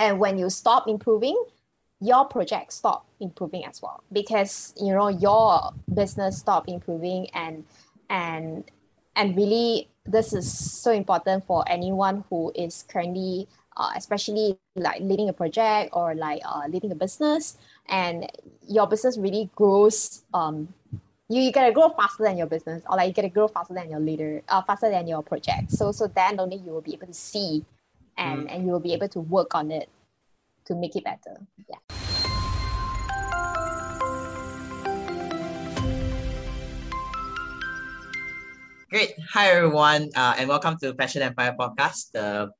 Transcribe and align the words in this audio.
and 0.00 0.18
when 0.18 0.36
you 0.38 0.50
stop 0.50 0.88
improving 0.88 1.36
your 2.00 2.24
project 2.24 2.72
stop 2.72 3.06
improving 3.20 3.64
as 3.64 3.80
well. 3.82 4.02
Because 4.10 4.74
you 4.80 4.92
know 4.92 5.08
your 5.08 5.70
business 5.94 6.38
stop 6.38 6.68
improving 6.68 7.28
and 7.34 7.64
and 8.08 8.64
and 9.14 9.36
really 9.36 9.88
this 10.06 10.32
is 10.32 10.50
so 10.50 10.90
important 10.90 11.44
for 11.46 11.62
anyone 11.68 12.24
who 12.30 12.50
is 12.54 12.84
currently 12.88 13.46
uh, 13.76 13.92
especially 13.96 14.58
like 14.74 15.00
leading 15.00 15.28
a 15.28 15.32
project 15.32 15.90
or 15.92 16.14
like 16.14 16.42
uh, 16.44 16.62
leading 16.68 16.90
a 16.90 16.94
business. 16.94 17.56
And 17.88 18.30
your 18.66 18.86
business 18.86 19.16
really 19.16 19.50
grows 19.54 20.22
um, 20.34 20.72
you, 21.28 21.42
you 21.42 21.52
gotta 21.52 21.72
grow 21.72 21.90
faster 21.90 22.24
than 22.24 22.36
your 22.36 22.46
business 22.46 22.82
or 22.90 22.96
like 22.96 23.08
you 23.08 23.14
gotta 23.14 23.28
grow 23.28 23.46
faster 23.46 23.74
than 23.74 23.90
your 23.90 24.00
leader 24.00 24.42
uh, 24.48 24.62
faster 24.62 24.90
than 24.90 25.06
your 25.06 25.22
project. 25.22 25.70
So 25.70 25.92
so 25.92 26.06
then 26.06 26.40
only 26.40 26.56
you 26.56 26.72
will 26.72 26.80
be 26.80 26.94
able 26.94 27.08
to 27.08 27.14
see 27.14 27.64
and 28.20 28.46
mm. 28.46 28.54
and 28.54 28.64
you 28.64 28.70
will 28.70 28.84
be 28.84 28.92
able 28.92 29.08
to 29.08 29.20
work 29.20 29.54
on 29.56 29.72
it 29.72 29.88
to 30.64 30.76
make 30.76 30.94
it 30.94 31.02
better 31.02 31.40
yeah 31.68 31.80
Great. 38.90 39.14
Hi, 39.38 39.54
everyone, 39.54 40.10
uh, 40.16 40.34
and 40.36 40.48
welcome 40.48 40.74
to 40.82 40.92
Passion 40.92 41.22
Empire 41.22 41.54
Podcast, 41.54 42.10
the 42.10 42.50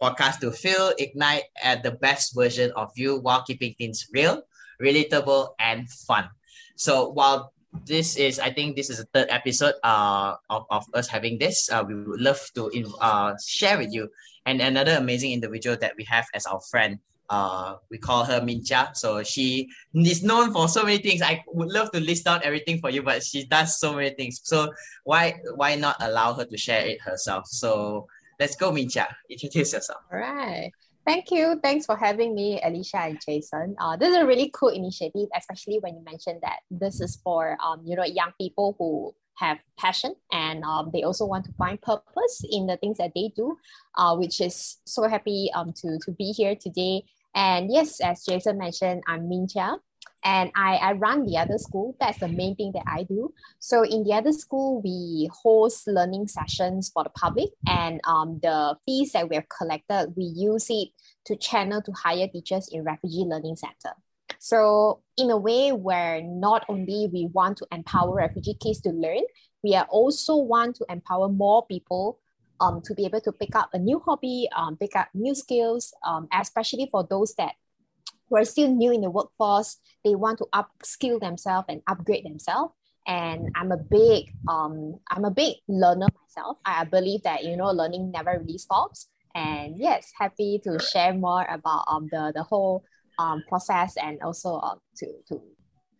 podcast 0.00 0.38
to 0.38 0.52
feel, 0.52 0.94
ignite, 1.02 1.50
and 1.64 1.82
the 1.82 1.90
best 1.98 2.30
version 2.30 2.70
of 2.78 2.94
you 2.94 3.18
while 3.18 3.42
keeping 3.42 3.74
things 3.74 4.06
real, 4.14 4.46
relatable, 4.80 5.48
and 5.58 5.90
fun. 5.90 6.30
So, 6.76 7.10
while 7.10 7.52
this 7.90 8.14
is, 8.14 8.38
I 8.38 8.54
think 8.54 8.76
this 8.76 8.88
is 8.88 8.98
the 8.98 9.08
third 9.10 9.26
episode 9.34 9.74
uh, 9.82 10.36
of, 10.48 10.62
of 10.70 10.86
us 10.94 11.08
having 11.08 11.38
this, 11.38 11.68
uh, 11.68 11.82
we 11.82 11.96
would 11.96 12.20
love 12.20 12.38
to 12.54 12.70
uh, 13.00 13.34
share 13.42 13.76
with 13.76 13.92
you 13.92 14.08
and 14.46 14.60
another 14.60 14.96
amazing 14.96 15.32
individual 15.32 15.76
that 15.80 15.94
we 15.96 16.04
have 16.04 16.26
as 16.34 16.46
our 16.46 16.60
friend, 16.70 16.98
uh, 17.30 17.76
we 17.90 17.98
call 17.98 18.24
her 18.24 18.42
Min 18.42 18.64
Chia. 18.64 18.90
So 18.94 19.22
she 19.22 19.68
is 19.94 20.22
known 20.22 20.52
for 20.52 20.68
so 20.68 20.84
many 20.84 20.98
things. 20.98 21.22
I 21.22 21.42
would 21.48 21.70
love 21.70 21.90
to 21.92 22.00
list 22.00 22.26
out 22.26 22.42
everything 22.42 22.80
for 22.80 22.90
you, 22.90 23.02
but 23.02 23.22
she 23.22 23.46
does 23.46 23.80
so 23.80 23.94
many 23.94 24.10
things. 24.10 24.40
So 24.44 24.72
why 25.04 25.40
why 25.56 25.74
not 25.76 25.96
allow 26.00 26.34
her 26.34 26.44
to 26.44 26.56
share 26.56 26.86
it 26.86 27.00
herself? 27.00 27.46
So 27.48 28.06
let's 28.38 28.56
go, 28.56 28.72
Min 28.72 28.88
Chia. 28.88 29.08
Introduce 29.30 29.72
yourself. 29.72 30.00
All 30.12 30.18
right. 30.18 30.70
Thank 31.06 31.30
you. 31.30 31.60
Thanks 31.62 31.84
for 31.84 31.96
having 31.96 32.34
me, 32.34 32.60
Alicia 32.64 32.96
and 32.96 33.20
Jason. 33.20 33.76
Uh, 33.78 33.94
this 33.96 34.08
is 34.08 34.16
a 34.16 34.26
really 34.26 34.50
cool 34.54 34.70
initiative, 34.70 35.28
especially 35.36 35.78
when 35.80 35.96
you 35.96 36.02
mentioned 36.02 36.40
that 36.40 36.60
this 36.70 37.00
is 37.00 37.16
for 37.22 37.58
um, 37.62 37.82
you 37.84 37.96
know 37.96 38.04
young 38.04 38.32
people 38.40 38.74
who 38.78 39.14
have 39.36 39.58
passion 39.78 40.14
and 40.32 40.62
um, 40.64 40.90
they 40.92 41.02
also 41.02 41.24
want 41.26 41.44
to 41.44 41.52
find 41.52 41.80
purpose 41.80 42.42
in 42.50 42.66
the 42.66 42.76
things 42.76 42.98
that 42.98 43.12
they 43.14 43.32
do, 43.34 43.56
uh, 43.96 44.14
which 44.16 44.40
is 44.40 44.78
so 44.84 45.08
happy 45.08 45.50
um, 45.54 45.72
to, 45.72 45.98
to 46.04 46.12
be 46.12 46.32
here 46.32 46.54
today. 46.54 47.04
And 47.34 47.72
yes, 47.72 48.00
as 48.00 48.24
Jason 48.24 48.58
mentioned, 48.58 49.02
I'm 49.08 49.28
Min 49.28 49.48
Chia 49.48 49.76
and 50.24 50.50
I, 50.54 50.76
I 50.76 50.92
run 50.92 51.26
the 51.26 51.36
other 51.36 51.58
school. 51.58 51.96
That's 52.00 52.18
the 52.18 52.28
main 52.28 52.56
thing 52.56 52.72
that 52.72 52.84
I 52.86 53.02
do. 53.02 53.32
So 53.58 53.82
in 53.82 54.04
the 54.04 54.14
other 54.14 54.32
school, 54.32 54.80
we 54.82 55.28
host 55.32 55.86
learning 55.86 56.28
sessions 56.28 56.90
for 56.92 57.04
the 57.04 57.10
public 57.10 57.50
and 57.68 58.00
um, 58.04 58.40
the 58.42 58.76
fees 58.86 59.12
that 59.12 59.28
we 59.28 59.36
have 59.36 59.48
collected, 59.48 60.14
we 60.16 60.24
use 60.24 60.66
it 60.70 60.88
to 61.26 61.36
channel 61.36 61.82
to 61.82 61.92
hire 61.92 62.28
teachers 62.28 62.68
in 62.72 62.84
refugee 62.84 63.24
learning 63.26 63.56
center. 63.56 63.94
So 64.44 65.00
in 65.16 65.30
a 65.30 65.38
way 65.38 65.72
where 65.72 66.20
not 66.20 66.66
only 66.68 67.08
we 67.10 67.30
want 67.32 67.56
to 67.56 67.66
empower 67.72 68.14
refugee 68.14 68.52
kids 68.52 68.78
to 68.82 68.90
learn, 68.90 69.22
we 69.62 69.74
are 69.74 69.86
also 69.88 70.36
want 70.36 70.76
to 70.76 70.84
empower 70.90 71.30
more 71.30 71.64
people 71.64 72.20
um, 72.60 72.82
to 72.82 72.92
be 72.92 73.06
able 73.06 73.22
to 73.22 73.32
pick 73.32 73.56
up 73.56 73.70
a 73.72 73.78
new 73.78 74.02
hobby, 74.04 74.46
um, 74.54 74.76
pick 74.76 74.96
up 74.96 75.08
new 75.14 75.34
skills, 75.34 75.94
um, 76.06 76.28
especially 76.38 76.90
for 76.92 77.06
those 77.08 77.34
that 77.36 77.54
who 78.28 78.36
are 78.36 78.44
still 78.44 78.68
new 78.68 78.92
in 78.92 79.00
the 79.00 79.08
workforce. 79.08 79.78
They 80.04 80.14
want 80.14 80.36
to 80.40 80.46
upskill 80.52 81.20
themselves 81.20 81.64
and 81.70 81.80
upgrade 81.86 82.26
themselves. 82.26 82.74
And 83.06 83.48
I'm 83.54 83.72
a 83.72 83.78
big, 83.78 84.30
um, 84.46 85.00
I'm 85.10 85.24
a 85.24 85.30
big 85.30 85.56
learner 85.68 86.08
myself. 86.20 86.58
I 86.66 86.84
believe 86.84 87.22
that 87.22 87.44
you 87.44 87.56
know 87.56 87.70
learning 87.70 88.10
never 88.10 88.38
really 88.38 88.58
stops. 88.58 89.08
And 89.34 89.78
yes, 89.78 90.12
happy 90.14 90.60
to 90.64 90.78
share 90.78 91.14
more 91.14 91.46
about 91.48 91.84
um, 91.88 92.10
the 92.12 92.32
the 92.34 92.42
whole 92.42 92.84
um, 93.18 93.42
process 93.48 93.96
and 93.96 94.20
also 94.22 94.56
uh, 94.56 94.76
to 94.96 95.06
to 95.28 95.40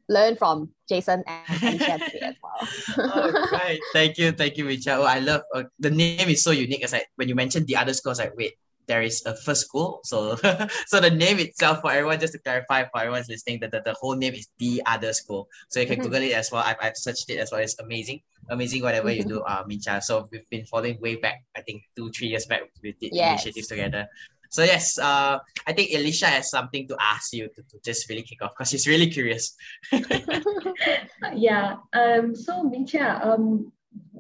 learn 0.08 0.36
from 0.36 0.70
Jason 0.88 1.24
and 1.26 1.62
Alicia 1.62 1.98
as 2.22 2.34
well. 2.42 3.44
okay, 3.54 3.80
thank 3.92 4.18
you, 4.18 4.32
thank 4.32 4.56
you, 4.56 4.64
Min 4.64 4.80
Chia. 4.80 4.96
Oh, 4.98 5.04
I 5.04 5.18
love 5.18 5.42
uh, 5.54 5.64
the 5.78 5.90
name 5.90 6.28
is 6.28 6.42
so 6.42 6.50
unique. 6.50 6.84
As 6.84 6.94
I, 6.94 7.04
when 7.16 7.28
you 7.28 7.34
mentioned 7.34 7.66
the 7.66 7.76
other 7.76 7.94
schools, 7.94 8.18
like 8.18 8.36
wait, 8.36 8.54
there 8.86 9.02
is 9.02 9.24
a 9.26 9.36
first 9.36 9.66
school. 9.66 10.00
So 10.04 10.36
so 10.86 11.00
the 11.00 11.10
name 11.10 11.38
itself 11.38 11.80
for 11.80 11.90
everyone, 11.90 12.20
just 12.20 12.32
to 12.34 12.38
clarify 12.38 12.84
for 12.84 13.00
everyone's 13.00 13.28
listening, 13.28 13.60
that 13.60 13.70
the, 13.70 13.82
the 13.84 13.94
whole 13.94 14.16
name 14.16 14.34
is 14.34 14.48
the 14.58 14.82
other 14.86 15.12
school. 15.12 15.48
So 15.68 15.80
you 15.80 15.86
can 15.86 15.96
mm-hmm. 15.96 16.04
Google 16.04 16.22
it 16.22 16.32
as 16.32 16.50
well. 16.52 16.62
I've, 16.64 16.76
I've 16.80 16.96
searched 16.96 17.30
it 17.30 17.38
as 17.38 17.50
well. 17.52 17.60
It's 17.60 17.78
amazing. 17.78 18.20
Amazing 18.50 18.82
whatever 18.82 19.08
mm-hmm. 19.08 19.28
you 19.28 19.36
do, 19.36 19.40
uh, 19.42 19.64
Min 19.66 19.80
Chia. 19.80 20.02
So 20.02 20.28
we've 20.30 20.48
been 20.50 20.66
following 20.66 21.00
way 21.00 21.16
back, 21.16 21.42
I 21.56 21.62
think 21.62 21.82
two, 21.96 22.10
three 22.10 22.28
years 22.28 22.46
back 22.46 22.62
with 22.82 22.98
the 23.00 23.10
yes. 23.12 23.42
initiatives 23.44 23.68
together. 23.68 24.06
So 24.50 24.62
yes, 24.62 24.98
uh, 24.98 25.38
I 25.66 25.72
think 25.72 25.92
Alicia 25.92 26.26
has 26.26 26.50
something 26.50 26.86
to 26.88 26.96
ask 27.00 27.32
you 27.32 27.48
to, 27.48 27.62
to 27.62 27.78
just 27.84 28.08
really 28.08 28.22
kick 28.22 28.42
off 28.42 28.52
because 28.56 28.70
she's 28.70 28.86
really 28.86 29.08
curious. 29.08 29.56
yeah. 31.34 31.76
Um. 31.92 32.34
So 32.34 32.62
Min 32.62 32.86
Chia, 32.86 33.20
um, 33.22 33.72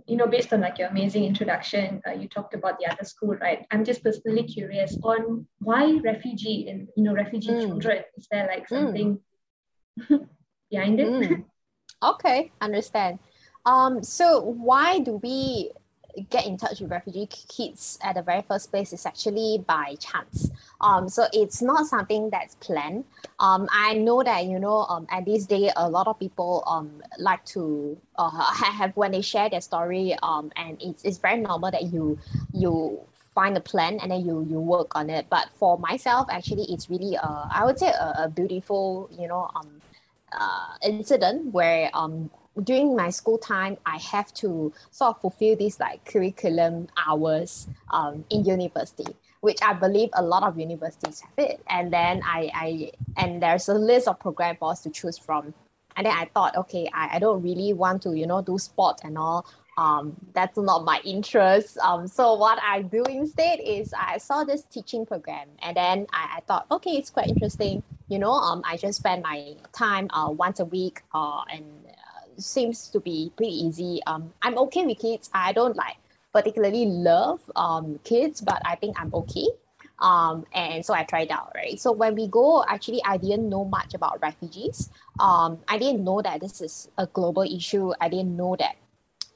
you 0.06 0.16
know, 0.16 0.26
based 0.26 0.52
on 0.52 0.60
like 0.60 0.78
your 0.78 0.88
amazing 0.88 1.24
introduction, 1.24 2.02
uh, 2.06 2.12
you 2.12 2.28
talked 2.28 2.54
about 2.54 2.78
the 2.78 2.90
other 2.90 3.04
school, 3.04 3.34
right? 3.36 3.66
I'm 3.70 3.84
just 3.84 4.02
personally 4.02 4.44
curious 4.44 4.96
on 5.02 5.46
why 5.60 5.98
refugee 6.04 6.68
and 6.68 6.88
you 6.96 7.04
know 7.04 7.14
refugee 7.14 7.50
mm. 7.50 7.66
children. 7.66 8.04
Is 8.16 8.26
there 8.30 8.46
like 8.46 8.68
hmm. 8.68 8.74
something 8.74 9.18
mm. 10.00 10.28
behind 10.70 11.00
it? 11.00 11.08
Mm. 11.08 11.44
Okay, 12.02 12.52
understand. 12.60 13.18
Um. 13.64 14.02
So 14.02 14.40
why 14.40 14.98
do 14.98 15.20
we 15.22 15.72
get 16.30 16.46
in 16.46 16.56
touch 16.56 16.80
with 16.80 16.90
refugee 16.90 17.26
kids 17.26 17.98
at 18.02 18.14
the 18.14 18.22
very 18.22 18.42
first 18.42 18.70
place 18.70 18.92
is 18.92 19.04
actually 19.06 19.64
by 19.66 19.96
chance. 19.98 20.50
Um, 20.80 21.08
so 21.08 21.26
it's 21.32 21.62
not 21.62 21.86
something 21.86 22.30
that's 22.30 22.54
planned. 22.56 23.04
Um, 23.38 23.68
I 23.72 23.94
know 23.94 24.22
that 24.22 24.44
you 24.44 24.58
know 24.58 24.86
um, 24.88 25.06
at 25.10 25.24
this 25.24 25.46
day 25.46 25.70
a 25.76 25.88
lot 25.88 26.06
of 26.06 26.18
people 26.18 26.62
um 26.66 27.02
like 27.18 27.44
to 27.46 27.96
uh, 28.16 28.30
have 28.54 28.96
when 28.96 29.12
they 29.12 29.22
share 29.22 29.48
their 29.50 29.60
story 29.60 30.16
um 30.22 30.52
and 30.56 30.80
it's, 30.80 31.04
it's 31.04 31.18
very 31.18 31.40
normal 31.40 31.70
that 31.70 31.84
you 31.84 32.18
you 32.52 33.00
find 33.34 33.56
a 33.56 33.60
plan 33.60 33.98
and 34.00 34.10
then 34.12 34.24
you 34.24 34.46
you 34.48 34.60
work 34.60 34.94
on 34.96 35.10
it. 35.10 35.26
But 35.28 35.48
for 35.54 35.78
myself, 35.78 36.28
actually, 36.30 36.66
it's 36.72 36.88
really 36.88 37.16
uh, 37.16 37.46
I 37.50 37.64
would 37.64 37.78
say 37.78 37.88
a, 37.88 38.24
a 38.24 38.28
beautiful 38.28 39.10
you 39.18 39.28
know 39.28 39.50
um 39.54 39.80
uh, 40.32 40.76
incident 40.82 41.52
where 41.52 41.90
um 41.94 42.30
during 42.62 42.94
my 42.96 43.10
school 43.10 43.38
time, 43.38 43.76
I 43.84 43.98
have 43.98 44.32
to 44.34 44.72
sort 44.90 45.16
of 45.16 45.20
fulfill 45.20 45.56
these 45.56 45.80
like 45.80 46.04
curriculum 46.04 46.88
hours 47.06 47.68
um, 47.90 48.24
in 48.30 48.44
university, 48.44 49.16
which 49.40 49.58
I 49.62 49.72
believe 49.72 50.10
a 50.12 50.22
lot 50.22 50.44
of 50.44 50.58
universities 50.58 51.20
have 51.20 51.38
it. 51.38 51.60
And 51.68 51.92
then 51.92 52.22
I, 52.24 52.50
I 52.54 52.90
and 53.16 53.42
there's 53.42 53.68
a 53.68 53.74
list 53.74 54.08
of 54.08 54.20
program 54.20 54.56
for 54.56 54.70
us 54.70 54.82
to 54.82 54.90
choose 54.90 55.18
from. 55.18 55.54
And 55.96 56.06
then 56.06 56.16
I 56.16 56.26
thought, 56.26 56.56
okay, 56.56 56.88
I, 56.92 57.16
I 57.16 57.18
don't 57.18 57.42
really 57.42 57.72
want 57.72 58.02
to, 58.02 58.16
you 58.16 58.26
know, 58.26 58.42
do 58.42 58.58
sports 58.58 59.02
and 59.04 59.18
all. 59.18 59.46
Um, 59.76 60.14
that's 60.34 60.56
not 60.56 60.84
my 60.84 61.00
interest. 61.04 61.78
Um, 61.78 62.06
so 62.06 62.34
what 62.34 62.60
I 62.62 62.82
do 62.82 63.02
instead 63.04 63.58
is 63.58 63.92
I 63.92 64.18
saw 64.18 64.44
this 64.44 64.62
teaching 64.62 65.04
program 65.04 65.48
and 65.60 65.76
then 65.76 66.06
I, 66.12 66.36
I 66.36 66.40
thought, 66.46 66.66
okay, 66.70 66.92
it's 66.92 67.10
quite 67.10 67.28
interesting. 67.28 67.82
You 68.08 68.20
know, 68.20 68.30
um, 68.30 68.62
I 68.64 68.76
just 68.76 68.98
spend 68.98 69.24
my 69.24 69.54
time 69.72 70.08
uh, 70.10 70.30
once 70.30 70.60
a 70.60 70.64
week 70.64 71.02
uh, 71.12 71.42
and 71.52 71.64
seems 72.38 72.88
to 72.88 73.00
be 73.00 73.32
pretty 73.36 73.52
easy. 73.52 74.00
Um, 74.06 74.32
I'm 74.42 74.58
okay 74.58 74.84
with 74.84 74.98
kids. 74.98 75.30
I 75.32 75.52
don't 75.52 75.76
like 75.76 75.96
particularly 76.32 76.86
love 76.86 77.40
um, 77.54 77.98
kids, 78.02 78.40
but 78.40 78.60
I 78.64 78.74
think 78.74 79.00
I'm 79.00 79.14
okay. 79.14 79.48
Um, 80.00 80.44
and 80.52 80.84
so 80.84 80.92
I 80.92 81.04
tried 81.04 81.30
out, 81.30 81.52
right? 81.54 81.78
So 81.80 81.92
when 81.92 82.16
we 82.16 82.26
go, 82.26 82.64
actually, 82.68 83.00
I 83.04 83.16
didn't 83.16 83.48
know 83.48 83.64
much 83.64 83.94
about 83.94 84.20
refugees. 84.20 84.90
Um, 85.20 85.58
I 85.68 85.78
didn't 85.78 86.02
know 86.02 86.20
that 86.20 86.40
this 86.40 86.60
is 86.60 86.90
a 86.98 87.06
global 87.06 87.42
issue. 87.42 87.92
I 88.00 88.08
didn't 88.08 88.36
know 88.36 88.56
that 88.58 88.74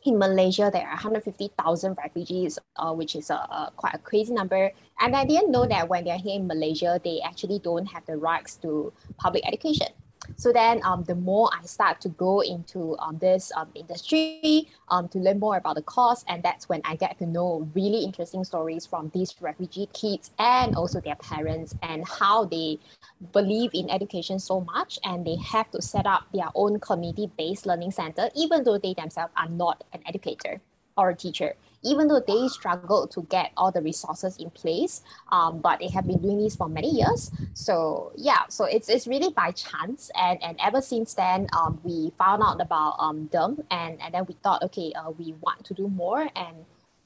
in 0.04 0.18
Malaysia 0.18 0.70
there 0.72 0.82
are 0.82 0.98
150,000 0.98 1.96
refugees, 1.96 2.58
uh, 2.76 2.92
which 2.92 3.14
is 3.14 3.30
a, 3.30 3.34
a, 3.34 3.72
quite 3.76 3.94
a 3.94 3.98
crazy 3.98 4.32
number. 4.34 4.72
And 5.00 5.14
I 5.14 5.24
didn't 5.24 5.52
know 5.52 5.66
that 5.66 5.88
when 5.88 6.04
they're 6.04 6.18
here 6.18 6.34
in 6.34 6.46
Malaysia, 6.46 7.00
they 7.02 7.20
actually 7.24 7.60
don't 7.60 7.86
have 7.86 8.04
the 8.06 8.16
rights 8.16 8.56
to 8.56 8.92
public 9.18 9.46
education. 9.46 9.88
So 10.36 10.52
then 10.52 10.80
um, 10.84 11.04
the 11.04 11.14
more 11.14 11.50
I 11.52 11.64
start 11.66 12.00
to 12.02 12.08
go 12.10 12.40
into 12.40 12.96
um, 12.98 13.18
this 13.18 13.50
um, 13.56 13.68
industry 13.74 14.68
um, 14.88 15.08
to 15.08 15.18
learn 15.18 15.38
more 15.38 15.56
about 15.56 15.76
the 15.76 15.82
cause, 15.82 16.24
and 16.28 16.42
that's 16.42 16.68
when 16.68 16.80
I 16.84 16.96
get 16.96 17.18
to 17.18 17.26
know 17.26 17.68
really 17.74 18.04
interesting 18.04 18.44
stories 18.44 18.86
from 18.86 19.10
these 19.14 19.34
refugee 19.40 19.88
kids 19.92 20.30
and 20.38 20.74
also 20.74 21.00
their 21.00 21.16
parents 21.16 21.74
and 21.82 22.06
how 22.06 22.44
they 22.44 22.78
believe 23.32 23.70
in 23.74 23.90
education 23.90 24.38
so 24.38 24.60
much 24.60 24.98
and 25.04 25.26
they 25.26 25.36
have 25.36 25.70
to 25.70 25.82
set 25.82 26.06
up 26.06 26.24
their 26.32 26.48
own 26.54 26.78
community-based 26.78 27.66
learning 27.66 27.90
center 27.90 28.30
even 28.34 28.62
though 28.64 28.78
they 28.78 28.94
themselves 28.94 29.32
are 29.36 29.48
not 29.48 29.82
an 29.92 30.00
educator 30.06 30.60
or 30.96 31.10
a 31.10 31.14
teacher 31.14 31.54
even 31.82 32.08
though 32.08 32.20
they 32.20 32.48
struggled 32.48 33.10
to 33.12 33.22
get 33.30 33.52
all 33.56 33.70
the 33.70 33.80
resources 33.80 34.36
in 34.38 34.50
place, 34.50 35.02
um, 35.30 35.60
but 35.60 35.78
they 35.78 35.88
have 35.88 36.06
been 36.06 36.18
doing 36.18 36.38
this 36.42 36.56
for 36.56 36.68
many 36.68 36.90
years. 36.90 37.30
So 37.54 38.12
yeah, 38.16 38.46
so 38.48 38.64
it's, 38.64 38.88
it's 38.88 39.06
really 39.06 39.32
by 39.32 39.52
chance. 39.52 40.10
And, 40.14 40.42
and 40.42 40.58
ever 40.62 40.80
since 40.80 41.14
then, 41.14 41.48
um, 41.52 41.80
we 41.84 42.12
found 42.18 42.42
out 42.42 42.60
about 42.60 42.96
um, 42.98 43.28
them 43.32 43.62
and, 43.70 44.00
and 44.00 44.14
then 44.14 44.24
we 44.26 44.34
thought, 44.42 44.62
okay, 44.64 44.92
uh, 44.94 45.10
we 45.10 45.34
want 45.40 45.64
to 45.66 45.74
do 45.74 45.88
more. 45.88 46.28
And, 46.34 46.64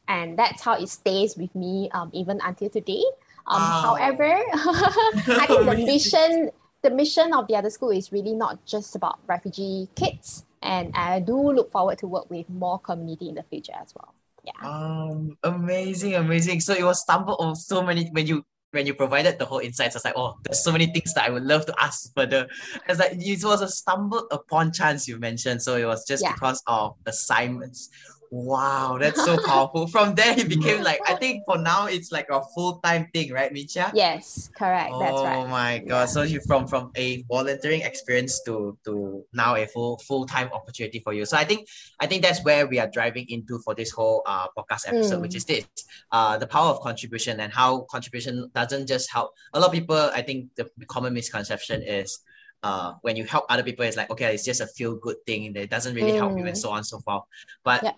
and 0.09 0.39
that's 0.39 0.63
how 0.63 0.75
it 0.75 0.89
stays 0.89 1.37
with 1.37 1.55
me 1.55 1.91
um, 1.93 2.11
even 2.13 2.41
until 2.43 2.71
today. 2.71 3.05
Um, 3.47 3.61
wow. 3.61 3.97
However, 3.97 4.25
I 4.55 5.45
think 5.49 5.67
the 5.67 5.77
mission 5.87 6.51
the 6.83 6.91
mission 6.91 7.33
of 7.33 7.47
the 7.47 7.55
other 7.55 7.71
school 7.71 7.91
is 7.91 8.11
really 8.11 8.35
not 8.35 8.65
just 8.67 8.97
about 8.97 9.21
refugee 9.29 9.89
kids, 9.95 10.45
and 10.61 10.93
I 10.97 11.21
do 11.21 11.37
look 11.53 11.71
forward 11.71 11.99
to 11.99 12.09
work 12.09 12.29
with 12.29 12.49
more 12.51 12.79
community 12.81 13.29
in 13.29 13.37
the 13.37 13.45
future 13.45 13.73
as 13.81 13.95
well. 13.95 14.13
Yeah. 14.44 14.69
Um, 14.69 15.37
amazing, 15.44 16.15
amazing. 16.15 16.61
So 16.61 16.75
it 16.75 16.83
was 16.83 17.03
stumbled 17.03 17.37
on 17.41 17.55
so 17.55 17.83
many 17.83 18.09
when 18.11 18.27
you 18.27 18.44
when 18.73 18.87
you 18.87 18.94
provided 18.94 19.39
the 19.39 19.44
whole 19.44 19.59
insights. 19.59 19.94
I 19.94 19.99
was 19.99 20.05
like, 20.05 20.15
oh, 20.17 20.37
there's 20.44 20.65
so 20.65 20.73
many 20.73 20.87
things 20.87 21.15
that 21.15 21.29
I 21.29 21.31
would 21.31 21.44
love 21.44 21.67
to 21.67 21.75
ask 21.79 22.12
further. 22.15 22.49
It's 22.89 22.99
like 22.99 23.12
it 23.12 23.44
was 23.44 23.61
a 23.61 23.69
stumbled 23.69 24.25
upon 24.31 24.73
chance 24.73 25.06
you 25.06 25.19
mentioned. 25.19 25.62
So 25.62 25.77
it 25.77 25.85
was 25.85 26.06
just 26.06 26.23
yeah. 26.23 26.33
because 26.33 26.62
of 26.67 26.97
assignments. 27.06 27.91
Wow, 28.32 28.96
that's 28.99 29.23
so 29.23 29.37
powerful. 29.44 29.87
From 29.87 30.14
there, 30.14 30.32
it 30.32 30.49
became 30.49 30.82
like 30.88 31.00
I 31.06 31.17
think 31.17 31.44
for 31.44 31.58
now 31.58 31.84
it's 31.84 32.11
like 32.11 32.29
a 32.31 32.40
full 32.55 32.81
time 32.81 33.06
thing, 33.12 33.31
right, 33.31 33.52
Min 33.52 33.69
Chia? 33.69 33.93
Yes, 33.94 34.49
correct. 34.56 34.88
Oh 34.90 35.00
that's 35.00 35.20
right. 35.20 35.37
Oh 35.37 35.46
my 35.49 35.79
god! 35.81 35.87
Yeah. 35.87 36.06
So 36.06 36.23
you 36.23 36.40
from 36.46 36.67
from 36.67 36.93
a 36.96 37.25
volunteering 37.29 37.82
experience 37.82 38.40
to 38.44 38.79
to 38.87 39.23
now 39.34 39.56
a 39.56 39.67
full 39.67 39.99
full 40.08 40.25
time 40.25 40.49
opportunity 40.55 41.00
for 41.00 41.12
you. 41.12 41.26
So 41.26 41.37
I 41.37 41.44
think 41.44 41.69
I 42.00 42.06
think 42.06 42.23
that's 42.23 42.43
where 42.43 42.67
we 42.67 42.79
are 42.79 42.88
driving 42.88 43.26
into 43.29 43.58
for 43.58 43.75
this 43.75 43.90
whole 43.90 44.23
uh 44.25 44.46
podcast 44.56 44.88
episode, 44.88 45.19
mm. 45.19 45.28
which 45.28 45.37
is 45.37 45.44
this 45.44 45.67
uh 46.11 46.38
the 46.38 46.46
power 46.46 46.70
of 46.70 46.81
contribution 46.81 47.38
and 47.38 47.52
how 47.52 47.81
contribution 47.90 48.50
doesn't 48.55 48.87
just 48.87 49.12
help. 49.12 49.35
A 49.52 49.61
lot 49.61 49.67
of 49.67 49.75
people, 49.75 50.08
I 50.14 50.23
think 50.23 50.49
the 50.56 50.70
common 50.88 51.12
misconception 51.12 51.82
is 51.82 52.20
uh, 52.62 52.94
when 53.02 53.17
you 53.17 53.25
help 53.25 53.44
other 53.50 53.64
people, 53.64 53.85
it's 53.85 53.96
like, 53.96 54.08
okay, 54.08 54.32
it's 54.32 54.44
just 54.44 54.61
a 54.61 54.69
feel 54.69 54.94
good 54.94 55.17
thing 55.26 55.52
that 55.52 55.69
doesn't 55.69 55.96
really 55.96 56.12
mm. 56.12 56.17
help 56.17 56.38
you 56.38 56.46
and 56.46 56.55
mm. 56.55 56.56
so 56.56 56.70
on 56.70 56.78
and 56.78 56.87
so 56.87 57.00
forth. 57.00 57.25
But 57.64 57.82
yeah 57.82 57.93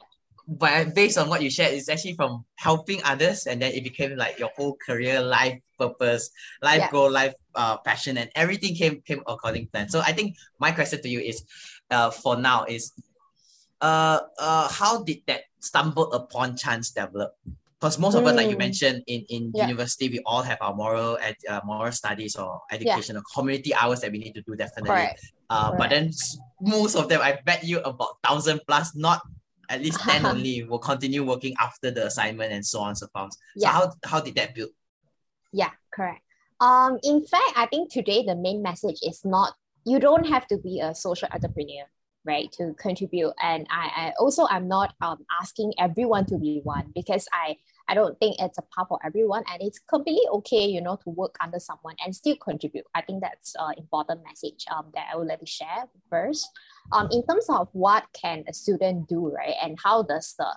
but 0.46 0.94
based 0.94 1.16
on 1.16 1.28
what 1.28 1.42
you 1.42 1.50
shared, 1.50 1.72
it's 1.72 1.88
actually 1.88 2.14
from 2.14 2.44
helping 2.56 3.02
others, 3.04 3.46
and 3.46 3.62
then 3.62 3.72
it 3.72 3.82
became 3.82 4.16
like 4.16 4.38
your 4.38 4.50
whole 4.56 4.76
career, 4.84 5.20
life 5.20 5.58
purpose, 5.78 6.30
life 6.62 6.80
yeah. 6.80 6.90
goal, 6.90 7.10
life 7.10 7.34
uh, 7.54 7.78
passion, 7.78 8.18
and 8.18 8.30
everything 8.34 8.74
came 8.74 9.00
came 9.02 9.22
according 9.26 9.66
to 9.66 9.70
plan. 9.70 9.88
So 9.88 10.00
I 10.00 10.12
think 10.12 10.36
my 10.58 10.70
question 10.72 11.00
to 11.00 11.08
you 11.08 11.20
is, 11.20 11.44
uh, 11.90 12.10
for 12.10 12.36
now 12.36 12.64
is, 12.64 12.92
uh, 13.80 14.20
uh, 14.38 14.68
how 14.68 15.02
did 15.02 15.22
that 15.26 15.42
stumble 15.60 16.12
upon 16.12 16.56
chance 16.56 16.90
develop? 16.90 17.36
Because 17.80 17.98
most 17.98 18.14
of 18.14 18.24
us, 18.24 18.36
like 18.36 18.48
you 18.48 18.56
mm. 18.56 18.64
mentioned, 18.68 19.04
in 19.06 19.24
in 19.28 19.52
yeah. 19.54 19.68
university, 19.68 20.08
we 20.08 20.20
all 20.24 20.42
have 20.42 20.58
our 20.60 20.74
moral 20.74 21.16
ed, 21.20 21.36
uh, 21.48 21.60
moral 21.64 21.92
studies 21.92 22.36
or 22.36 22.60
education 22.70 23.16
yeah. 23.16 23.20
or 23.20 23.24
community 23.34 23.74
hours 23.74 24.00
that 24.00 24.12
we 24.12 24.18
need 24.18 24.34
to 24.34 24.42
do 24.42 24.56
definitely. 24.56 24.88
Correct. 24.88 25.20
Uh, 25.50 25.72
Correct. 25.72 25.78
but 25.78 25.90
then 25.90 26.12
most 26.60 26.96
of 26.96 27.08
them, 27.08 27.20
I 27.20 27.36
bet 27.44 27.64
you 27.64 27.80
about 27.80 28.16
thousand 28.24 28.60
plus, 28.66 28.96
not 28.96 29.20
at 29.68 29.80
least 29.80 30.00
10 30.00 30.26
only 30.32 30.64
will 30.64 30.78
continue 30.78 31.24
working 31.24 31.54
after 31.60 31.90
the 31.90 32.06
assignment 32.06 32.52
and 32.52 32.64
so 32.64 32.80
on 32.80 32.88
and 32.88 32.98
so 32.98 33.06
forth. 33.08 33.32
Yeah. 33.56 33.70
So 33.70 33.74
how, 33.74 33.92
how 34.04 34.20
did 34.20 34.34
that 34.36 34.54
build? 34.54 34.70
Yeah, 35.52 35.70
correct. 35.92 36.22
Um, 36.60 36.98
in 37.02 37.26
fact, 37.26 37.52
I 37.56 37.66
think 37.66 37.92
today 37.92 38.24
the 38.24 38.36
main 38.36 38.62
message 38.62 38.98
is 39.02 39.24
not 39.24 39.54
you 39.84 39.98
don't 39.98 40.26
have 40.26 40.46
to 40.48 40.56
be 40.56 40.80
a 40.80 40.94
social 40.94 41.28
entrepreneur, 41.30 41.84
right, 42.24 42.50
to 42.52 42.74
contribute. 42.78 43.32
And 43.42 43.66
I, 43.70 43.90
I 43.96 44.12
also 44.18 44.46
I'm 44.50 44.66
not 44.66 44.94
um, 45.00 45.24
asking 45.40 45.74
everyone 45.78 46.26
to 46.26 46.38
be 46.38 46.60
one 46.64 46.92
because 46.94 47.28
I 47.32 47.56
I 47.86 47.94
don't 47.94 48.18
think 48.18 48.36
it's 48.38 48.56
a 48.56 48.62
path 48.62 48.86
for 48.88 48.98
everyone, 49.04 49.44
and 49.52 49.60
it's 49.62 49.78
completely 49.78 50.26
okay, 50.32 50.64
you 50.64 50.80
know, 50.80 50.96
to 51.04 51.10
work 51.10 51.36
under 51.40 51.58
someone 51.58 51.96
and 52.02 52.16
still 52.16 52.36
contribute. 52.36 52.86
I 52.94 53.02
think 53.02 53.20
that's 53.20 53.54
an 53.58 53.74
important 53.76 54.22
message 54.24 54.64
um, 54.74 54.86
that 54.94 55.06
I 55.12 55.16
would 55.16 55.28
like 55.28 55.40
to 55.40 55.46
share 55.46 55.84
first. 56.08 56.48
Um, 56.92 57.08
in 57.10 57.24
terms 57.26 57.46
of 57.48 57.68
what 57.72 58.04
can 58.12 58.44
a 58.48 58.54
student 58.54 59.08
do, 59.08 59.28
right, 59.28 59.54
and 59.62 59.78
how 59.82 60.02
does 60.02 60.34
the 60.38 60.48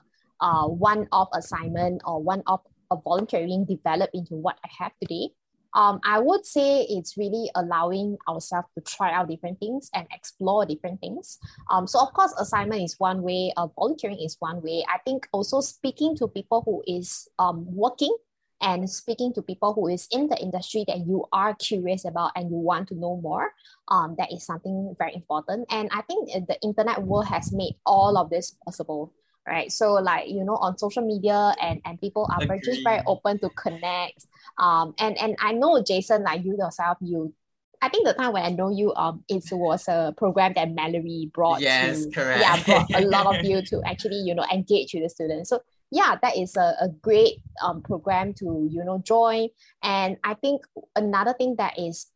uh, 0.41 0.67
one-off 0.67 1.29
assignment 1.33 2.01
or 2.05 2.21
one-off 2.21 2.61
volunteering 3.03 3.65
develop 3.65 4.09
into 4.13 4.35
what 4.35 4.57
I 4.63 4.69
have 4.83 4.91
today? 5.01 5.29
um, 5.77 5.99
I 6.03 6.19
would 6.19 6.45
say 6.45 6.81
it's 6.89 7.17
really 7.17 7.49
allowing 7.55 8.17
ourselves 8.27 8.67
to 8.75 8.81
try 8.81 9.11
out 9.11 9.29
different 9.29 9.59
things 9.59 9.89
and 9.93 10.07
explore 10.11 10.65
different 10.65 10.99
things. 10.99 11.37
Um, 11.69 11.85
so 11.85 11.99
of 12.01 12.13
course, 12.13 12.33
assignment 12.39 12.81
is 12.81 12.95
one 12.97 13.21
way, 13.21 13.53
uh, 13.57 13.67
volunteering 13.75 14.19
is 14.19 14.37
one 14.39 14.61
way. 14.63 14.83
I 14.89 14.97
think 15.05 15.27
also 15.31 15.61
speaking 15.61 16.15
to 16.17 16.27
people 16.27 16.63
who 16.65 16.83
is 16.87 17.27
um, 17.37 17.65
working 17.67 18.15
and 18.61 18.89
speaking 18.89 19.33
to 19.33 19.41
people 19.41 19.73
who 19.73 19.87
is 19.87 20.07
in 20.11 20.27
the 20.29 20.37
industry 20.37 20.83
that 20.87 21.05
you 21.05 21.25
are 21.31 21.53
curious 21.55 22.05
about 22.05 22.31
and 22.35 22.49
you 22.49 22.57
want 22.57 22.87
to 22.87 22.95
know 22.95 23.19
more 23.21 23.51
um, 23.89 24.15
that 24.17 24.31
is 24.31 24.45
something 24.45 24.95
very 24.97 25.13
important 25.15 25.65
and 25.69 25.89
i 25.91 26.01
think 26.01 26.29
the 26.47 26.57
internet 26.61 27.01
world 27.03 27.27
has 27.27 27.51
made 27.51 27.75
all 27.85 28.17
of 28.17 28.29
this 28.29 28.55
possible 28.65 29.13
right 29.47 29.71
so 29.71 29.93
like 29.93 30.27
you 30.27 30.43
know 30.43 30.55
on 30.57 30.77
social 30.77 31.05
media 31.05 31.53
and 31.61 31.81
and 31.85 32.01
people 32.01 32.27
are 32.31 32.45
very, 32.45 32.59
just 32.61 32.83
very 32.83 33.01
open 33.05 33.39
to 33.39 33.49
connect 33.51 34.25
um, 34.57 34.93
and 34.99 35.17
and 35.17 35.35
I 35.39 35.53
know 35.53 35.81
Jason, 35.83 36.23
like 36.23 36.43
you 36.43 36.57
yourself, 36.57 36.97
you 37.01 37.33
I 37.81 37.89
think 37.89 38.07
the 38.07 38.13
time 38.13 38.33
when 38.33 38.43
I 38.43 38.49
know 38.49 38.69
you, 38.69 38.93
um, 38.95 39.23
it 39.29 39.43
was 39.51 39.87
a 39.87 40.13
program 40.17 40.53
that 40.55 40.71
Mallory 40.71 41.29
brought. 41.31 41.61
Yes, 41.61 42.05
to, 42.05 42.11
correct. 42.11 42.41
Yeah, 42.41 42.63
brought 42.63 42.95
a 42.95 43.05
lot 43.05 43.35
of 43.35 43.45
you 43.45 43.61
to 43.61 43.83
actually, 43.85 44.21
you 44.25 44.33
know, 44.33 44.45
engage 44.51 44.93
with 44.95 45.03
the 45.03 45.09
students. 45.09 45.49
So 45.49 45.61
yeah, 45.91 46.15
that 46.21 46.37
is 46.37 46.55
a, 46.57 46.75
a 46.81 46.89
great 47.01 47.39
um 47.63 47.81
program 47.81 48.33
to 48.35 48.67
you 48.71 48.83
know 48.83 49.01
join. 49.03 49.49
And 49.81 50.17
I 50.23 50.33
think 50.33 50.61
another 50.95 51.33
thing 51.33 51.55
that 51.57 51.79
is 51.79 52.07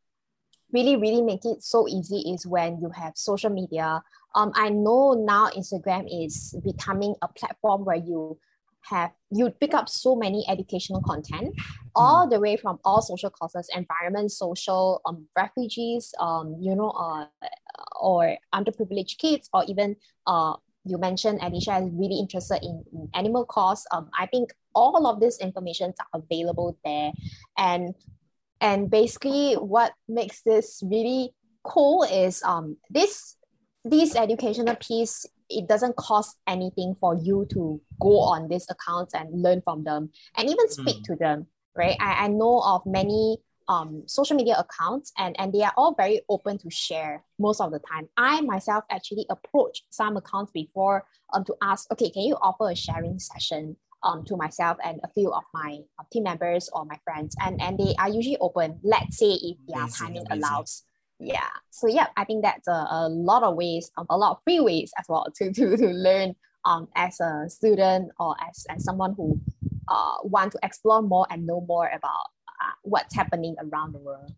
really 0.74 0.96
really 0.96 1.22
make 1.22 1.46
it 1.46 1.64
so 1.64 1.88
easy 1.88 2.34
is 2.34 2.46
when 2.46 2.80
you 2.82 2.90
have 2.90 3.14
social 3.16 3.50
media. 3.50 4.02
Um, 4.36 4.52
I 4.56 4.70
know 4.70 5.14
now 5.14 5.50
Instagram 5.50 6.08
is 6.10 6.56
becoming 6.64 7.16
a 7.22 7.28
platform 7.28 7.84
where 7.84 7.98
you 7.98 8.40
have 8.90 9.12
you 9.30 9.50
pick 9.50 9.74
up 9.74 9.88
so 9.88 10.16
many 10.16 10.44
educational 10.50 11.02
content 11.02 11.54
all 11.96 12.28
the 12.28 12.40
way 12.40 12.58
from 12.58 12.80
all 12.84 13.02
social 13.02 13.30
causes 13.30 13.70
environment 13.76 14.32
social 14.32 15.02
um, 15.06 15.28
refugees 15.36 16.14
um, 16.20 16.56
you 16.60 16.76
know 16.76 16.90
uh, 16.90 17.26
or 18.00 18.36
underprivileged 18.54 19.18
kids 19.18 19.50
or 19.54 19.64
even 19.68 19.96
uh, 20.26 20.56
you 20.84 20.98
mentioned 20.98 21.40
Anisha 21.42 21.86
is 21.86 21.92
really 21.94 22.20
interested 22.20 22.60
in, 22.64 22.84
in 22.94 23.10
animal 23.14 23.46
cause 23.46 23.86
um, 23.92 24.10
I 24.18 24.26
think 24.26 24.52
all 24.74 25.06
of 25.08 25.20
this 25.20 25.40
information 25.40 25.94
are 26.00 26.22
available 26.22 26.78
there. 26.84 27.12
And 27.58 27.96
and 28.60 28.90
basically 28.90 29.54
what 29.54 29.94
makes 30.08 30.42
this 30.44 30.82
really 30.86 31.34
cool 31.64 32.04
is 32.04 32.42
um, 32.44 32.78
this 32.90 33.38
this 33.84 34.16
educational 34.16 34.76
piece 34.76 35.26
it 35.50 35.68
doesn't 35.68 35.98
cost 35.98 36.38
anything 36.48 36.96
for 36.96 37.16
you 37.16 37.46
to 37.52 37.82
go 38.00 38.20
on 38.20 38.48
these 38.48 38.66
accounts 38.70 39.14
and 39.14 39.42
learn 39.42 39.62
from 39.62 39.84
them 39.84 40.10
and 40.38 40.50
even 40.50 40.70
speak 40.70 40.98
mm. 40.98 41.04
to 41.04 41.16
them 41.16 41.48
right? 41.76 41.96
I, 42.00 42.26
I 42.26 42.28
know 42.28 42.62
of 42.66 42.86
many 42.86 43.38
um, 43.72 44.04
social 44.06 44.36
media 44.36 44.56
accounts 44.60 45.14
and, 45.18 45.34
and 45.40 45.54
they 45.54 45.64
are 45.64 45.72
all 45.78 45.96
very 45.96 46.22
open 46.28 46.58
to 46.58 46.70
share 46.70 47.24
most 47.40 47.62
of 47.62 47.72
the 47.72 47.80
time. 47.80 48.10
I 48.18 48.42
myself 48.42 48.84
actually 48.92 49.26
approached 49.30 49.86
some 49.90 50.18
accounts 50.18 50.52
before 50.52 51.06
um, 51.34 51.46
to 51.46 51.56
ask 51.64 51.90
okay 51.94 52.10
can 52.10 52.24
you 52.24 52.36
offer 52.42 52.70
a 52.70 52.76
sharing 52.76 53.18
session 53.18 53.78
um, 54.04 54.26
to 54.26 54.36
myself 54.36 54.78
and 54.84 55.00
a 55.04 55.08
few 55.14 55.32
of 55.32 55.44
my 55.54 55.80
uh, 55.98 56.04
team 56.12 56.24
members 56.24 56.70
or 56.74 56.84
my 56.84 57.00
friends? 57.06 57.34
And 57.40 57.62
and 57.62 57.78
they 57.78 57.96
are 57.98 58.10
usually 58.10 58.38
open. 58.42 58.80
Let's 58.84 59.18
say 59.18 59.32
if 59.32 59.58
their 59.68 59.88
timing 59.88 60.26
amazing. 60.28 60.44
allows. 60.44 60.84
Yeah. 61.20 61.50
So 61.70 61.88
yeah 61.88 62.08
i 62.18 62.26
think 62.26 62.44
that's 62.44 62.68
a, 62.68 62.88
a 62.90 63.08
lot 63.08 63.44
of 63.44 63.56
ways 63.56 63.92
um, 63.96 64.08
a 64.10 64.18
lot 64.18 64.32
of 64.32 64.38
free 64.44 64.60
ways 64.60 64.92
as 65.00 65.06
well 65.08 65.28
to 65.36 65.54
to, 65.54 65.78
to 65.78 65.88
learn 65.88 66.36
um, 66.66 66.88
as 66.96 67.20
a 67.20 67.48
student 67.48 68.12
or 68.20 68.36
as, 68.42 68.66
as 68.70 68.84
someone 68.84 69.14
who 69.14 69.40
uh, 69.88 70.16
want 70.24 70.52
to 70.52 70.60
explore 70.64 71.02
more 71.02 71.26
and 71.30 71.46
know 71.46 71.62
more 71.68 71.88
about 71.88 72.28
uh, 72.62 72.74
what's 72.84 73.16
happening 73.16 73.56
around 73.60 73.94
the 73.94 74.00
world 74.00 74.32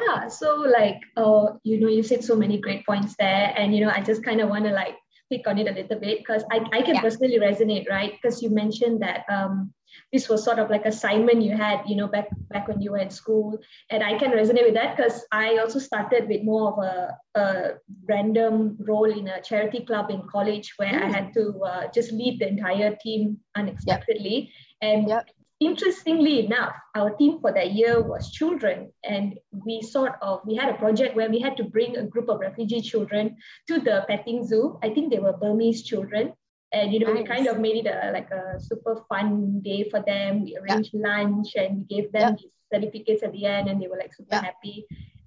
yeah 0.00 0.28
so 0.28 0.64
like 0.78 1.00
uh, 1.16 1.46
you 1.62 1.80
know 1.80 1.88
you 1.88 2.02
said 2.02 2.22
so 2.22 2.36
many 2.36 2.58
great 2.58 2.84
points 2.84 3.14
there 3.18 3.54
and 3.56 3.74
you 3.74 3.84
know 3.84 3.90
i 3.90 4.00
just 4.00 4.24
kind 4.24 4.40
of 4.40 4.48
want 4.48 4.64
to 4.64 4.70
like 4.70 4.96
pick 5.30 5.46
on 5.46 5.58
it 5.58 5.68
a 5.68 5.72
little 5.72 6.00
bit 6.00 6.18
because 6.18 6.42
I, 6.50 6.64
I 6.72 6.82
can 6.82 6.94
yeah. 6.94 7.02
personally 7.02 7.38
resonate 7.38 7.88
right 7.88 8.12
because 8.12 8.42
you 8.42 8.50
mentioned 8.50 9.02
that 9.02 9.24
um, 9.28 9.74
this 10.12 10.28
was 10.28 10.44
sort 10.44 10.58
of 10.58 10.70
like 10.70 10.84
a 10.84 10.88
assignment 10.88 11.42
you 11.42 11.56
had 11.56 11.82
you 11.86 11.96
know 11.96 12.06
back 12.06 12.28
back 12.48 12.66
when 12.68 12.80
you 12.80 12.92
were 12.92 12.98
in 12.98 13.10
school 13.10 13.58
and 13.90 14.02
i 14.02 14.18
can 14.18 14.30
resonate 14.30 14.64
with 14.64 14.74
that 14.74 14.96
because 14.96 15.24
i 15.32 15.58
also 15.58 15.78
started 15.78 16.28
with 16.28 16.42
more 16.42 16.72
of 16.72 16.78
a, 16.84 17.40
a, 17.40 17.70
random 18.08 18.76
role 18.80 19.10
in 19.10 19.28
a 19.28 19.40
charity 19.42 19.84
club 19.84 20.10
in 20.10 20.22
college 20.30 20.72
where 20.76 20.92
mm. 20.92 21.02
i 21.02 21.06
had 21.06 21.32
to 21.32 21.60
uh, 21.64 21.86
just 21.94 22.12
lead 22.12 22.38
the 22.38 22.48
entire 22.48 22.96
team 22.96 23.38
unexpectedly 23.54 24.50
yep. 24.80 24.92
and 24.92 25.08
yep. 25.08 25.28
Interestingly 25.60 26.46
enough 26.46 26.74
our 26.94 27.10
team 27.16 27.40
for 27.40 27.52
that 27.52 27.72
year 27.72 28.00
was 28.00 28.30
children 28.30 28.92
and 29.02 29.34
we 29.66 29.82
sort 29.82 30.12
of 30.22 30.40
we 30.46 30.54
had 30.54 30.68
a 30.68 30.78
project 30.78 31.16
where 31.16 31.28
we 31.28 31.40
had 31.40 31.56
to 31.56 31.64
bring 31.64 31.96
a 31.96 32.04
group 32.04 32.28
of 32.28 32.38
refugee 32.38 32.80
children 32.80 33.36
to 33.66 33.80
the 33.80 34.04
petting 34.08 34.46
zoo 34.46 34.78
i 34.84 34.88
think 34.88 35.10
they 35.10 35.18
were 35.18 35.32
burmese 35.44 35.82
children 35.82 36.32
And 36.78 36.92
you 36.92 36.98
know, 37.00 37.12
Nice. 37.12 37.20
we 37.24 37.28
kind 37.34 37.46
of 37.50 37.56
made 37.64 37.76
it 37.80 37.88
a, 37.88 38.12
like 38.12 38.30
a 38.30 38.60
super 38.60 38.94
fun 39.08 39.28
day 39.68 39.88
for 39.90 40.00
them. 40.08 40.44
We 40.44 40.50
arranged 40.60 40.92
lunch 40.92 41.56
and 41.60 41.70
we 41.78 41.84
gave 41.92 42.12
them 42.16 42.26
Yeah. 42.28 42.36
these 42.40 42.52
certificates 42.72 43.22
at 43.26 43.32
the 43.36 43.44
end, 43.52 43.70
and 43.70 43.80
they 43.80 43.88
were 43.92 43.96
like 44.02 44.12
super 44.18 44.36
Yeah. 44.36 44.44
happy. 44.48 44.76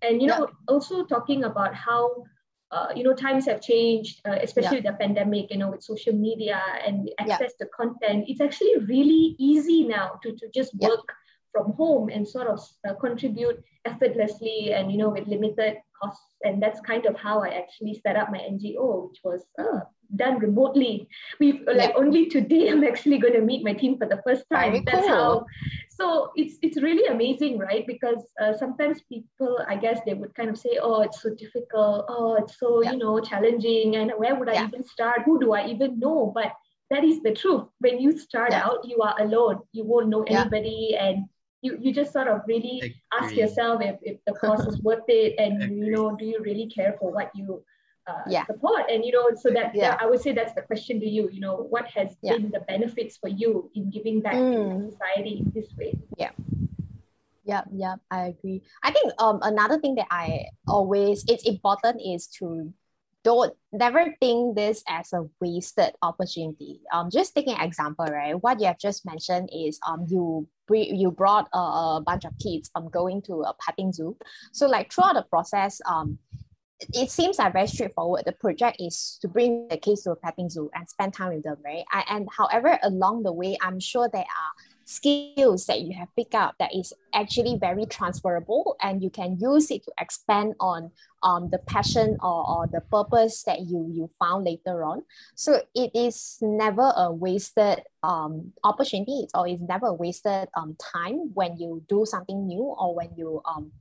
And 0.06 0.22
you 0.22 0.28
know, 0.32 0.46
also 0.74 0.96
talking 1.14 1.42
about 1.50 1.74
how 1.74 2.02
uh, 2.72 2.88
you 2.96 3.04
know 3.04 3.14
times 3.14 3.46
have 3.46 3.62
changed, 3.62 4.22
uh, 4.26 4.38
especially 4.42 4.78
with 4.78 4.86
the 4.86 4.94
pandemic. 4.94 5.52
You 5.52 5.58
know, 5.58 5.72
with 5.72 5.84
social 5.84 6.14
media 6.14 6.62
and 6.86 7.10
access 7.20 7.54
to 7.60 7.66
content, 7.76 8.26
it's 8.28 8.42
actually 8.42 8.78
really 8.88 9.36
easy 9.38 9.84
now 9.84 10.20
to 10.24 10.32
to 10.38 10.48
just 10.54 10.72
Yeah. 10.80 10.90
work 10.90 11.08
from 11.52 11.74
home 11.74 12.10
and 12.10 12.28
sort 12.28 12.48
of 12.48 12.60
uh, 12.88 12.94
contribute 12.96 13.62
effortlessly 13.86 14.74
and 14.74 14.92
you 14.92 14.98
know 14.98 15.10
with 15.10 15.28
limited 15.28 15.78
costs 16.00 16.36
and 16.44 16.62
that's 16.62 16.80
kind 16.82 17.06
of 17.06 17.16
how 17.16 17.44
i 17.44 17.50
actually 17.50 17.94
set 17.94 18.16
up 18.16 18.32
my 18.32 18.40
ngo 18.40 19.10
which 19.10 19.20
was 19.24 19.46
uh, 19.60 19.82
done 20.16 20.40
remotely. 20.40 21.08
We've 21.40 21.62
like 21.74 21.94
only 21.96 22.26
today 22.28 22.70
i'm 22.70 22.84
actually 22.84 23.18
going 23.18 23.34
to 23.34 23.42
meet 23.42 23.64
my 23.64 23.74
team 23.74 23.98
for 23.98 24.08
the 24.08 24.22
first 24.26 24.46
time. 24.52 24.72
Very 24.74 24.84
that's 24.86 25.08
cool. 25.08 25.16
how 25.16 25.46
so 25.90 26.32
it's 26.36 26.56
it's 26.62 26.82
really 26.82 27.06
amazing 27.08 27.58
right? 27.60 27.86
Because 27.88 28.24
uh, 28.42 28.54
sometimes 28.54 29.02
people 29.10 29.58
i 29.68 29.76
guess 29.76 30.00
they 30.06 30.14
would 30.14 30.34
kind 30.36 30.50
of 30.50 30.58
say 30.58 30.78
oh 30.82 31.02
it's 31.02 31.22
so 31.22 31.34
difficult. 31.36 32.06
Oh 32.10 32.36
it's 32.36 32.60
so 32.60 32.82
Yeah. 32.82 32.92
you 32.94 32.98
know 32.98 33.20
challenging. 33.20 33.96
And 33.96 34.12
where 34.18 34.36
would 34.36 34.50
i 34.50 34.54
Yeah. 34.54 34.68
even 34.68 34.84
start? 34.84 35.22
Who 35.26 35.40
do 35.40 35.54
i 35.54 35.66
even 35.68 36.00
know? 36.00 36.32
But 36.34 36.52
that 36.90 37.04
is 37.04 37.22
the 37.24 37.34
truth. 37.34 37.66
When 37.80 38.00
you 38.00 38.18
start 38.18 38.52
Yeah. 38.52 38.66
out 38.66 38.86
you 38.86 39.02
are 39.02 39.16
alone. 39.22 39.60
You 39.72 39.84
won't 39.86 40.10
know 40.10 40.24
Yeah. 40.28 40.42
anybody. 40.42 40.96
And 41.00 41.26
you, 41.62 41.78
you 41.80 41.94
just 41.94 42.12
sort 42.12 42.28
of 42.28 42.42
really 42.48 42.96
ask 43.14 43.36
yourself 43.36 43.82
if, 43.82 43.96
if 44.02 44.18
the 44.26 44.34
course 44.34 44.66
is 44.66 44.82
worth 44.82 45.08
it. 45.08 45.36
And 45.38 45.62
Agree. 45.64 45.78
you 45.78 45.92
know 45.92 46.16
do 46.16 46.26
you 46.26 46.40
really 46.42 46.68
care 46.68 46.96
for 47.00 47.12
what 47.12 47.30
you 47.36 47.64
uh, 48.12 48.22
Yeah. 48.36 48.46
support 48.52 48.84
and 48.92 49.00
you 49.06 49.12
know 49.16 49.26
so 49.44 49.48
that 49.58 49.68
Yeah. 49.74 49.98
i 50.04 50.06
would 50.10 50.22
say 50.26 50.32
that's 50.40 50.54
the 50.60 50.66
question 50.72 51.00
to 51.04 51.08
you 51.16 51.24
you 51.36 51.42
know 51.46 51.56
what 51.74 51.86
has 51.98 52.10
Yeah. 52.22 52.34
been 52.38 52.52
the 52.56 52.62
benefits 52.74 53.14
for 53.22 53.30
you 53.42 53.52
in 53.78 53.84
giving 53.96 54.18
back 54.28 54.36
Mm. 54.36 54.54
to 54.56 54.92
society 54.92 55.34
in 55.42 55.46
this 55.58 55.70
way 55.80 55.92
yeah 56.24 56.32
Yeah, 57.44 57.64
yeah, 57.74 57.96
I 58.14 58.20
agree. 58.38 58.62
I 58.86 58.92
think 58.96 59.08
um 59.18 59.40
another 59.42 59.78
thing 59.82 59.96
that 59.98 60.06
I 60.14 60.46
always 60.70 61.26
it's 61.28 61.44
important 61.54 61.98
is 62.14 62.30
to 62.38 62.70
don't 63.26 63.54
never 63.74 64.14
think 64.22 64.56
this 64.56 64.84
as 64.88 65.10
a 65.14 65.26
wasted 65.42 65.94
opportunity. 66.02 66.82
Um, 66.94 67.10
just 67.10 67.34
taking 67.34 67.54
an 67.58 67.66
example, 67.66 68.06
right? 68.06 68.38
What 68.38 68.62
you 68.62 68.68
have 68.70 68.78
just 68.78 69.06
mentioned 69.10 69.50
is 69.52 69.82
um 69.90 70.06
you 70.08 70.46
br- 70.70 70.94
you 71.02 71.10
brought 71.12 71.50
a, 71.54 71.98
a 71.98 72.04
bunch 72.06 72.26
of 72.30 72.34
kids 72.38 72.70
um 72.78 72.90
going 72.94 73.22
to 73.26 73.42
a 73.42 73.54
petting 73.58 73.92
zoo. 73.92 74.16
So 74.54 74.70
like 74.70 74.94
throughout 74.94 75.18
the 75.18 75.26
process, 75.26 75.82
um 75.90 76.22
it- 76.94 77.12
seems 77.12 77.40
like 77.40 77.54
very 77.54 77.68
straightforward. 77.68 78.24
The 78.26 78.32
project 78.32 78.78
is 78.80 79.18
to 79.22 79.28
bring 79.28 79.68
the 79.68 79.78
kids 79.78 80.04
to 80.04 80.12
a 80.12 80.16
petting 80.16 80.50
zoo 80.50 80.70
and 80.74 80.88
spend 80.88 81.14
time 81.14 81.34
with 81.34 81.44
them, 81.44 81.58
right? 81.64 81.84
And, 81.94 82.06
and 82.10 82.30
however, 82.36 82.80
along 82.84 83.24
the 83.24 83.34
way, 83.34 83.58
I'm 83.62 83.80
sure 83.80 84.10
there 84.12 84.22
are 84.22 84.54
skills 84.86 85.66
that 85.68 85.82
you 85.82 85.94
have 85.94 86.14
picked 86.16 86.36
up 86.36 86.56
that 86.60 86.74
is 86.76 86.94
actually 87.14 87.58
very 87.58 87.86
transferable 87.86 88.76
and 88.82 89.02
you 89.02 89.10
can 89.10 89.38
use 89.40 89.72
it 89.72 89.84
to 89.84 89.92
expand 90.00 90.54
on 90.60 90.92
um, 91.24 91.50
the 91.50 91.60
passion 91.60 92.18
or, 92.22 92.50
or 92.50 92.68
the 92.68 92.82
purpose 92.82 93.44
that 93.44 93.62
you 93.62 93.90
you 93.94 94.10
found 94.20 94.44
later 94.44 94.84
on 94.84 95.04
so 95.36 95.62
it 95.76 95.92
is 95.96 96.38
never 96.42 96.92
a 96.98 97.12
wasted 97.12 97.84
um, 98.04 98.52
opportunity 98.64 99.12
or 99.14 99.24
it's 99.24 99.34
always 99.34 99.62
never 99.62 99.94
wasted 99.94 100.50
um, 100.56 100.76
time 100.80 101.32
when 101.34 101.58
you 101.58 101.84
do 101.88 102.06
something 102.06 102.48
new 102.48 102.64
or 102.64 102.96
when 102.96 103.10
you 103.16 103.42
um, 103.46 103.72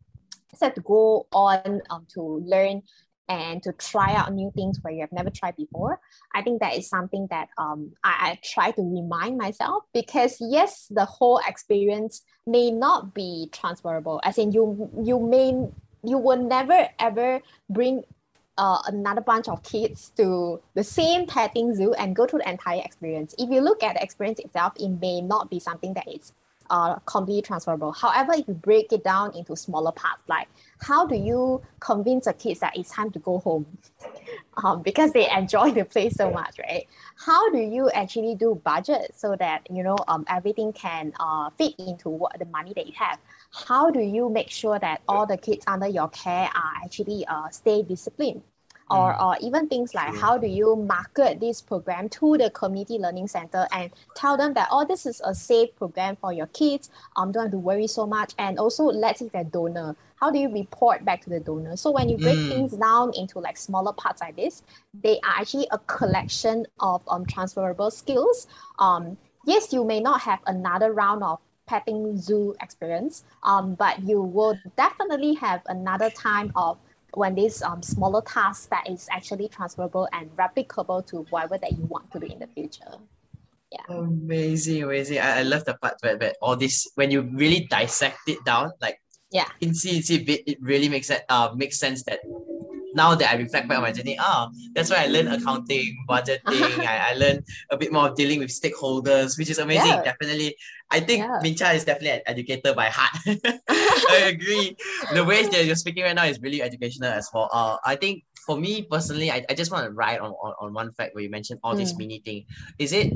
set 0.55 0.75
to 0.75 0.81
go 0.81 1.27
on 1.33 1.81
um, 1.91 2.07
to 2.15 2.23
learn 2.47 2.83
and 3.29 3.63
to 3.63 3.73
try 3.73 4.15
out 4.15 4.33
new 4.33 4.51
things 4.57 4.79
where 4.83 4.93
you 4.93 5.01
have 5.01 5.13
never 5.13 5.31
tried 5.31 5.55
before 5.57 6.01
I 6.35 6.43
think 6.43 6.61
that 6.61 6.77
is 6.77 6.89
something 6.89 7.27
that 7.31 7.49
um, 7.59 7.93
I, 8.05 8.33
I 8.33 8.39
try 8.43 8.71
to 8.73 8.83
remind 8.83 9.39
myself 9.39 9.85
because 9.93 10.37
yes, 10.41 10.87
the 10.91 11.05
whole 11.05 11.41
experience 11.47 12.23
may 12.47 12.71
not 12.71 13.15
be 13.15 13.49
transferable. 13.53 14.21
As 14.25 14.39
in, 14.39 14.53
you 14.53 14.91
you 15.03 15.19
may 15.19 15.69
you 16.03 16.19
will 16.19 16.37
never 16.37 16.89
ever 16.99 17.41
bring 17.69 18.05
uh, 18.59 18.79
another 18.87 19.21
bunch 19.21 19.49
of 19.49 19.63
kids 19.63 20.13
to 20.17 20.61
the 20.75 20.85
same 20.85 21.27
petting 21.27 21.75
zoo 21.75 21.95
and 21.95 22.15
go 22.15 22.27
through 22.27 22.41
the 22.41 22.51
entire 22.51 22.83
experience. 22.85 23.35
If 23.39 23.51
you 23.51 23.61
look 23.61 23.83
at 23.83 23.95
the 23.97 24.03
experience 24.03 24.39
itself, 24.39 24.75
it 24.79 24.89
may 24.89 25.21
not 25.21 25.51
be 25.51 25.59
something 25.59 25.95
that 25.95 26.07
is 26.09 26.33
uh, 26.71 26.95
completely 27.01 27.43
transferable. 27.43 27.93
However, 27.93 28.33
if 28.33 28.49
you 28.49 28.55
break 28.55 28.93
it 28.93 29.05
down 29.05 29.35
into 29.35 29.57
smaller 29.57 29.93
parts, 29.93 30.23
like 30.29 30.49
how 30.81 31.07
do 31.07 31.17
you 31.17 31.63
convince 31.81 32.25
the 32.25 32.33
kids 32.33 32.61
that 32.61 32.77
it's 32.77 32.91
time 32.91 33.11
to 33.11 33.19
go 33.19 33.39
home? 33.39 33.67
um, 34.65 34.83
because 34.83 35.13
they 35.13 35.29
enjoy 35.31 35.71
the 35.71 35.85
place 35.85 36.17
so 36.17 36.31
much, 36.31 36.59
right? 36.59 36.87
How 37.17 37.51
do 37.51 37.59
you 37.59 37.91
actually 37.91 38.35
do 38.35 38.61
budget 38.65 39.13
so 39.15 39.37
that 39.37 39.67
you 39.71 39.83
know 39.83 39.97
um, 40.09 40.25
everything 40.29 40.73
can 40.73 41.13
uh, 41.21 41.51
fit 41.51 41.75
into 41.79 42.09
what 42.09 42.39
the 42.39 42.47
money 42.47 42.73
that 42.75 42.87
you 42.87 42.95
have? 42.97 43.19
How 43.53 43.91
do 43.91 44.01
you 44.01 44.31
make 44.31 44.51
sure 44.51 44.79
that 44.79 45.03
all 45.09 45.27
the 45.27 45.37
kids 45.37 45.65
under 45.67 45.89
your 45.89 46.09
care 46.09 46.49
are 46.55 46.85
actually 46.85 47.27
uh, 47.27 47.49
stay 47.51 47.83
disciplined? 47.83 48.43
Or, 48.91 49.15
Mm. 49.15 49.23
or 49.27 49.37
even 49.41 49.69
things 49.69 49.95
like 49.95 50.11
True. 50.11 50.21
how 50.21 50.37
do 50.37 50.49
you 50.49 50.75
market 50.75 51.39
this 51.39 51.61
program 51.63 52.09
to 52.09 52.37
the 52.37 52.51
community 52.51 52.99
learning 52.99 53.29
center 53.29 53.67
and 53.73 53.91
tell 54.17 54.37
them 54.37 54.53
that 54.55 54.67
oh 54.73 54.85
this 54.85 55.07
is 55.07 55.21
a 55.25 55.33
safe 55.33 55.71
program 55.77 56.17
for 56.17 56.33
your 56.33 56.49
kids 56.49 56.91
um 57.17 57.31
don't 57.31 57.45
have 57.45 57.53
to 57.53 57.59
worry 57.59 57.87
so 57.87 58.05
much 58.07 58.33
and 58.39 58.59
also 58.59 58.85
let's 58.85 59.21
say 59.21 59.31
they're 59.33 59.45
donor 59.45 59.95
how 60.17 60.29
do 60.31 60.39
you 60.41 60.53
report 60.53 61.05
back 61.05 61.21
to 61.23 61.31
the 61.31 61.39
donor 61.39 61.77
so 61.77 61.91
when 61.93 62.09
you 62.09 62.17
break 62.19 62.37
Mm. 62.39 62.49
things 62.49 62.73
down 62.73 63.13
into 63.15 63.39
like 63.39 63.57
smaller 63.57 63.93
parts 63.93 64.21
like 64.21 64.35
this 64.35 64.63
they 65.05 65.17
are 65.21 65.35
actually 65.41 65.69
a 65.71 65.79
collection 65.79 66.67
of 66.81 67.01
um, 67.07 67.25
transferable 67.27 67.91
skills 67.93 68.49
um, 68.81 69.17
yes 69.47 69.73
you 69.73 69.85
may 69.85 70.01
not 70.01 70.21
have 70.23 70.41
another 70.47 70.93
round 70.93 71.23
of 71.23 71.39
petting 71.67 72.17
zoo 72.19 72.57
experience 72.61 73.23
um, 73.45 73.75
but 73.77 74.03
you 74.03 74.21
will 74.21 74.59
definitely 74.77 75.35
have 75.35 75.61
another 75.67 76.11
time 76.11 76.51
of 76.57 76.77
when 77.15 77.35
these 77.35 77.63
um, 77.63 77.83
smaller 77.83 78.23
tasks 78.23 78.67
that 78.67 78.89
is 78.89 79.09
actually 79.11 79.49
transferable 79.49 80.09
and 80.13 80.31
replicable 80.37 81.05
to 81.07 81.27
whatever 81.31 81.59
that 81.59 81.73
you 81.73 81.85
want 81.87 82.11
to 82.13 82.19
do 82.19 82.27
in 82.27 82.39
the 82.39 82.47
future 82.47 82.95
Yeah. 83.73 83.87
Amazing, 83.89 84.83
amazing. 84.83 85.19
I, 85.19 85.41
I 85.41 85.43
love 85.43 85.65
the 85.65 85.75
part 85.75 85.95
where, 86.03 86.19
where 86.19 86.35
all 86.43 86.57
this 86.57 86.91
when 86.97 87.11
you 87.11 87.23
really 87.23 87.67
dissect 87.71 88.19
it 88.27 88.43
down, 88.45 88.73
like 88.81 88.99
Yeah. 89.31 89.47
in 89.61 89.71
CNC 89.71 90.27
bit, 90.27 90.43
it 90.47 90.59
really 90.61 90.89
makes 90.89 91.09
it 91.11 91.23
uh 91.29 91.55
makes 91.55 91.79
sense 91.79 92.03
that 92.05 92.19
now 92.95 93.15
that 93.15 93.31
I 93.31 93.37
reflect 93.37 93.69
back 93.69 93.79
on 93.79 93.83
my 93.83 93.93
journey, 93.93 94.17
ah, 94.19 94.51
that's 94.75 94.91
why 94.91 95.05
I 95.05 95.07
learned 95.07 95.29
accounting, 95.33 95.97
budgeting, 96.09 96.41
I, 96.87 97.11
I 97.11 97.15
learned 97.15 97.45
a 97.71 97.77
bit 97.77 97.93
more 97.93 98.09
of 98.09 98.15
dealing 98.17 98.39
with 98.41 98.51
stakeholders, 98.51 99.39
which 99.39 99.51
is 99.51 99.59
amazing. 99.59 99.87
Yeah. 99.87 100.03
Definitely. 100.03 100.57
I 100.91 101.01
think 101.01 101.21
Yeah. 101.25 101.39
Min 101.43 101.55
Chia 101.55 101.73
is 101.73 101.85
definitely 101.85 102.11
an 102.19 102.23
educator 102.27 102.75
by 102.75 102.87
heart. 102.91 103.17
I 103.69 104.35
agree. 104.35 104.77
The 105.15 105.25
ways 105.25 105.49
that 105.51 105.65
you're 105.65 105.77
speaking 105.77 106.03
right 106.03 106.15
now 106.15 106.25
is 106.25 106.41
really 106.41 106.63
educational 106.63 107.11
as 107.11 107.29
well. 107.33 107.49
Uh, 107.53 107.77
I 107.85 107.95
think 107.97 108.25
for 108.47 108.57
me 108.59 108.83
personally, 108.83 109.31
I, 109.31 109.45
I 109.49 109.55
just 109.55 109.71
want 109.71 109.85
to 109.87 109.93
ride 109.93 110.19
on, 110.19 110.33
on, 110.33 110.55
on 110.61 110.75
one 110.75 110.93
fact 110.93 111.15
where 111.15 111.23
you 111.23 111.31
mentioned 111.31 111.61
all 111.63 111.77
this 111.77 111.93
Mm. 111.93 111.99
mini 111.99 112.19
thing. 112.25 112.47
Is 112.79 112.93
it 112.93 113.13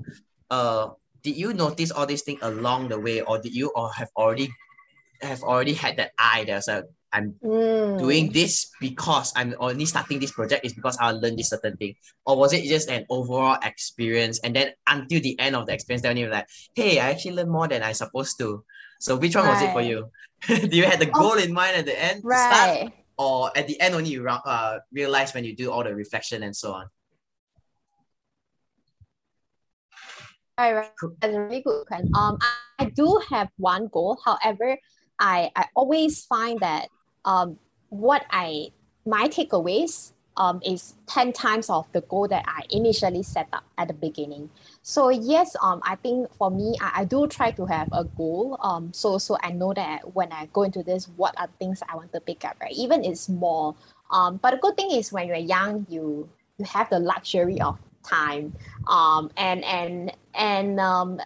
uh 0.51 0.89
did 1.23 1.37
you 1.37 1.55
notice 1.55 1.91
all 1.91 2.05
these 2.07 2.23
things 2.23 2.39
along 2.43 2.89
the 2.89 3.01
way 3.01 3.23
or 3.23 3.39
did 3.41 3.55
you 3.55 3.73
or 3.75 3.91
have 3.95 4.11
already 4.15 4.53
have 5.23 5.43
already 5.43 5.73
had 5.73 5.97
that 5.97 6.13
eye 6.19 6.45
there's 6.47 6.69
a 6.69 6.85
I'm 7.15 7.39
Mm. 7.43 7.99
doing 7.99 8.33
this 8.33 8.75
because 8.81 9.33
I'm 9.37 9.55
only 9.61 9.87
starting 9.87 10.19
this 10.19 10.33
project 10.33 10.67
is 10.67 10.75
because 10.75 10.99
I'll 11.01 11.15
learn 11.21 11.37
this 11.37 11.51
certain 11.51 11.77
thing? 11.77 11.95
Or 12.27 12.37
was 12.37 12.53
it 12.53 12.65
just 12.67 12.91
an 12.91 13.07
overall 13.09 13.57
experience? 13.63 14.41
And 14.43 14.55
then 14.55 14.73
until 14.87 15.21
the 15.21 15.39
end 15.39 15.55
of 15.55 15.67
the 15.67 15.73
experience, 15.75 16.03
then 16.03 16.17
you're 16.17 16.31
like, 16.31 16.49
hey, 16.75 16.99
I 16.99 17.11
actually 17.11 17.39
learned 17.39 17.51
more 17.55 17.69
than 17.69 17.83
I 17.83 17.93
supposed 17.93 18.37
to. 18.39 18.65
So 18.99 19.17
which 19.17 19.37
one 19.37 19.47
was 19.47 19.63
it 19.63 19.71
for 19.71 19.81
you? 19.81 20.11
Do 20.49 20.77
you 20.77 20.85
have 20.85 20.99
the 20.99 21.11
Oh. 21.15 21.19
goal 21.19 21.39
in 21.39 21.53
mind 21.53 21.77
at 21.77 21.87
the 21.87 21.95
end 21.95 22.23
to 22.27 22.37
start? 22.37 22.91
Or 23.17 23.57
at 23.57 23.69
the 23.69 23.81
end 23.81 23.95
only 23.95 24.11
you 24.11 24.27
uh, 24.27 24.79
realize 24.93 25.33
when 25.33 25.45
you 25.45 25.55
do 25.55 25.71
all 25.71 25.85
the 25.85 25.95
reflection 25.95 26.43
and 26.43 26.55
so 26.57 26.73
on? 26.75 26.91
Right, 30.59 30.75
right. 30.75 30.91
That's 31.21 31.35
a 31.35 31.41
really 31.41 31.63
good 31.63 31.87
question. 31.87 32.11
Um, 32.15 32.39
I, 32.41 32.85
I 32.85 32.85
do 32.91 33.21
have 33.31 33.49
one 33.57 33.89
goal. 33.93 34.19
However, 34.25 34.79
I, 35.19 35.51
I 35.55 35.67
always 35.75 36.25
find 36.25 36.59
that 36.61 36.89
um, 37.25 37.59
what 37.89 38.25
I 38.31 38.69
my 39.07 39.29
takeaways 39.29 40.13
um, 40.37 40.61
is 40.65 40.95
10 41.07 41.33
times 41.33 41.71
of 41.71 41.87
the 41.93 42.01
goal 42.01 42.27
that 42.29 42.45
I 42.47 42.63
initially 42.71 43.23
set 43.23 43.49
up 43.53 43.65
at 43.79 43.89
the 43.89 43.95
beginning. 43.95 44.51
So 44.83 45.09
yes, 45.09 45.55
um, 45.63 45.81
I 45.85 45.95
think 45.97 46.33
for 46.35 46.51
me, 46.51 46.77
I, 46.81 47.03
I 47.03 47.05
do 47.05 47.27
try 47.27 47.53
to 47.53 47.67
have 47.67 47.89
a 47.93 48.05
goal. 48.05 48.59
Um, 48.61 48.93
so 48.93 49.19
so 49.19 49.37
I 49.43 49.53
know 49.53 49.73
that 49.75 50.15
when 50.15 50.33
I 50.33 50.47
go 50.53 50.63
into 50.63 50.83
this, 50.83 51.07
what 51.17 51.39
are 51.39 51.49
things 51.59 51.83
I 51.89 51.97
want 51.97 52.13
to 52.13 52.21
pick 52.21 52.45
up, 52.45 52.57
right? 52.61 52.73
Even 52.73 53.05
it's 53.05 53.23
small. 53.23 53.77
Um, 54.11 54.39
but 54.39 54.53
the 54.53 54.57
good 54.57 54.77
thing 54.77 54.91
is 54.91 55.13
when 55.13 55.29
you're 55.29 55.37
young, 55.37 55.87
you 55.89 56.29
you 56.59 56.65
have 56.67 56.91
the 56.91 56.99
luxury 56.99 57.61
of 57.61 57.79
time 58.05 58.55
um, 58.87 59.31
and 59.37 59.65
and 59.65 60.13
and 60.35 60.79
um, 60.79 61.21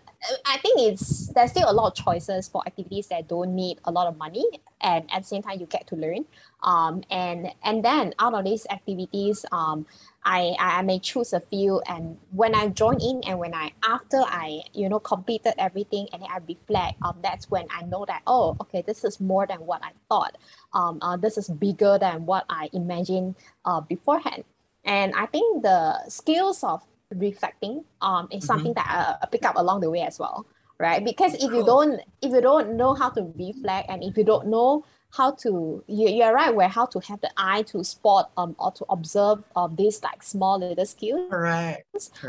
I 0.47 0.59
think 0.59 0.81
it's 0.81 1.29
there's 1.29 1.51
still 1.51 1.71
a 1.71 1.73
lot 1.73 1.89
of 1.89 2.05
choices 2.05 2.49
for 2.49 2.63
activities 2.67 3.09
that 3.09 3.29
don't 3.29 3.55
need 3.55 3.79
a 3.85 3.91
lot 3.91 4.07
of 4.07 4.17
money 4.17 4.45
and 4.81 5.11
at 5.13 5.23
the 5.23 5.29
same 5.29 5.43
time 5.43 5.61
you 5.61 5.67
get 5.67 5.87
to 5.89 5.97
learn. 5.97 6.25
Um, 6.63 7.03
and 7.11 7.53
and 7.63 7.85
then 7.85 8.15
out 8.19 8.35
of 8.35 8.45
these 8.45 8.67
activities 8.71 9.45
um, 9.53 9.87
I, 10.25 10.57
I 10.59 10.83
may 10.83 10.99
choose 10.99 11.33
a 11.33 11.41
few. 11.41 11.81
And 11.89 12.19
when 12.33 12.55
I 12.55 12.69
join 12.69 13.01
in 13.01 13.23
and 13.27 13.39
when 13.39 13.55
I 13.55 13.73
after 13.83 14.19
I 14.19 14.63
you 14.75 14.89
know 14.89 14.99
completed 14.99 15.55
everything 15.59 16.09
and 16.13 16.23
I 16.25 16.39
reflect 16.47 16.99
um, 17.03 17.17
that's 17.23 17.51
when 17.51 17.67
I 17.71 17.83
know 17.83 18.05
that 18.07 18.23
oh 18.27 18.57
okay 18.61 18.83
this 18.87 19.05
is 19.05 19.21
more 19.21 19.47
than 19.47 19.61
what 19.61 19.83
I 19.83 19.91
thought. 20.09 20.37
Um, 20.73 20.99
uh, 21.01 21.17
this 21.17 21.39
is 21.39 21.49
bigger 21.49 21.99
than 21.99 22.27
what 22.27 22.45
I 22.49 22.69
imagined 22.73 23.37
uh, 23.65 23.81
beforehand. 23.81 24.45
And 24.85 25.15
I 25.15 25.27
think 25.27 25.63
the 25.63 26.09
skills 26.09 26.65
of 26.65 26.83
reflecting 27.15 27.85
um, 28.01 28.29
is 28.31 28.39
mm-hmm. 28.39 28.47
something 28.47 28.75
that 28.75 28.87
I, 29.21 29.25
I 29.25 29.27
pick 29.27 29.45
up 29.45 29.57
along 29.57 29.81
the 29.81 29.91
way 29.91 30.03
as 30.03 30.19
well 30.19 30.47
right? 30.79 31.05
Because 31.05 31.35
if 31.35 31.53
you 31.53 31.65
don't 31.65 32.01
if 32.23 32.33
you 32.33 32.41
don't 32.41 32.77
know 32.77 32.95
how 32.95 33.11
to 33.11 33.33
reflect 33.37 33.91
and 33.91 34.03
if 34.03 34.17
you 34.17 34.25
don't 34.25 34.49
know 34.49 34.85
how 35.11 35.31
to 35.33 35.83
you, 35.87 36.09
you're 36.09 36.35
right 36.35 36.55
where 36.55 36.69
how 36.69 36.85
to 36.85 37.01
have 37.01 37.21
the 37.21 37.31
eye 37.37 37.63
to 37.63 37.83
spot 37.83 38.31
um 38.37 38.55
or 38.59 38.71
to 38.73 38.85
observe 38.91 39.43
um 39.57 39.75
these 39.77 40.03
like 40.03 40.23
small 40.23 40.59
little 40.59 40.85
skills 40.85 41.33
right 41.33 41.83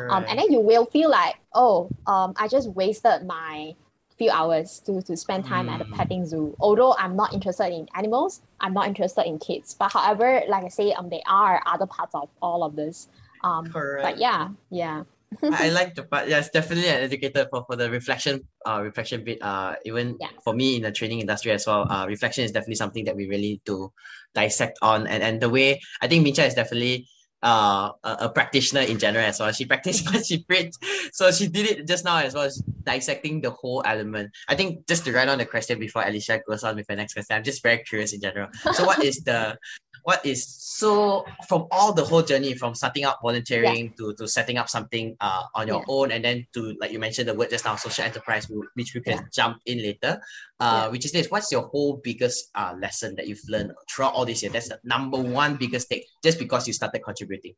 um 0.09 0.25
and 0.29 0.39
then 0.39 0.49
you 0.51 0.61
will 0.61 0.85
feel 0.85 1.09
like 1.09 1.35
oh 1.53 1.89
um 2.07 2.33
i 2.37 2.47
just 2.47 2.69
wasted 2.69 3.25
my 3.25 3.75
few 4.17 4.29
hours 4.29 4.81
to 4.85 5.01
to 5.01 5.15
spend 5.15 5.45
time 5.45 5.67
mm. 5.67 5.73
at 5.73 5.81
a 5.81 5.85
petting 5.85 6.25
zoo. 6.25 6.55
Although 6.59 6.93
i'm 6.99 7.15
not 7.15 7.33
interested 7.33 7.73
in 7.73 7.87
animals 7.95 8.41
i'm 8.59 8.73
not 8.73 8.87
interested 8.87 9.25
in 9.25 9.39
kids. 9.39 9.73
But 9.73 9.93
however 9.93 10.41
like 10.47 10.65
i 10.65 10.67
say 10.67 10.91
um 10.91 11.09
there 11.09 11.21
are 11.25 11.63
other 11.65 11.87
parts 11.87 12.13
of 12.13 12.29
all 12.41 12.63
of 12.63 12.75
this. 12.75 13.07
Um 13.43 13.71
Correct. 13.71 14.03
but 14.03 14.17
yeah 14.17 14.49
yeah 14.69 15.03
I 15.43 15.69
like 15.79 15.95
the 15.95 16.03
part. 16.03 16.27
Yeah, 16.27 16.39
it's 16.39 16.49
definitely 16.49 16.87
an 16.87 17.03
educator 17.03 17.47
for, 17.49 17.63
for 17.67 17.75
the 17.75 17.89
reflection 17.89 18.47
uh 18.65 18.81
reflection 18.81 19.23
bit. 19.23 19.41
Uh 19.41 19.75
even 19.85 20.17
yeah. 20.19 20.29
for 20.43 20.53
me 20.53 20.75
in 20.77 20.81
the 20.81 20.91
training 20.91 21.19
industry 21.19 21.51
as 21.51 21.67
well. 21.67 21.85
Uh 21.89 22.05
reflection 22.07 22.43
is 22.43 22.51
definitely 22.51 22.75
something 22.75 23.05
that 23.05 23.15
we 23.15 23.27
really 23.27 23.61
do 23.65 23.91
dissect 24.33 24.77
on 24.81 25.07
and, 25.07 25.23
and 25.23 25.41
the 25.41 25.49
way 25.49 25.81
I 26.01 26.07
think 26.07 26.23
Min 26.23 26.33
Chia 26.33 26.45
is 26.45 26.53
definitely 26.53 27.07
uh 27.41 27.91
a, 28.03 28.27
a 28.27 28.29
practitioner 28.29 28.81
in 28.81 28.97
general 28.97 29.25
as 29.25 29.39
well. 29.39 29.51
She 29.51 29.65
practiced 29.65 30.05
what 30.11 30.25
she 30.25 30.43
preached. 30.43 30.77
So 31.13 31.31
she 31.31 31.47
did 31.47 31.65
it 31.69 31.87
just 31.87 32.05
now 32.05 32.17
as 32.17 32.33
well 32.33 32.43
as 32.43 32.61
dissecting 32.83 33.41
the 33.41 33.51
whole 33.51 33.83
element. 33.85 34.31
I 34.47 34.55
think 34.55 34.87
just 34.87 35.05
to 35.05 35.13
run 35.13 35.29
on 35.29 35.37
the 35.37 35.45
question 35.45 35.79
before 35.79 36.03
Alicia 36.03 36.41
goes 36.47 36.63
on 36.63 36.75
with 36.75 36.87
the 36.87 36.95
next 36.95 37.13
question, 37.13 37.35
I'm 37.35 37.43
just 37.43 37.63
very 37.63 37.79
curious 37.79 38.13
in 38.13 38.21
general. 38.21 38.49
So 38.73 38.83
what 38.85 39.03
is 39.03 39.17
the 39.23 39.57
what 40.03 40.25
is 40.25 40.45
so 40.45 41.25
from 41.47 41.67
all 41.71 41.93
the 41.93 42.03
whole 42.03 42.21
journey 42.21 42.53
from 42.53 42.73
starting 42.75 43.05
up 43.05 43.19
volunteering 43.21 43.85
yeah. 43.85 43.91
to, 43.97 44.13
to 44.13 44.27
setting 44.27 44.57
up 44.57 44.69
something 44.69 45.15
uh, 45.21 45.43
on 45.55 45.67
your 45.67 45.79
yeah. 45.79 45.85
own 45.87 46.11
and 46.11 46.23
then 46.23 46.45
to 46.53 46.75
like 46.79 46.91
you 46.91 46.99
mentioned 46.99 47.27
the 47.27 47.33
word 47.33 47.49
just 47.49 47.65
now 47.65 47.75
social 47.75 48.03
enterprise 48.03 48.49
which 48.75 48.93
we 48.93 49.01
can 49.01 49.17
yeah. 49.17 49.23
jump 49.33 49.57
in 49.65 49.79
later 49.79 50.21
uh, 50.59 50.89
which 50.89 51.05
is 51.05 51.11
this 51.11 51.29
what's 51.29 51.51
your 51.51 51.63
whole 51.63 51.99
biggest 52.03 52.49
uh, 52.55 52.73
lesson 52.79 53.15
that 53.15 53.27
you've 53.27 53.41
learned 53.47 53.71
throughout 53.89 54.13
all 54.13 54.25
this 54.25 54.41
year 54.41 54.51
that's 54.51 54.69
the 54.69 54.79
number 54.83 55.17
one 55.17 55.55
biggest 55.55 55.87
thing 55.87 56.01
just 56.23 56.39
because 56.39 56.67
you 56.67 56.73
started 56.73 56.99
contributing 56.99 57.53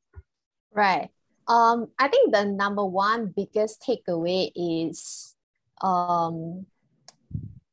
right 0.74 1.10
um 1.48 1.88
i 2.00 2.08
think 2.08 2.34
the 2.34 2.46
number 2.46 2.86
one 2.86 3.34
biggest 3.36 3.82
takeaway 3.82 4.52
is 4.56 5.36
um 5.82 6.66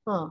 huh, 0.06 0.28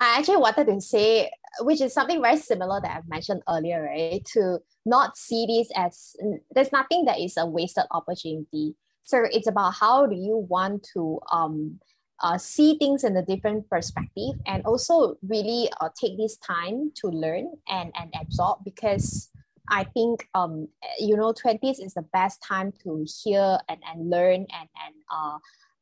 I 0.00 0.18
actually 0.18 0.38
wanted 0.38 0.66
to 0.66 0.80
say 0.80 1.30
which 1.60 1.80
is 1.80 1.92
something 1.92 2.22
very 2.22 2.36
similar 2.36 2.80
that 2.80 2.96
I've 2.96 3.08
mentioned 3.08 3.42
earlier, 3.48 3.82
right? 3.84 4.24
To 4.32 4.58
not 4.86 5.16
see 5.16 5.46
this 5.46 5.70
as 5.76 6.16
there's 6.52 6.72
nothing 6.72 7.04
that 7.06 7.18
is 7.20 7.36
a 7.36 7.46
wasted 7.46 7.84
opportunity. 7.90 8.76
So 9.04 9.24
it's 9.30 9.48
about 9.48 9.74
how 9.74 10.06
do 10.06 10.14
you 10.14 10.46
want 10.48 10.86
to 10.94 11.18
um, 11.32 11.80
uh, 12.22 12.38
see 12.38 12.76
things 12.78 13.02
in 13.02 13.16
a 13.16 13.24
different 13.24 13.68
perspective 13.68 14.34
and 14.46 14.64
also 14.64 15.16
really 15.26 15.68
uh, 15.80 15.88
take 15.98 16.16
this 16.16 16.36
time 16.36 16.92
to 16.96 17.08
learn 17.08 17.50
and, 17.68 17.92
and 17.98 18.12
absorb 18.20 18.58
because 18.64 19.30
I 19.68 19.84
think 19.84 20.28
um, 20.34 20.68
you 20.98 21.16
know 21.16 21.32
20s 21.32 21.84
is 21.84 21.94
the 21.94 22.04
best 22.12 22.42
time 22.42 22.72
to 22.82 23.06
hear 23.22 23.58
and, 23.68 23.80
and 23.88 24.10
learn 24.10 24.46
and, 24.52 24.68
and 24.84 24.94
uh, 25.10 25.38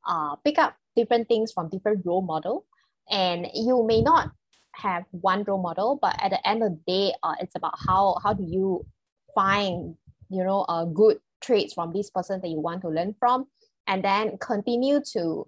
uh, 0.06 0.36
pick 0.36 0.58
up 0.58 0.76
different 0.94 1.28
things 1.28 1.52
from 1.52 1.68
different 1.68 2.04
role 2.04 2.22
model 2.22 2.66
and 3.10 3.48
you 3.54 3.84
may 3.86 4.02
not 4.02 4.30
have 4.78 5.04
one 5.10 5.42
role 5.44 5.60
model 5.60 5.98
but 6.00 6.16
at 6.22 6.30
the 6.30 6.48
end 6.48 6.62
of 6.62 6.70
the 6.70 6.80
day 6.86 7.14
uh, 7.22 7.34
it's 7.40 7.56
about 7.56 7.74
how 7.86 8.16
how 8.22 8.32
do 8.32 8.44
you 8.44 8.84
find 9.34 9.94
you 10.30 10.44
know 10.44 10.64
a 10.68 10.86
good 10.86 11.18
traits 11.40 11.74
from 11.74 11.92
this 11.92 12.10
person 12.10 12.40
that 12.40 12.48
you 12.48 12.60
want 12.60 12.80
to 12.82 12.88
learn 12.88 13.14
from 13.18 13.46
and 13.86 14.04
then 14.04 14.36
continue 14.38 15.00
to 15.00 15.46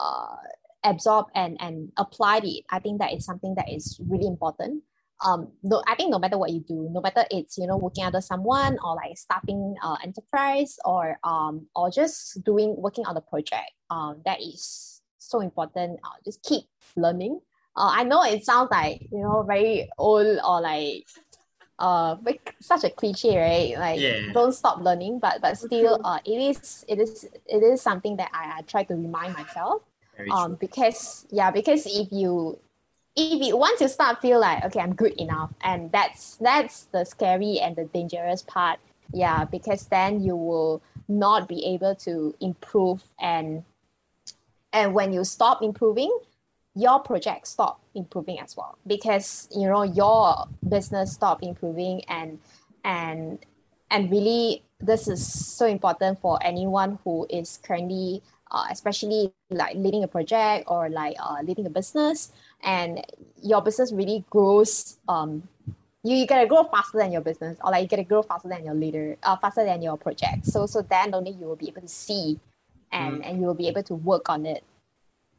uh, 0.00 0.36
absorb 0.84 1.26
and 1.34 1.56
and 1.60 1.92
apply 1.96 2.40
it. 2.42 2.64
I 2.70 2.78
think 2.78 3.00
that 3.00 3.12
is 3.12 3.24
something 3.24 3.54
that 3.56 3.70
is 3.70 4.00
really 4.08 4.26
important. 4.26 4.82
Um 5.24 5.52
no 5.62 5.80
i 5.86 5.94
think 5.94 6.10
no 6.10 6.18
matter 6.18 6.36
what 6.36 6.50
you 6.50 6.64
do 6.66 6.88
no 6.90 7.00
matter 7.00 7.24
it's 7.30 7.56
you 7.56 7.68
know 7.68 7.76
working 7.76 8.02
under 8.02 8.20
someone 8.20 8.76
or 8.82 8.96
like 8.96 9.16
starting 9.16 9.76
uh, 9.80 9.94
enterprise 10.02 10.80
or 10.84 11.16
um 11.22 11.68
or 11.76 11.92
just 11.92 12.42
doing 12.42 12.74
working 12.76 13.06
on 13.06 13.14
the 13.14 13.20
project 13.20 13.70
um 13.88 14.20
that 14.24 14.40
is 14.42 14.92
so 15.22 15.40
important. 15.40 15.98
Uh, 16.04 16.18
just 16.24 16.42
keep 16.42 16.64
learning 16.96 17.40
uh, 17.76 17.90
I 17.92 18.04
know 18.04 18.22
it 18.22 18.44
sounds 18.44 18.70
like 18.70 19.02
you 19.10 19.18
know 19.18 19.42
very 19.42 19.88
old 19.98 20.38
or 20.46 20.60
like 20.60 21.06
uh 21.78 22.16
such 22.60 22.84
a 22.84 22.90
cliche 22.90 23.38
right? 23.38 23.78
Like 23.78 24.00
yeah. 24.00 24.32
don't 24.32 24.52
stop 24.52 24.80
learning 24.80 25.18
but 25.18 25.40
but 25.40 25.58
still 25.58 26.00
uh 26.04 26.18
it 26.24 26.56
is 26.56 26.84
it 26.88 26.98
is 26.98 27.24
it 27.46 27.62
is 27.62 27.80
something 27.80 28.16
that 28.16 28.30
I, 28.32 28.58
I 28.58 28.62
try 28.62 28.84
to 28.84 28.94
remind 28.94 29.34
myself. 29.34 29.82
Very 30.16 30.30
um 30.30 30.56
because 30.56 31.26
yeah 31.30 31.50
because 31.50 31.86
if 31.86 32.08
you 32.12 32.58
if 33.16 33.46
you 33.46 33.56
once 33.56 33.80
you 33.80 33.88
start 33.88 34.20
feel 34.20 34.40
like 34.40 34.64
okay 34.64 34.80
I'm 34.80 34.94
good 34.94 35.12
enough 35.12 35.50
and 35.62 35.90
that's 35.92 36.36
that's 36.36 36.84
the 36.92 37.04
scary 37.04 37.58
and 37.58 37.76
the 37.76 37.84
dangerous 37.84 38.42
part 38.42 38.78
yeah 39.12 39.44
because 39.44 39.86
then 39.86 40.22
you 40.22 40.36
will 40.36 40.82
not 41.08 41.48
be 41.48 41.64
able 41.66 41.94
to 41.94 42.34
improve 42.40 43.02
and 43.20 43.64
and 44.72 44.94
when 44.94 45.12
you 45.12 45.24
stop 45.24 45.62
improving 45.62 46.10
your 46.74 47.00
project 47.00 47.46
stop 47.46 47.80
improving 47.94 48.40
as 48.40 48.56
well. 48.56 48.78
Because 48.86 49.48
you 49.54 49.68
know 49.68 49.82
your 49.82 50.46
business 50.68 51.12
stop 51.12 51.42
improving 51.42 52.04
and 52.08 52.38
and 52.84 53.38
and 53.90 54.10
really 54.10 54.62
this 54.80 55.06
is 55.06 55.24
so 55.24 55.66
important 55.66 56.18
for 56.20 56.38
anyone 56.42 56.98
who 57.04 57.26
is 57.30 57.60
currently 57.62 58.22
uh, 58.50 58.66
especially 58.70 59.32
like 59.50 59.76
leading 59.76 60.02
a 60.02 60.08
project 60.08 60.64
or 60.66 60.88
like 60.88 61.16
uh, 61.20 61.36
leading 61.42 61.64
a 61.66 61.70
business 61.70 62.32
and 62.62 63.04
your 63.42 63.62
business 63.62 63.92
really 63.92 64.24
grows 64.28 64.98
um, 65.08 65.42
you, 66.02 66.16
you 66.16 66.26
gotta 66.26 66.46
grow 66.46 66.64
faster 66.64 66.98
than 66.98 67.12
your 67.12 67.20
business 67.20 67.56
or 67.62 67.70
like 67.70 67.82
you 67.82 67.88
gotta 67.88 68.04
grow 68.04 68.22
faster 68.22 68.48
than 68.48 68.64
your 68.64 68.74
leader 68.74 69.16
uh, 69.22 69.36
faster 69.36 69.64
than 69.64 69.80
your 69.82 69.96
project. 69.96 70.46
So 70.46 70.66
so 70.66 70.82
then 70.82 71.14
only 71.14 71.30
you 71.32 71.46
will 71.46 71.56
be 71.56 71.68
able 71.68 71.82
to 71.82 71.88
see 71.88 72.40
and 72.90 73.18
mm. 73.18 73.28
and 73.28 73.40
you 73.40 73.46
will 73.46 73.54
be 73.54 73.68
able 73.68 73.82
to 73.84 73.94
work 73.94 74.28
on 74.28 74.46
it 74.46 74.64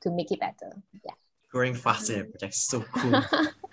to 0.02 0.10
make 0.10 0.32
it 0.32 0.40
better. 0.40 0.76
Yeah 1.04 1.14
growing 1.54 1.76
faster 1.76 2.26
projects. 2.26 2.66
So 2.66 2.82
cool. 2.98 3.22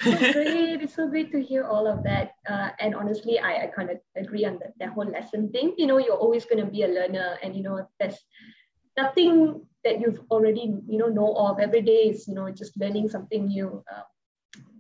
it's 0.05 0.33
great. 0.37 0.81
It's 0.85 0.95
so 0.95 1.09
great 1.09 1.33
to 1.33 1.41
hear 1.43 1.65
all 1.65 1.87
of 1.89 2.05
that. 2.05 2.37
Uh, 2.49 2.69
and 2.79 2.95
honestly, 2.95 3.39
I, 3.39 3.65
I 3.65 3.67
kind 3.75 3.91
of 3.91 3.99
agree 4.17 4.45
on 4.45 4.61
the, 4.61 4.69
that 4.79 4.91
whole 4.91 5.09
lesson 5.09 5.51
thing. 5.51 5.75
You 5.79 5.87
know, 5.87 5.99
you're 5.99 6.23
always 6.25 6.45
going 6.45 6.63
to 6.65 6.71
be 6.71 6.83
a 6.85 6.89
learner, 6.89 7.39
and 7.43 7.57
you 7.57 7.63
know, 7.63 7.89
there's 7.99 8.21
nothing 8.97 9.65
that 9.85 9.99
you've 10.01 10.21
already 10.31 10.77
you 10.87 10.99
know 10.99 11.09
know 11.09 11.35
of. 11.35 11.59
Every 11.59 11.81
day 11.81 12.13
is 12.13 12.29
you 12.29 12.35
know 12.35 12.51
just 12.51 12.77
learning 12.77 13.09
something 13.09 13.47
new. 13.47 13.83
Uh, 13.91 14.05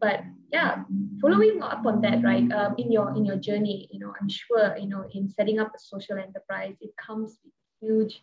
but 0.00 0.20
yeah, 0.52 0.84
following 1.20 1.62
up 1.62 1.84
on 1.86 2.00
that, 2.02 2.22
right? 2.22 2.50
Um, 2.52 2.74
in 2.76 2.92
your 2.92 3.16
in 3.16 3.24
your 3.24 3.36
journey, 3.36 3.88
you 3.90 3.98
know, 3.98 4.12
I'm 4.20 4.28
sure 4.28 4.76
you 4.76 4.88
know 4.88 5.08
in 5.14 5.28
setting 5.28 5.58
up 5.58 5.72
a 5.74 5.78
social 5.78 6.18
enterprise, 6.18 6.76
it 6.80 6.92
comes 6.96 7.38
with 7.44 7.54
huge 7.80 8.22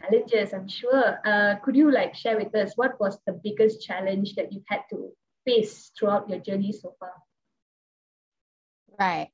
challenges, 0.00 0.52
I'm 0.52 0.68
sure. 0.68 1.20
Uh, 1.24 1.56
could 1.62 1.76
you 1.76 1.90
like 1.90 2.14
share 2.14 2.38
with 2.38 2.54
us 2.54 2.72
what 2.76 2.98
was 3.00 3.18
the 3.26 3.32
biggest 3.32 3.82
challenge 3.82 4.34
that 4.36 4.52
you've 4.52 4.68
had 4.68 4.82
to 4.90 5.10
face 5.44 5.90
throughout 5.98 6.28
your 6.28 6.38
journey 6.38 6.72
so 6.72 6.94
far? 6.98 7.12
Right. 8.98 9.30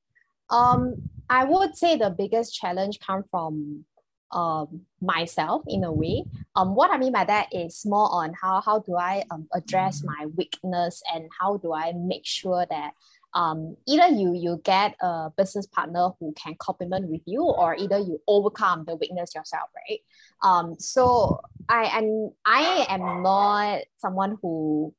Um, 0.51 1.11
I 1.29 1.45
would 1.45 1.77
say 1.77 1.97
the 1.97 2.11
biggest 2.11 2.55
challenge 2.55 3.01
come 3.01 3.25
from 3.31 3.85
um, 4.33 4.83
myself 5.01 5.63
in 5.67 5.85
a 5.85 5.93
way. 5.93 6.25
Um, 6.55 6.75
what 6.75 6.91
I 6.91 6.99
mean 6.99 7.13
by 7.13 7.25
that 7.25 7.49
is 7.53 7.85
more 7.85 8.11
on 8.11 8.35
how 8.41 8.61
how 8.61 8.81
do 8.81 8.97
I 8.97 9.25
um, 9.31 9.49
address 9.55 10.03
my 10.05 10.27
weakness 10.37 11.03
and 11.13 11.29
how 11.41 11.57
do 11.57 11.73
I 11.73 11.93
make 11.93 12.27
sure 12.27 12.67
that 12.69 12.93
um, 13.35 13.77
either 13.87 14.09
you 14.09 14.35
you 14.35 14.61
get 14.65 14.95
a 15.01 15.31
business 15.37 15.67
partner 15.67 16.11
who 16.19 16.33
can 16.33 16.55
complement 16.59 17.09
with 17.09 17.21
you 17.27 17.43
or 17.43 17.77
either 17.77 17.99
you 17.99 18.21
overcome 18.27 18.85
the 18.87 18.97
weakness 18.97 19.35
yourself 19.35 19.69
right? 19.75 20.01
Um, 20.43 20.77
so 20.79 21.41
i 21.69 21.85
am 21.99 22.31
i 22.47 22.87
am 22.89 23.23
not 23.23 23.83
someone 23.99 24.39
who 24.41 24.95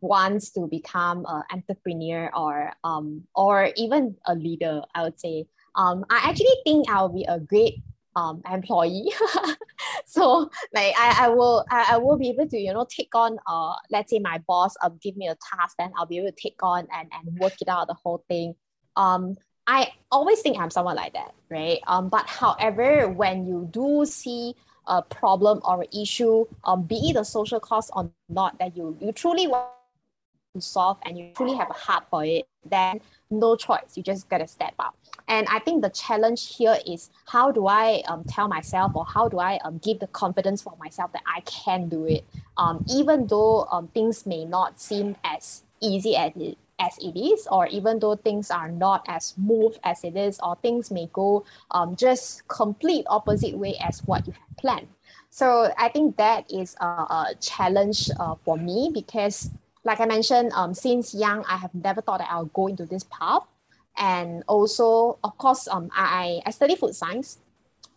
wants 0.00 0.50
to 0.50 0.66
become 0.66 1.24
an 1.28 1.42
entrepreneur 1.52 2.30
or 2.34 2.72
um, 2.84 3.24
or 3.34 3.70
even 3.76 4.16
a 4.26 4.34
leader 4.34 4.82
i 4.94 5.02
would 5.02 5.18
say. 5.20 5.46
Um, 5.74 6.04
i 6.08 6.30
actually 6.30 6.56
think 6.64 6.88
i'll 6.90 7.10
be 7.10 7.24
a 7.28 7.38
great 7.38 7.82
um, 8.16 8.42
employee. 8.50 9.12
so 10.06 10.50
like 10.74 10.94
I, 10.98 11.26
I 11.26 11.28
will 11.28 11.64
I, 11.70 11.86
I 11.92 11.96
will 11.98 12.16
be 12.16 12.30
able 12.30 12.48
to 12.48 12.58
you 12.58 12.72
know 12.72 12.86
take 12.88 13.14
on 13.14 13.38
uh 13.46 13.74
let's 13.90 14.10
say 14.10 14.18
my 14.18 14.42
boss 14.48 14.74
um 14.82 14.98
give 15.02 15.16
me 15.16 15.28
a 15.28 15.36
task 15.54 15.76
then 15.78 15.92
I'll 15.96 16.06
be 16.06 16.18
able 16.18 16.30
to 16.30 16.36
take 16.36 16.60
on 16.62 16.88
and 16.92 17.08
and 17.12 17.38
work 17.38 17.54
it 17.60 17.68
out 17.68 17.86
the 17.86 17.94
whole 17.94 18.24
thing. 18.28 18.54
Um 18.96 19.36
I 19.68 19.92
always 20.10 20.40
think 20.40 20.58
I'm 20.58 20.70
someone 20.70 20.96
like 20.96 21.12
that, 21.12 21.34
right? 21.50 21.80
Um 21.86 22.08
but 22.08 22.26
however 22.26 23.08
when 23.08 23.46
you 23.46 23.68
do 23.70 24.04
see 24.06 24.54
a 24.86 25.02
problem 25.02 25.60
or 25.64 25.82
an 25.82 25.88
issue, 26.00 26.46
um 26.64 26.82
be 26.82 27.10
it 27.10 27.16
a 27.16 27.24
social 27.24 27.60
cause 27.60 27.90
or 27.94 28.10
not 28.28 28.58
that 28.58 28.76
you 28.76 28.96
you 29.00 29.12
truly 29.12 29.46
want 29.46 29.68
to 30.54 30.60
solve 30.62 30.98
and 31.04 31.18
you 31.18 31.32
truly 31.36 31.56
have 31.56 31.68
a 31.70 31.74
heart 31.74 32.04
for 32.10 32.24
it, 32.24 32.46
then 32.64 33.00
no 33.30 33.56
choice. 33.56 33.96
You 33.96 34.02
just 34.02 34.28
gotta 34.28 34.46
step 34.46 34.74
up. 34.78 34.96
And 35.28 35.46
I 35.48 35.58
think 35.58 35.82
the 35.82 35.90
challenge 35.90 36.56
here 36.56 36.78
is 36.86 37.10
how 37.26 37.50
do 37.50 37.66
I 37.66 38.02
um, 38.06 38.24
tell 38.24 38.48
myself 38.48 38.92
or 38.94 39.04
how 39.04 39.28
do 39.28 39.38
I 39.38 39.58
um, 39.64 39.78
give 39.78 39.98
the 39.98 40.06
confidence 40.06 40.62
for 40.62 40.74
myself 40.78 41.12
that 41.12 41.22
I 41.26 41.40
can 41.40 41.88
do 41.88 42.06
it, 42.06 42.24
um, 42.56 42.84
even 42.88 43.26
though 43.26 43.66
um, 43.72 43.88
things 43.88 44.24
may 44.24 44.44
not 44.44 44.80
seem 44.80 45.16
as 45.24 45.64
easy 45.80 46.16
as 46.16 46.32
it, 46.36 46.58
as 46.78 46.96
it 46.98 47.18
is, 47.18 47.48
or 47.50 47.66
even 47.66 47.98
though 47.98 48.14
things 48.14 48.50
are 48.50 48.70
not 48.70 49.04
as 49.08 49.26
smooth 49.26 49.76
as 49.82 50.04
it 50.04 50.16
is, 50.16 50.38
or 50.40 50.56
things 50.56 50.90
may 50.90 51.08
go 51.12 51.44
um, 51.72 51.96
just 51.96 52.46
complete 52.46 53.04
opposite 53.08 53.58
way 53.58 53.76
as 53.80 54.00
what 54.06 54.26
you 54.26 54.32
have 54.32 54.56
planned. 54.56 54.88
So 55.30 55.72
I 55.76 55.88
think 55.88 56.16
that 56.18 56.50
is 56.52 56.76
a, 56.80 56.86
a 56.86 57.34
challenge 57.40 58.10
uh, 58.20 58.36
for 58.44 58.56
me 58.56 58.90
because, 58.94 59.50
like 59.82 59.98
I 59.98 60.06
mentioned, 60.06 60.52
um, 60.54 60.72
since 60.72 61.14
young, 61.14 61.44
I 61.46 61.56
have 61.56 61.74
never 61.74 62.00
thought 62.00 62.20
that 62.20 62.28
I'll 62.30 62.46
go 62.46 62.68
into 62.68 62.86
this 62.86 63.04
path 63.04 63.42
and 63.96 64.42
also 64.46 65.18
of 65.24 65.36
course 65.38 65.68
um, 65.68 65.90
I, 65.94 66.40
I 66.44 66.50
study 66.50 66.76
food 66.76 66.94
science. 66.94 67.38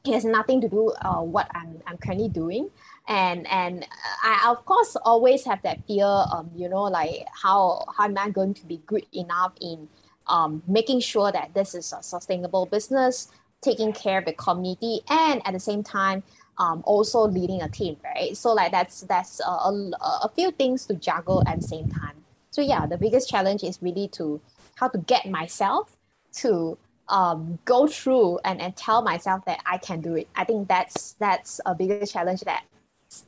It 0.05 0.13
has 0.13 0.23
nothing 0.23 0.61
to 0.61 0.69
do 0.69 0.93
uh, 1.01 1.21
what 1.21 1.51
I'm, 1.53 1.81
I'm 1.85 1.97
currently 1.97 2.29
doing. 2.29 2.69
And 3.07 3.47
and 3.47 3.85
I 4.23 4.47
of 4.49 4.65
course 4.65 4.95
always 4.95 5.43
have 5.45 5.61
that 5.63 5.85
fear 5.87 6.05
um 6.05 6.51
you 6.55 6.69
know 6.69 6.83
like 6.83 7.25
how 7.33 7.85
how 7.97 8.05
am 8.05 8.17
I 8.17 8.29
going 8.29 8.53
to 8.53 8.65
be 8.65 8.81
good 8.85 9.05
enough 9.13 9.53
in 9.59 9.89
um, 10.27 10.61
making 10.67 10.99
sure 10.99 11.31
that 11.31 11.53
this 11.55 11.73
is 11.73 11.91
a 11.91 12.03
sustainable 12.03 12.67
business 12.67 13.29
taking 13.61 13.91
care 13.91 14.19
of 14.19 14.25
the 14.25 14.33
community 14.33 15.01
and 15.09 15.41
at 15.45 15.53
the 15.53 15.59
same 15.59 15.83
time 15.83 16.23
um, 16.59 16.83
also 16.85 17.21
leading 17.27 17.61
a 17.61 17.69
team 17.69 17.97
right? 18.03 18.37
So 18.37 18.53
like 18.53 18.71
that's 18.71 19.01
that's 19.01 19.41
a, 19.41 19.49
a, 19.49 19.91
a 20.23 20.31
few 20.35 20.51
things 20.51 20.85
to 20.85 20.93
juggle 20.93 21.43
at 21.47 21.61
the 21.61 21.67
same 21.67 21.89
time. 21.89 22.23
So 22.51 22.61
yeah 22.61 22.85
the 22.85 22.97
biggest 22.97 23.27
challenge 23.27 23.63
is 23.63 23.81
really 23.81 24.07
to 24.09 24.39
how 24.79 24.87
to 24.87 24.97
get 24.99 25.29
myself 25.29 25.97
to 26.31 26.77
um, 27.09 27.59
go 27.65 27.87
through 27.87 28.39
and, 28.45 28.61
and 28.61 28.75
tell 28.75 29.01
myself 29.01 29.43
that 29.45 29.59
I 29.65 29.77
can 29.77 29.99
do 30.01 30.15
it. 30.15 30.27
I 30.35 30.43
think 30.45 30.67
that's 30.67 31.13
that's 31.13 31.59
a 31.65 31.75
bigger 31.75 32.05
challenge 32.05 32.41
that 32.41 32.63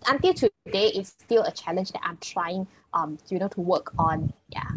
until 0.07 0.33
today 0.33 0.87
is 0.87 1.09
still 1.09 1.43
a 1.43 1.51
challenge 1.51 1.91
that 1.91 2.01
I'm 2.03 2.17
trying 2.17 2.67
um 2.93 3.17
you 3.29 3.39
know 3.39 3.47
to 3.49 3.61
work 3.61 3.93
on. 3.97 4.31
Yeah. 4.49 4.69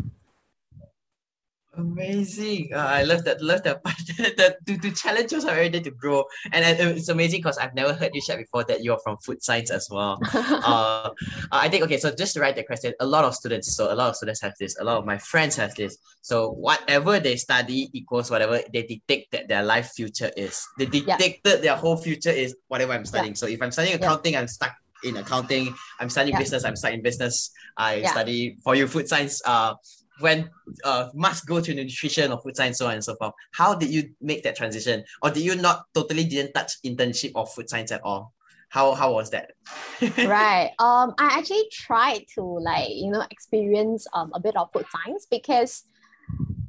Amazing. 1.76 2.70
Uh, 2.72 2.78
I 2.78 3.02
love 3.02 3.24
that. 3.24 3.42
Love 3.42 3.62
that 3.64 3.82
part. 3.82 3.96
the, 4.16 4.56
to, 4.66 4.78
to 4.78 4.90
challenge 4.92 5.32
yourself 5.32 5.52
every 5.52 5.68
day 5.68 5.80
to 5.80 5.90
grow. 5.90 6.24
And 6.52 6.64
it's 6.64 7.08
amazing 7.08 7.40
because 7.40 7.58
I've 7.58 7.74
never 7.74 7.92
heard 7.92 8.12
you 8.14 8.20
share 8.20 8.36
before 8.36 8.64
that 8.64 8.84
you're 8.84 8.98
from 9.00 9.16
food 9.18 9.42
science 9.42 9.70
as 9.70 9.88
well. 9.90 10.18
uh, 10.34 11.10
I 11.50 11.68
think, 11.68 11.82
okay, 11.84 11.98
so 11.98 12.14
just 12.14 12.34
to 12.34 12.40
write 12.40 12.56
the 12.56 12.62
question, 12.62 12.92
a 13.00 13.06
lot 13.06 13.24
of 13.24 13.34
students, 13.34 13.74
so 13.76 13.92
a 13.92 13.96
lot 13.96 14.10
of 14.10 14.16
students 14.16 14.40
have 14.42 14.54
this, 14.60 14.78
a 14.78 14.84
lot 14.84 14.98
of 14.98 15.06
my 15.06 15.18
friends 15.18 15.56
have 15.56 15.74
this. 15.74 15.98
So 16.20 16.50
whatever 16.52 17.18
they 17.18 17.36
study 17.36 17.90
equals 17.92 18.30
whatever 18.30 18.60
they 18.72 18.82
detect 18.82 19.32
that 19.32 19.48
their 19.48 19.62
life 19.62 19.90
future 19.94 20.30
is. 20.36 20.66
They 20.78 20.86
detected 20.86 21.40
yeah. 21.44 21.56
their 21.56 21.76
whole 21.76 21.96
future 21.96 22.30
is 22.30 22.54
whatever 22.68 22.92
I'm 22.92 23.04
studying. 23.04 23.32
Yeah. 23.32 23.38
So 23.38 23.46
if 23.46 23.60
I'm 23.60 23.72
studying 23.72 23.96
accounting, 23.96 24.34
yeah. 24.34 24.40
I'm 24.40 24.48
stuck 24.48 24.74
in 25.02 25.16
accounting. 25.16 25.74
I'm 26.00 26.08
studying 26.08 26.36
business, 26.38 26.64
I'm 26.64 26.76
stuck 26.76 26.92
in 26.92 27.02
business. 27.02 27.50
I 27.76 28.02
study 28.02 28.56
for 28.62 28.74
you 28.74 28.86
food 28.86 29.08
science. 29.08 29.42
Uh, 29.44 29.74
when 30.20 30.50
uh 30.84 31.08
must 31.14 31.46
go 31.46 31.60
to 31.60 31.74
nutrition 31.74 32.32
or 32.32 32.40
food 32.40 32.56
science 32.56 32.78
so 32.78 32.86
on 32.86 32.94
and 32.94 33.04
so 33.04 33.14
forth 33.16 33.32
how 33.52 33.74
did 33.74 33.90
you 33.90 34.10
make 34.20 34.42
that 34.42 34.56
transition? 34.56 35.04
Or 35.22 35.30
did 35.30 35.44
you 35.44 35.56
not 35.56 35.84
totally 35.94 36.24
didn't 36.24 36.52
touch 36.52 36.72
internship 36.84 37.32
or 37.34 37.46
food 37.46 37.68
science 37.68 37.92
at 37.92 38.02
all? 38.02 38.32
How 38.68 38.94
how 38.94 39.14
was 39.14 39.30
that? 39.30 39.52
Right. 40.26 40.72
Um 40.78 41.14
i 41.18 41.38
actually 41.38 41.66
tried 41.70 42.26
to 42.34 42.42
like 42.42 42.90
you 42.90 43.10
know 43.10 43.24
experience 43.30 44.06
um 44.14 44.30
a 44.34 44.40
bit 44.40 44.56
of 44.56 44.70
food 44.72 44.86
science 44.90 45.26
because 45.30 45.84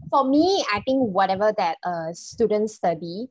for 0.10 0.28
me 0.30 0.64
i 0.74 0.80
think 0.86 1.02
whatever 1.10 1.52
that 1.58 1.78
uh 1.84 2.14
students 2.14 2.76
study 2.76 3.28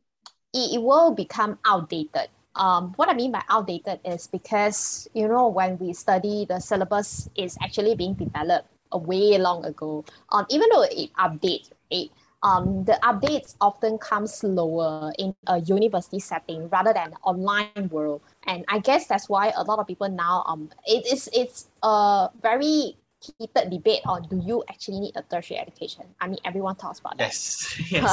it, 0.55 0.79
it 0.79 0.83
will 0.83 1.13
become 1.13 1.59
outdated. 1.67 2.29
Um, 2.55 2.95
what 2.95 3.09
I 3.09 3.15
mean 3.15 3.33
by 3.33 3.43
outdated 3.51 3.99
is 4.05 4.29
because 4.29 5.09
you 5.13 5.27
know 5.27 5.49
when 5.49 5.77
we 5.79 5.93
study 5.93 6.47
the 6.49 6.61
syllabus 6.61 7.29
is 7.35 7.59
actually 7.61 7.97
being 7.97 8.15
developed 8.15 8.69
way 8.99 9.39
long 9.39 9.65
ago. 9.65 10.05
Um, 10.31 10.47
even 10.51 10.69
though 10.73 10.83
it 10.83 11.11
updates, 11.15 11.71
right? 11.93 12.11
Um, 12.45 12.85
the 12.85 12.99
updates 13.03 13.55
often 13.63 13.97
come 13.97 14.27
slower 14.27 15.13
in 15.19 15.35
a 15.47 15.61
university 15.61 16.21
setting 16.21 16.69
rather 16.69 16.93
than 16.93 17.15
online 17.25 17.89
world. 17.91 18.21
And 18.47 18.67
I 18.69 18.81
guess 18.81 19.07
that's 19.07 19.31
why 19.31 19.51
a 19.57 19.65
lot 19.65 19.79
of 19.79 19.87
people 19.87 20.11
now 20.11 20.45
um 20.47 20.69
it 20.87 21.11
is 21.11 21.29
it's 21.33 21.69
a 21.83 22.29
very 22.43 22.97
heated 23.25 23.71
debate 23.71 24.03
on 24.05 24.29
do 24.29 24.37
you 24.45 24.63
actually 24.69 25.01
need 25.01 25.17
a 25.17 25.23
tertiary 25.23 25.59
education? 25.59 26.05
I 26.21 26.29
mean 26.29 26.39
everyone 26.45 26.77
talks 26.77 27.01
about 27.01 27.17
that. 27.17 27.33
Yes. 27.33 27.81
yes. 27.91 28.13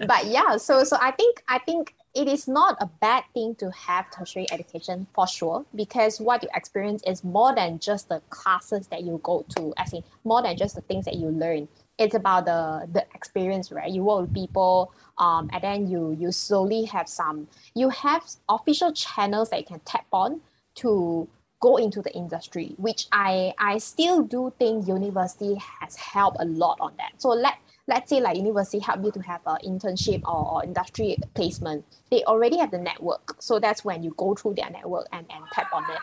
but 0.08 0.24
yeah, 0.26 0.56
so 0.56 0.82
so 0.84 0.96
I 0.98 1.10
think 1.10 1.42
I 1.48 1.58
think 1.58 1.94
it 2.14 2.26
is 2.26 2.48
not 2.48 2.76
a 2.80 2.86
bad 3.00 3.24
thing 3.34 3.54
to 3.56 3.70
have 3.70 4.10
tertiary 4.10 4.46
education 4.50 5.06
for 5.14 5.26
sure 5.26 5.64
because 5.74 6.20
what 6.20 6.42
you 6.42 6.48
experience 6.54 7.02
is 7.06 7.22
more 7.22 7.54
than 7.54 7.78
just 7.78 8.08
the 8.08 8.20
classes 8.30 8.86
that 8.88 9.02
you 9.02 9.20
go 9.22 9.44
to 9.56 9.72
i 9.76 9.84
in 9.92 10.02
more 10.24 10.42
than 10.42 10.56
just 10.56 10.74
the 10.74 10.80
things 10.82 11.04
that 11.04 11.14
you 11.14 11.28
learn. 11.28 11.68
It's 11.98 12.14
about 12.14 12.46
the 12.46 12.88
the 12.92 13.04
experience 13.14 13.72
right? 13.72 13.90
You 13.90 14.04
work 14.04 14.22
with 14.22 14.34
people 14.34 14.92
um, 15.18 15.50
and 15.52 15.62
then 15.62 15.88
you 15.90 16.16
you 16.18 16.32
slowly 16.32 16.84
have 16.84 17.08
some 17.08 17.48
you 17.74 17.88
have 17.90 18.22
official 18.48 18.92
channels 18.92 19.50
that 19.50 19.60
you 19.60 19.66
can 19.66 19.80
tap 19.80 20.06
on 20.12 20.40
to 20.76 21.28
go 21.60 21.76
into 21.76 22.00
the 22.00 22.14
industry 22.14 22.74
which 22.76 23.08
i 23.10 23.52
i 23.58 23.78
still 23.78 24.22
do 24.22 24.52
think 24.60 24.86
university 24.86 25.56
has 25.80 25.96
helped 25.96 26.36
a 26.40 26.44
lot 26.44 26.78
on 26.80 26.92
that. 26.98 27.12
So 27.18 27.30
let 27.30 27.56
let's 27.88 28.10
say 28.10 28.20
like 28.20 28.36
university 28.36 28.78
help 28.78 29.02
you 29.02 29.10
to 29.10 29.20
have 29.20 29.40
an 29.46 29.56
internship 29.64 30.22
or, 30.24 30.52
or 30.52 30.64
industry 30.64 31.16
placement, 31.34 31.84
they 32.10 32.22
already 32.24 32.58
have 32.58 32.70
the 32.70 32.78
network. 32.78 33.36
So 33.40 33.58
that's 33.58 33.84
when 33.84 34.02
you 34.02 34.14
go 34.16 34.34
through 34.34 34.54
their 34.54 34.70
network 34.70 35.08
and, 35.10 35.26
and 35.30 35.42
tap 35.52 35.72
on 35.72 35.84
it, 35.84 35.98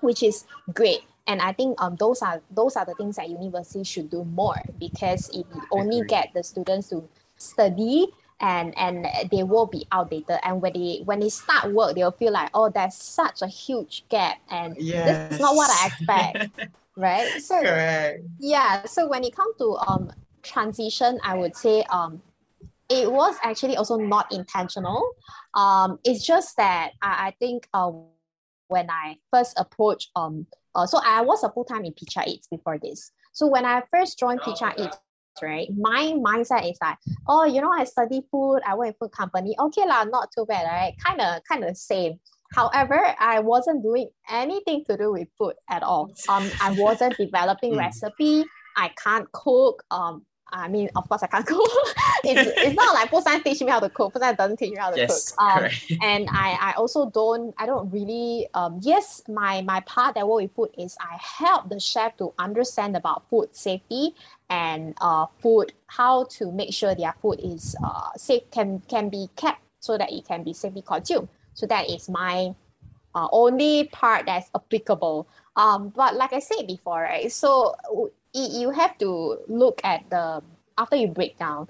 which 0.00 0.22
is 0.22 0.44
great. 0.74 1.00
And 1.26 1.40
I 1.40 1.52
think 1.52 1.80
um 1.80 1.96
those 1.96 2.20
are 2.20 2.42
those 2.50 2.76
are 2.76 2.84
the 2.84 2.94
things 2.96 3.16
that 3.16 3.30
university 3.30 3.84
should 3.84 4.10
do 4.10 4.24
more 4.24 4.60
because 4.78 5.30
if 5.30 5.46
you 5.54 5.62
only 5.70 6.04
get 6.04 6.30
the 6.34 6.42
students 6.42 6.90
to 6.90 7.08
study 7.38 8.08
and 8.40 8.76
and 8.76 9.06
they 9.30 9.42
will 9.42 9.64
be 9.64 9.86
outdated 9.90 10.38
and 10.42 10.60
when 10.60 10.74
they 10.74 11.00
when 11.06 11.20
they 11.20 11.30
start 11.30 11.72
work 11.72 11.94
they'll 11.94 12.10
feel 12.10 12.32
like 12.32 12.50
oh 12.52 12.68
there's 12.68 12.94
such 12.94 13.40
a 13.40 13.46
huge 13.46 14.04
gap 14.10 14.36
and 14.50 14.76
yes. 14.78 15.30
this 15.30 15.34
is 15.36 15.40
not 15.40 15.56
what 15.56 15.70
I 15.70 15.86
expect. 15.86 16.50
right? 16.96 17.28
So 17.40 17.60
Correct. 17.60 18.20
yeah, 18.38 18.84
so 18.84 19.08
when 19.08 19.24
it 19.24 19.34
comes 19.34 19.56
to 19.56 19.76
um 19.88 20.12
transition, 20.44 21.18
I 21.22 21.34
would 21.34 21.56
say 21.56 21.82
um, 21.90 22.22
it 22.88 23.10
was 23.10 23.36
actually 23.42 23.76
also 23.76 23.96
not 23.96 24.32
intentional. 24.32 25.12
Um, 25.54 25.98
it's 26.04 26.24
just 26.24 26.56
that 26.56 26.92
I, 27.02 27.28
I 27.28 27.34
think 27.38 27.68
uh, 27.72 27.90
when 28.68 28.90
I 28.90 29.16
first 29.32 29.58
approached, 29.58 30.10
um, 30.16 30.46
uh, 30.74 30.86
so 30.86 31.00
I 31.04 31.22
was 31.22 31.42
a 31.44 31.50
full 31.50 31.64
time 31.64 31.84
in 31.84 31.92
Picha 31.92 32.26
Eats 32.26 32.46
before 32.48 32.78
this. 32.78 33.12
So 33.32 33.46
when 33.46 33.64
I 33.64 33.82
first 33.90 34.18
joined 34.18 34.40
Picha 34.40 34.78
Eats, 34.78 34.98
right, 35.42 35.68
my 35.76 36.14
mindset 36.16 36.70
is 36.70 36.78
like, 36.82 36.98
oh, 37.28 37.44
you 37.44 37.60
know, 37.60 37.72
I 37.72 37.84
study 37.84 38.22
food, 38.30 38.60
I 38.66 38.74
work 38.74 38.88
in 38.88 38.94
food 39.00 39.12
company. 39.12 39.56
Okay 39.58 39.86
lah, 39.86 40.04
not 40.04 40.30
too 40.36 40.46
bad, 40.46 40.64
right? 40.64 40.94
Kind 41.04 41.20
of, 41.20 41.42
kind 41.50 41.64
of 41.64 41.76
same. 41.76 42.20
However, 42.52 43.14
I 43.18 43.40
wasn't 43.40 43.82
doing 43.82 44.10
anything 44.30 44.84
to 44.88 44.96
do 44.96 45.12
with 45.12 45.28
food 45.36 45.54
at 45.68 45.82
all. 45.82 46.12
Um, 46.28 46.48
I 46.60 46.72
wasn't 46.78 47.16
developing 47.16 47.72
hmm. 47.72 47.78
recipe. 47.78 48.44
I 48.76 48.90
can't 49.02 49.30
cook. 49.32 49.82
Um, 49.90 50.24
I 50.54 50.68
mean, 50.68 50.88
of 50.94 51.08
course, 51.08 51.22
I 51.22 51.26
can't 51.26 51.44
cook. 51.44 51.58
it's, 52.24 52.52
it's 52.56 52.76
not 52.76 52.94
like 52.94 53.10
Science 53.22 53.42
teach 53.42 53.60
me 53.60 53.70
how 53.70 53.80
to 53.80 53.88
cook. 53.88 54.16
Science 54.16 54.36
doesn't 54.38 54.56
teach 54.56 54.70
me 54.70 54.76
how 54.78 54.90
to 54.90 54.96
yes, 54.96 55.32
cook. 55.32 55.42
Um, 55.42 55.64
and 56.02 56.28
I, 56.30 56.56
I 56.60 56.72
also 56.76 57.10
don't, 57.10 57.54
I 57.58 57.66
don't 57.66 57.90
really, 57.90 58.46
um, 58.54 58.78
yes, 58.80 59.22
my, 59.28 59.62
my 59.62 59.80
part 59.80 60.14
that 60.14 60.26
work 60.26 60.42
with 60.42 60.54
food 60.54 60.70
is 60.78 60.96
I 61.00 61.18
help 61.20 61.68
the 61.68 61.80
chef 61.80 62.16
to 62.18 62.32
understand 62.38 62.96
about 62.96 63.28
food 63.28 63.54
safety 63.54 64.14
and 64.48 64.94
uh, 65.00 65.26
food, 65.40 65.72
how 65.88 66.24
to 66.24 66.52
make 66.52 66.72
sure 66.72 66.94
their 66.94 67.14
food 67.20 67.40
is 67.42 67.74
uh, 67.82 68.10
safe, 68.16 68.48
can, 68.52 68.80
can 68.88 69.08
be 69.08 69.28
kept 69.34 69.60
so 69.80 69.98
that 69.98 70.12
it 70.12 70.24
can 70.26 70.44
be 70.44 70.52
safely 70.52 70.82
consumed. 70.82 71.28
So 71.54 71.66
that 71.66 71.90
is 71.90 72.08
my 72.08 72.54
uh, 73.14 73.28
only 73.32 73.88
part 73.88 74.26
that's 74.26 74.50
applicable. 74.54 75.26
Um, 75.56 75.90
but 75.90 76.14
like 76.14 76.32
I 76.32 76.38
said 76.38 76.66
before, 76.66 77.02
right? 77.02 77.30
So 77.30 77.74
you 78.34 78.70
have 78.70 78.98
to 78.98 79.38
look 79.48 79.80
at 79.84 80.08
the 80.10 80.42
after 80.76 80.96
you 80.96 81.06
break 81.06 81.38
down 81.38 81.68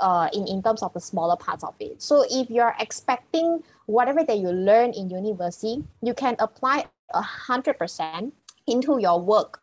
uh, 0.00 0.28
in, 0.32 0.46
in 0.46 0.62
terms 0.62 0.82
of 0.82 0.92
the 0.92 1.00
smaller 1.00 1.36
parts 1.36 1.64
of 1.64 1.74
it. 1.80 2.02
So 2.02 2.24
if 2.30 2.50
you're 2.50 2.74
expecting 2.78 3.62
whatever 3.86 4.22
that 4.22 4.38
you 4.38 4.50
learn 4.50 4.92
in 4.92 5.08
university, 5.08 5.82
you 6.02 6.14
can 6.14 6.36
apply 6.38 6.84
a 7.14 7.22
hundred 7.22 7.78
percent 7.78 8.34
into 8.66 9.00
your 9.00 9.20
work. 9.20 9.62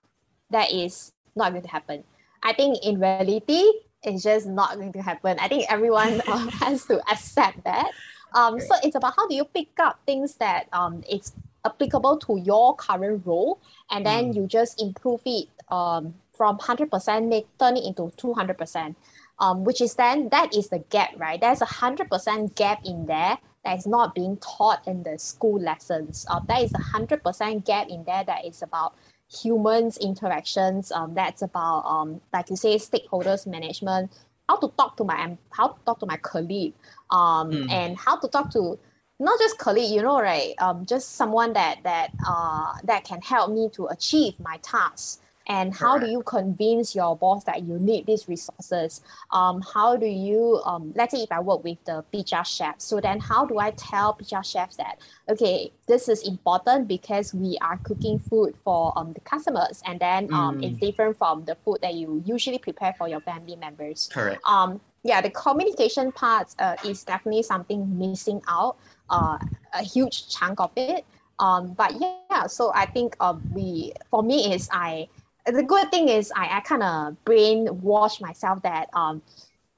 That 0.49 0.71
is 0.71 1.13
not 1.35 1.51
going 1.51 1.63
to 1.63 1.69
happen. 1.69 2.03
I 2.43 2.53
think 2.53 2.83
in 2.83 2.99
reality, 2.99 3.63
it's 4.03 4.23
just 4.23 4.47
not 4.47 4.75
going 4.75 4.93
to 4.93 5.01
happen. 5.01 5.37
I 5.39 5.47
think 5.47 5.71
everyone 5.71 6.19
has 6.25 6.85
to 6.85 6.99
accept 7.09 7.63
that. 7.63 7.91
Um, 8.33 8.59
so 8.59 8.75
it's 8.83 8.95
about 8.95 9.13
how 9.15 9.27
do 9.27 9.35
you 9.35 9.45
pick 9.45 9.67
up 9.79 9.99
things 10.05 10.35
that 10.35 10.67
um, 10.73 11.03
it's 11.07 11.33
applicable 11.65 12.17
to 12.17 12.39
your 12.39 12.75
current 12.75 13.25
role, 13.25 13.59
and 13.91 14.05
then 14.05 14.31
mm. 14.31 14.35
you 14.35 14.47
just 14.47 14.81
improve 14.81 15.21
it 15.25 15.47
um, 15.69 16.13
from 16.33 16.57
hundred 16.59 16.91
percent, 16.91 17.27
make 17.27 17.47
turn 17.57 17.77
it 17.77 17.85
into 17.85 18.11
two 18.17 18.33
hundred 18.33 18.57
percent. 18.57 18.97
Um, 19.39 19.63
which 19.63 19.81
is 19.81 19.95
then 19.95 20.29
that 20.29 20.55
is 20.55 20.69
the 20.69 20.79
gap, 20.89 21.11
right? 21.17 21.41
There's 21.41 21.61
a 21.61 21.65
hundred 21.65 22.09
percent 22.09 22.55
gap 22.55 22.81
in 22.85 23.07
there 23.07 23.37
that 23.65 23.77
is 23.77 23.87
not 23.87 24.13
being 24.13 24.37
taught 24.37 24.87
in 24.87 25.03
the 25.03 25.17
school 25.17 25.59
lessons. 25.59 26.25
Um, 26.29 26.45
there 26.47 26.63
is 26.63 26.73
a 26.73 26.81
hundred 26.81 27.23
percent 27.23 27.65
gap 27.65 27.87
in 27.89 28.03
there 28.03 28.23
that 28.23 28.45
is 28.45 28.61
about 28.61 28.93
humans 29.31 29.97
interactions 29.97 30.91
um, 30.91 31.13
that's 31.13 31.41
about 31.41 31.83
um, 31.85 32.21
like 32.33 32.49
you 32.49 32.55
say 32.55 32.75
stakeholders 32.75 33.47
management 33.47 34.11
how 34.49 34.57
to 34.57 34.67
talk 34.77 34.97
to 34.97 35.03
my 35.03 35.37
how 35.51 35.69
to 35.69 35.79
talk 35.85 35.99
to 35.99 36.05
my 36.05 36.17
colleague 36.17 36.73
um, 37.11 37.49
mm. 37.49 37.71
and 37.71 37.97
how 37.97 38.17
to 38.17 38.27
talk 38.27 38.51
to 38.51 38.77
not 39.19 39.39
just 39.39 39.57
colleague 39.57 39.89
you 39.89 40.01
know 40.01 40.19
right 40.19 40.53
um, 40.59 40.85
just 40.85 41.15
someone 41.15 41.53
that 41.53 41.79
that 41.83 42.11
uh, 42.27 42.73
that 42.83 43.05
can 43.05 43.21
help 43.21 43.51
me 43.51 43.69
to 43.71 43.85
achieve 43.87 44.37
my 44.39 44.57
tasks 44.57 45.20
and 45.47 45.73
how 45.73 45.97
do 45.97 46.07
you 46.07 46.21
convince 46.23 46.95
your 46.95 47.15
boss 47.15 47.43
that 47.45 47.63
you 47.63 47.79
need 47.79 48.05
these 48.05 48.27
resources? 48.27 49.01
Um, 49.31 49.61
how 49.61 49.95
do 49.95 50.05
you 50.05 50.61
um, 50.65 50.93
let's 50.95 51.13
say 51.13 51.21
if 51.23 51.31
i 51.31 51.39
work 51.39 51.63
with 51.63 51.83
the 51.85 52.03
pizza 52.11 52.43
chef 52.43 52.75
so 52.79 52.99
then 52.99 53.19
how 53.19 53.45
do 53.45 53.59
i 53.59 53.71
tell 53.71 54.13
pizza 54.13 54.41
chefs 54.43 54.75
that 54.77 54.99
okay 55.29 55.71
this 55.87 56.09
is 56.09 56.27
important 56.27 56.87
because 56.87 57.33
we 57.33 57.57
are 57.61 57.77
cooking 57.77 58.19
food 58.19 58.55
for 58.63 58.93
um, 58.95 59.13
the 59.13 59.19
customers 59.21 59.81
and 59.85 59.99
then 59.99 60.31
um, 60.33 60.59
mm. 60.59 60.69
it's 60.69 60.77
different 60.79 61.17
from 61.17 61.45
the 61.45 61.55
food 61.55 61.77
that 61.81 61.93
you 61.93 62.21
usually 62.25 62.57
prepare 62.57 62.93
for 62.97 63.07
your 63.07 63.21
family 63.21 63.55
members? 63.55 64.09
Correct. 64.11 64.41
Um, 64.45 64.79
yeah 65.03 65.21
the 65.21 65.29
communication 65.31 66.11
part 66.11 66.53
uh, 66.59 66.75
is 66.85 67.03
definitely 67.03 67.43
something 67.43 67.97
missing 67.97 68.41
out 68.47 68.77
uh, 69.09 69.37
a 69.73 69.83
huge 69.83 70.29
chunk 70.29 70.59
of 70.59 70.71
it. 70.75 71.05
Um, 71.39 71.73
but 71.73 71.99
yeah 71.99 72.45
so 72.45 72.71
i 72.75 72.85
think 72.85 73.15
um, 73.19 73.41
we 73.51 73.93
for 74.11 74.21
me 74.21 74.53
is 74.53 74.69
i 74.71 75.07
the 75.45 75.63
good 75.63 75.89
thing 75.91 76.09
is 76.09 76.31
I, 76.35 76.57
I 76.57 76.59
kind 76.61 76.83
of 76.83 77.17
brainwash 77.25 78.21
myself 78.21 78.61
that 78.63 78.89
um 78.93 79.21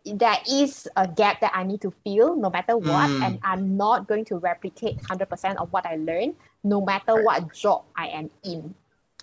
there 0.05 0.37
is 0.49 0.87
a 0.95 1.07
gap 1.07 1.39
that 1.41 1.51
I 1.55 1.63
need 1.63 1.81
to 1.81 1.93
fill 2.03 2.35
no 2.35 2.49
matter 2.49 2.77
what, 2.77 3.09
mm. 3.09 3.23
and 3.23 3.39
I'm 3.43 3.77
not 3.77 4.07
going 4.07 4.25
to 4.25 4.37
replicate 4.37 4.97
100% 4.97 5.55
of 5.55 5.71
what 5.71 5.85
I 5.85 5.95
learned 5.95 6.35
no 6.63 6.81
matter 6.81 7.13
right. 7.13 7.23
what 7.23 7.53
job 7.53 7.83
I 7.95 8.07
am 8.07 8.29
in. 8.43 8.75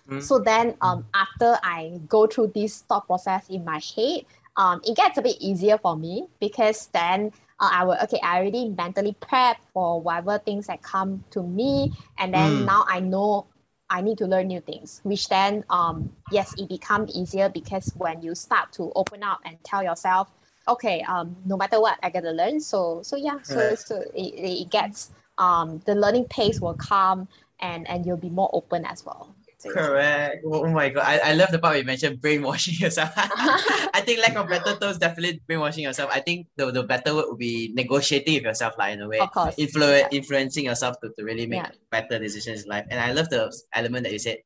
Mm. 0.09 0.23
So 0.23 0.39
then, 0.39 0.75
um, 0.81 1.07
after 1.15 1.59
I 1.63 2.01
go 2.09 2.27
through 2.27 2.53
this 2.55 2.81
thought 2.81 3.07
process 3.07 3.49
in 3.49 3.65
my 3.65 3.81
head, 3.95 4.25
um, 4.57 4.81
it 4.85 4.97
gets 4.97 5.19
a 5.19 5.23
bit 5.23 5.37
easier 5.41 5.79
for 5.79 5.97
me 5.97 6.27
because 6.41 6.87
then 6.93 7.33
uh, 7.61 7.71
I 7.73 7.85
will 7.85 7.97
okay, 8.05 8.19
I 8.23 8.39
already 8.39 8.71
mentally 8.71 9.15
prep 9.21 9.59
for 9.73 10.01
whatever 10.01 10.39
things 10.39 10.67
that 10.67 10.83
come 10.83 11.25
to 11.31 11.43
me, 11.43 11.93
and 12.19 12.33
then 12.35 12.51
mm. 12.51 12.65
now 12.65 12.85
I 12.89 13.01
know 13.01 13.47
I 13.91 14.01
need 14.01 14.19
to 14.19 14.27
learn 14.27 14.47
new 14.47 14.61
things, 14.61 15.01
which 15.03 15.29
then, 15.29 15.65
um, 15.69 16.13
yes, 16.31 16.55
it 16.57 16.69
becomes 16.69 17.13
easier 17.15 17.49
because 17.49 17.93
when 17.97 18.23
you 18.23 18.37
start 18.37 18.73
to 18.75 18.93
open 18.95 19.25
up 19.25 19.41
and 19.45 19.59
tell 19.65 19.83
yourself, 19.83 20.29
okay, 20.69 21.03
um, 21.03 21.35
no 21.45 21.57
matter 21.57 21.81
what, 21.81 21.99
I 22.03 22.11
gotta 22.11 22.31
learn. 22.31 22.61
So, 22.61 23.03
so 23.03 23.17
yeah, 23.17 23.43
so, 23.43 23.75
so 23.75 24.01
it, 24.15 24.35
it 24.63 24.71
gets, 24.71 25.11
um, 25.39 25.83
the 25.87 25.97
learning 25.97 26.27
pace 26.27 26.61
will 26.61 26.75
come 26.75 27.27
and, 27.59 27.89
and 27.89 28.07
you'll 28.07 28.17
be 28.17 28.31
more 28.31 28.49
open 28.53 28.85
as 28.85 29.05
well. 29.05 29.35
Correct. 29.69 30.45
Oh, 30.47 30.65
oh 30.65 30.71
my 30.71 30.89
god, 30.89 31.05
I, 31.05 31.31
I 31.31 31.33
love 31.35 31.51
the 31.51 31.59
part 31.59 31.77
you 31.77 31.85
mentioned 31.85 32.21
brainwashing 32.21 32.75
yourself. 32.79 33.13
I 33.17 34.03
think 34.05 34.21
lack 34.21 34.37
of 34.37 34.49
better 34.49 34.77
terms 34.77 34.99
definitely 34.99 35.41
brainwashing 35.47 35.85
yourself. 35.85 36.11
I 36.13 36.21
think 36.21 36.47
the, 36.57 36.71
the 36.71 36.83
better 36.83 37.15
word 37.15 37.27
would 37.29 37.39
be 37.39 37.73
negotiating 37.75 38.35
with 38.35 38.45
yourself, 38.45 38.75
like 38.79 38.95
in 38.95 39.03
a 39.03 39.09
way. 39.09 39.19
Of 39.19 39.33
course. 39.33 39.55
Influ- 39.57 40.01
yeah. 40.01 40.09
influencing 40.11 40.65
yourself 40.65 40.97
to, 41.03 41.11
to 41.19 41.25
really 41.25 41.47
make 41.47 41.63
yeah. 41.63 41.71
better 41.91 42.19
decisions 42.19 42.65
in 42.65 42.71
life. 42.71 42.87
And 42.91 43.01
I 43.01 43.13
love 43.13 43.29
the 43.29 43.53
element 43.75 44.05
that 44.05 44.13
you 44.13 44.19
said. 44.19 44.39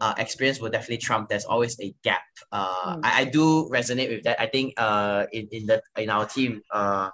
Uh, 0.00 0.14
experience 0.18 0.58
will 0.58 0.70
definitely 0.70 0.96
trump. 0.96 1.28
There's 1.28 1.44
always 1.44 1.78
a 1.78 1.94
gap. 2.02 2.22
Uh, 2.50 2.96
mm. 2.96 3.00
I, 3.04 3.20
I 3.20 3.24
do 3.24 3.68
resonate 3.70 4.08
with 4.08 4.24
that. 4.24 4.40
I 4.40 4.46
think 4.46 4.74
uh, 4.76 5.26
in 5.32 5.46
in 5.52 5.66
the 5.66 5.80
in 5.96 6.10
our 6.10 6.26
team, 6.26 6.60
uh, 6.72 7.10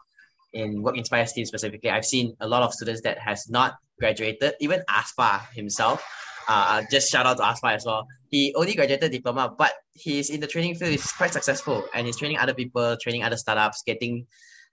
in 0.54 0.82
Work 0.82 0.96
Inspires 0.96 1.34
team 1.34 1.44
specifically, 1.44 1.90
I've 1.90 2.06
seen 2.06 2.34
a 2.40 2.48
lot 2.48 2.62
of 2.62 2.72
students 2.72 3.02
that 3.02 3.18
has 3.18 3.50
not 3.50 3.76
graduated. 3.98 4.54
Even 4.60 4.82
Aspa 4.88 5.46
himself, 5.52 6.02
uh, 6.48 6.82
just 6.90 7.12
shout 7.12 7.26
out 7.26 7.36
to 7.36 7.44
Aspa 7.44 7.68
as 7.68 7.84
well. 7.84 8.06
He 8.30 8.54
only 8.56 8.74
graduated 8.74 9.12
diploma, 9.12 9.54
but 9.56 9.72
he's 9.92 10.30
in 10.30 10.40
the 10.40 10.46
training 10.46 10.74
field. 10.74 10.92
He's 10.92 11.12
quite 11.12 11.32
successful, 11.32 11.84
and 11.94 12.06
he's 12.06 12.16
training 12.16 12.38
other 12.38 12.54
people, 12.54 12.96
training 12.96 13.22
other 13.22 13.36
startups, 13.36 13.82
getting 13.84 14.26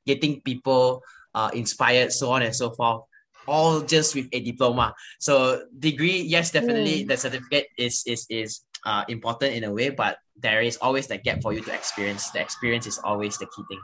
getting 0.05 0.41
people 0.41 1.03
uh, 1.33 1.51
inspired, 1.53 2.11
so 2.11 2.31
on 2.31 2.41
and 2.41 2.55
so 2.55 2.71
forth. 2.71 3.03
All 3.47 3.81
just 3.81 4.15
with 4.15 4.27
a 4.31 4.39
diploma. 4.39 4.95
So 5.19 5.65
degree, 5.77 6.21
yes, 6.21 6.49
definitely 6.49 7.03
mm. 7.03 7.07
the 7.07 7.17
certificate 7.17 7.67
is 7.77 8.03
is 8.07 8.25
is 8.29 8.61
uh, 8.85 9.03
important 9.07 9.53
in 9.53 9.65
a 9.65 9.71
way, 9.71 9.89
but 9.89 10.17
there 10.35 10.61
is 10.61 10.77
always 10.77 11.07
that 11.07 11.23
gap 11.23 11.41
for 11.41 11.53
you 11.53 11.61
to 11.61 11.73
experience. 11.73 12.31
The 12.31 12.41
experience 12.41 12.87
is 12.87 12.99
always 13.03 13.37
the 13.37 13.45
key 13.55 13.63
thing. 13.69 13.81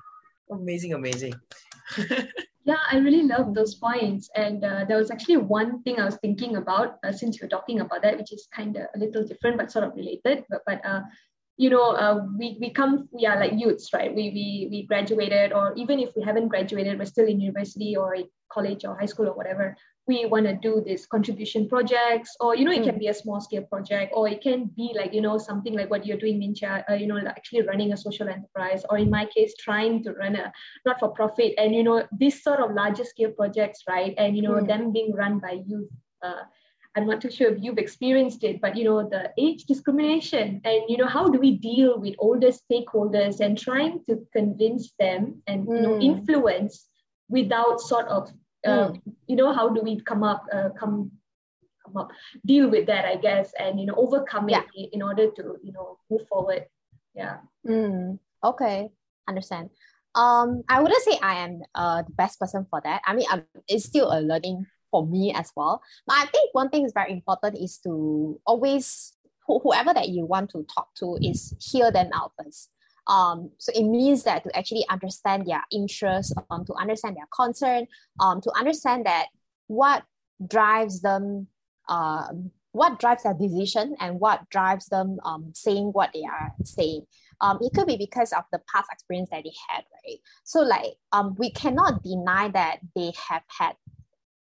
Amazing, 0.49 0.93
amazing. 0.93 1.33
Yeah, 2.63 2.77
I 2.91 2.97
really 2.97 3.23
love 3.23 3.55
those 3.55 3.75
points. 3.75 4.29
And 4.35 4.63
uh, 4.63 4.85
there 4.87 4.97
was 4.97 5.09
actually 5.09 5.37
one 5.37 5.81
thing 5.81 5.99
I 5.99 6.05
was 6.05 6.17
thinking 6.17 6.57
about 6.57 6.97
uh, 7.03 7.11
since 7.11 7.39
you're 7.39 7.49
talking 7.49 7.79
about 7.79 8.03
that, 8.03 8.17
which 8.17 8.31
is 8.31 8.47
kind 8.53 8.77
of 8.77 8.85
a 8.95 8.99
little 8.99 9.25
different 9.25 9.57
but 9.57 9.71
sort 9.71 9.85
of 9.85 9.95
related. 9.95 10.45
But, 10.49 10.61
but 10.67 10.85
uh, 10.85 11.01
you 11.57 11.69
know, 11.69 11.91
uh, 11.91 12.25
we, 12.37 12.57
we 12.61 12.69
come, 12.69 13.09
we 13.11 13.25
are 13.25 13.39
like 13.39 13.53
youths, 13.55 13.93
right? 13.93 14.13
We, 14.13 14.29
we, 14.29 14.67
we 14.69 14.85
graduated, 14.85 15.53
or 15.53 15.73
even 15.75 15.99
if 15.99 16.09
we 16.15 16.21
haven't 16.21 16.49
graduated, 16.49 16.99
we're 16.99 17.05
still 17.05 17.27
in 17.27 17.39
university 17.39 17.95
or 17.95 18.15
college 18.51 18.85
or 18.85 18.97
high 18.97 19.05
school 19.05 19.27
or 19.27 19.33
whatever 19.33 19.75
we 20.11 20.25
want 20.25 20.45
to 20.45 20.53
do 20.67 20.83
this 20.85 21.05
contribution 21.05 21.67
projects 21.73 22.35
or 22.39 22.55
you 22.55 22.65
know 22.65 22.75
it 22.77 22.81
mm. 22.81 22.89
can 22.89 22.99
be 22.99 23.07
a 23.07 23.13
small 23.13 23.39
scale 23.47 23.65
project 23.73 24.13
or 24.15 24.27
it 24.27 24.41
can 24.47 24.65
be 24.75 24.91
like 24.95 25.13
you 25.13 25.21
know 25.25 25.37
something 25.37 25.75
like 25.79 25.89
what 25.89 26.05
you're 26.05 26.21
doing 26.23 26.39
Min 26.39 26.55
Chia 26.55 26.85
uh, 26.89 26.93
you 27.01 27.07
know 27.07 27.19
actually 27.33 27.63
running 27.71 27.93
a 27.93 27.97
social 27.97 28.29
enterprise 28.35 28.83
or 28.89 28.97
in 28.97 29.09
my 29.09 29.25
case 29.25 29.53
trying 29.59 30.03
to 30.03 30.13
run 30.13 30.35
a 30.35 30.51
not 30.85 30.99
for 30.99 31.09
profit 31.09 31.53
and 31.57 31.75
you 31.75 31.83
know 31.83 31.99
this 32.23 32.43
sort 32.47 32.59
of 32.59 32.73
larger 32.81 33.05
scale 33.13 33.31
projects 33.31 33.83
right 33.89 34.13
and 34.17 34.35
you 34.35 34.43
know 34.47 34.55
mm. 34.55 34.67
them 34.67 34.91
being 34.91 35.13
run 35.13 35.39
by 35.39 35.61
youth 35.65 35.89
uh, 36.23 36.43
I'm 36.95 37.07
not 37.07 37.21
too 37.21 37.31
sure 37.31 37.49
if 37.49 37.63
you've 37.63 37.77
experienced 37.77 38.43
it, 38.43 38.59
but 38.59 38.75
you 38.75 38.83
know 38.83 39.07
the 39.07 39.31
age 39.37 39.63
discrimination 39.63 40.59
and 40.65 40.81
you 40.89 40.97
know 40.97 41.07
how 41.07 41.29
do 41.29 41.39
we 41.39 41.51
deal 41.57 41.99
with 41.99 42.15
older 42.19 42.49
stakeholders 42.49 43.39
and 43.39 43.57
trying 43.57 44.01
to 44.09 44.17
convince 44.33 44.91
them 44.99 45.41
and 45.47 45.65
mm. 45.65 45.75
you 45.75 45.81
know 45.81 45.95
hmm. 45.95 46.01
influence 46.01 46.87
without 47.29 47.79
sort 47.79 48.07
of 48.07 48.29
uh, 48.65 48.89
mm. 48.89 49.01
you 49.27 49.35
know 49.35 49.53
how 49.53 49.69
do 49.69 49.81
we 49.81 49.99
come 50.01 50.23
up 50.23 50.45
uh, 50.53 50.69
come 50.77 51.11
come 51.85 51.97
up 51.97 52.09
deal 52.45 52.69
with 52.69 52.85
that 52.87 53.05
i 53.05 53.15
guess 53.15 53.53
and 53.59 53.79
you 53.79 53.85
know 53.85 53.95
overcome 53.97 54.49
yeah. 54.49 54.63
it 54.75 54.89
in 54.93 55.01
order 55.01 55.29
to 55.31 55.57
you 55.63 55.71
know 55.71 55.97
move 56.09 56.27
forward. 56.27 56.65
Yeah. 57.13 57.37
Mm. 57.67 58.19
okay. 58.43 58.89
Understand. 59.27 59.69
Um 60.15 60.63
i 60.69 60.81
wouldn't 60.81 61.03
say 61.03 61.17
i 61.21 61.35
am 61.35 61.61
uh, 61.75 62.03
the 62.03 62.13
best 62.13 62.39
person 62.39 62.65
for 62.69 62.81
that. 62.83 63.01
I 63.05 63.15
mean 63.15 63.27
I'm, 63.29 63.43
it's 63.67 63.85
still 63.85 64.11
a 64.11 64.19
learning 64.21 64.65
for 64.91 65.05
me 65.07 65.33
as 65.33 65.51
well. 65.55 65.81
But 66.05 66.17
i 66.17 66.25
think 66.25 66.53
one 66.53 66.69
thing 66.69 66.85
is 66.85 66.93
very 66.93 67.11
important 67.11 67.57
is 67.57 67.79
to 67.79 68.39
always 68.45 69.13
whoever 69.47 69.93
that 69.93 70.09
you 70.09 70.25
want 70.25 70.49
to 70.51 70.65
talk 70.73 70.93
to 70.95 71.17
is 71.21 71.53
hear 71.59 71.91
them 71.91 72.09
out 72.13 72.31
first 72.37 72.69
um, 73.07 73.51
so 73.57 73.71
it 73.75 73.83
means 73.83 74.23
that 74.23 74.43
to 74.43 74.55
actually 74.57 74.85
understand 74.89 75.45
their 75.47 75.63
interest, 75.71 76.33
um, 76.49 76.65
to 76.65 76.73
understand 76.73 77.17
their 77.17 77.27
concern, 77.35 77.87
um, 78.19 78.41
to 78.41 78.51
understand 78.57 79.05
that 79.05 79.27
what 79.67 80.03
drives 80.45 81.01
them, 81.01 81.47
um, 81.89 82.51
what 82.73 82.99
drives 82.99 83.23
their 83.23 83.33
decision, 83.33 83.95
and 83.99 84.19
what 84.19 84.49
drives 84.49 84.85
them 84.87 85.19
um, 85.25 85.51
saying 85.53 85.85
what 85.93 86.11
they 86.13 86.23
are 86.23 86.53
saying. 86.63 87.05
Um, 87.41 87.57
it 87.61 87.73
could 87.73 87.87
be 87.87 87.97
because 87.97 88.33
of 88.33 88.43
the 88.51 88.61
past 88.73 88.87
experience 88.91 89.29
that 89.31 89.43
they 89.43 89.53
had, 89.67 89.83
right? 90.05 90.19
So 90.43 90.61
like 90.61 90.93
um, 91.11 91.35
we 91.39 91.51
cannot 91.51 92.03
deny 92.03 92.49
that 92.49 92.79
they 92.95 93.11
have 93.29 93.41
had 93.47 93.73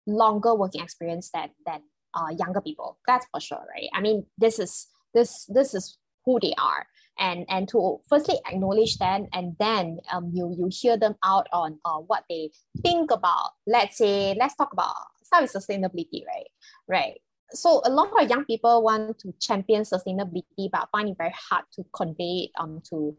longer 0.06 0.54
working 0.54 0.84
experience 0.84 1.30
than 1.34 1.52
than 1.66 1.82
uh, 2.14 2.36
younger 2.38 2.60
people. 2.60 3.00
That's 3.08 3.26
for 3.32 3.40
sure, 3.40 3.66
right? 3.74 3.88
I 3.94 4.02
mean, 4.02 4.26
this 4.38 4.60
is 4.60 4.88
this 5.14 5.46
this 5.46 5.74
is 5.74 5.98
who 6.26 6.38
they 6.42 6.54
are 6.58 6.86
and 7.22 7.46
and 7.48 7.70
to 7.70 8.02
firstly 8.10 8.36
acknowledge 8.52 8.98
them 8.98 9.28
and 9.32 9.56
then 9.60 10.00
um, 10.12 10.32
you 10.34 10.54
you 10.58 10.68
hear 10.70 10.98
them 10.98 11.16
out 11.24 11.48
on 11.54 11.80
uh, 11.86 11.98
what 11.98 12.26
they 12.30 12.50
think 12.82 13.12
about 13.12 13.52
let's 13.66 13.98
say 13.98 14.36
let's 14.38 14.56
talk 14.56 14.74
about 14.74 14.96
start 15.24 15.44
with 15.44 15.54
sustainability 15.54 16.26
right 16.28 16.50
right 16.88 17.22
so 17.52 17.82
a 17.86 17.90
lot 17.90 18.10
of 18.20 18.30
young 18.30 18.44
people 18.46 18.84
want 18.84 19.18
to 19.20 19.34
champion 19.40 19.84
sustainability 19.84 20.70
but 20.72 20.90
find 20.92 21.10
it 21.10 21.18
very 21.18 21.34
hard 21.50 21.64
to 21.72 21.86
convey 21.96 22.50
it 22.50 22.52
um 22.60 22.82
to 22.84 23.16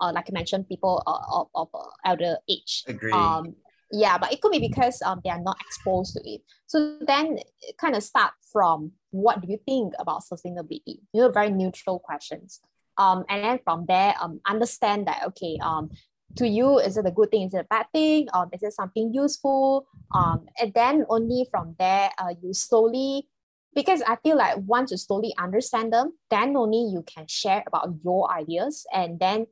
uh, 0.00 0.12
like 0.14 0.30
I 0.30 0.32
mentioned 0.32 0.66
people 0.66 1.02
uh, 1.06 1.40
of, 1.40 1.48
of 1.54 1.68
uh, 1.74 1.90
elder 2.06 2.36
age 2.48 2.84
Agree. 2.86 3.12
um 3.12 3.54
yeah, 3.92 4.18
but 4.18 4.32
it 4.32 4.40
could 4.40 4.52
be 4.52 4.60
because 4.60 5.02
um 5.02 5.20
they 5.24 5.30
are 5.30 5.40
not 5.40 5.56
exposed 5.66 6.14
to 6.14 6.20
it. 6.24 6.42
So 6.66 6.98
then 7.00 7.38
kind 7.80 7.96
of 7.96 8.04
start 8.04 8.32
from 8.52 8.92
what 9.10 9.40
do 9.40 9.48
you 9.50 9.58
think 9.66 9.94
about 9.98 10.22
sustainability? 10.22 11.00
You 11.12 11.22
know, 11.22 11.30
very 11.30 11.50
neutral 11.50 11.98
questions. 11.98 12.60
Um, 13.00 13.24
and 13.30 13.42
then 13.42 13.58
from 13.64 13.86
there, 13.88 14.14
um, 14.20 14.40
understand 14.44 15.06
that 15.06 15.22
okay, 15.28 15.56
um, 15.62 15.88
to 16.36 16.46
you, 16.46 16.78
is 16.78 16.98
it 16.98 17.06
a 17.06 17.10
good 17.10 17.30
thing? 17.30 17.46
Is 17.46 17.54
it 17.54 17.64
a 17.64 17.64
bad 17.64 17.86
thing? 17.92 18.28
Um, 18.34 18.50
is 18.52 18.62
it 18.62 18.74
something 18.74 19.12
useful? 19.14 19.86
Um, 20.14 20.46
and 20.60 20.74
then 20.74 21.06
only 21.08 21.46
from 21.50 21.76
there, 21.78 22.10
uh, 22.18 22.34
you 22.42 22.52
slowly, 22.52 23.26
because 23.74 24.02
I 24.02 24.16
feel 24.16 24.36
like 24.36 24.58
once 24.66 24.90
you 24.90 24.98
slowly 24.98 25.34
understand 25.38 25.94
them, 25.94 26.12
then 26.28 26.54
only 26.56 26.92
you 26.92 27.02
can 27.02 27.26
share 27.26 27.64
about 27.66 27.94
your 28.04 28.30
ideas. 28.30 28.86
And 28.92 29.18
then, 29.18 29.46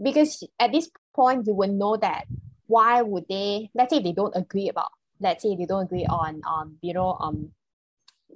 because 0.00 0.44
at 0.60 0.72
this 0.72 0.90
point, 1.14 1.46
you 1.46 1.54
will 1.54 1.72
know 1.72 1.96
that 1.96 2.26
why 2.66 3.00
would 3.00 3.24
they, 3.28 3.70
let's 3.74 3.94
say 3.94 4.02
they 4.02 4.12
don't 4.12 4.36
agree 4.36 4.68
about, 4.68 4.90
let's 5.18 5.42
say 5.42 5.56
they 5.56 5.66
don't 5.66 5.84
agree 5.84 6.06
on, 6.06 6.42
um, 6.46 6.76
you 6.82 6.92
know, 6.92 7.16
um, 7.20 7.52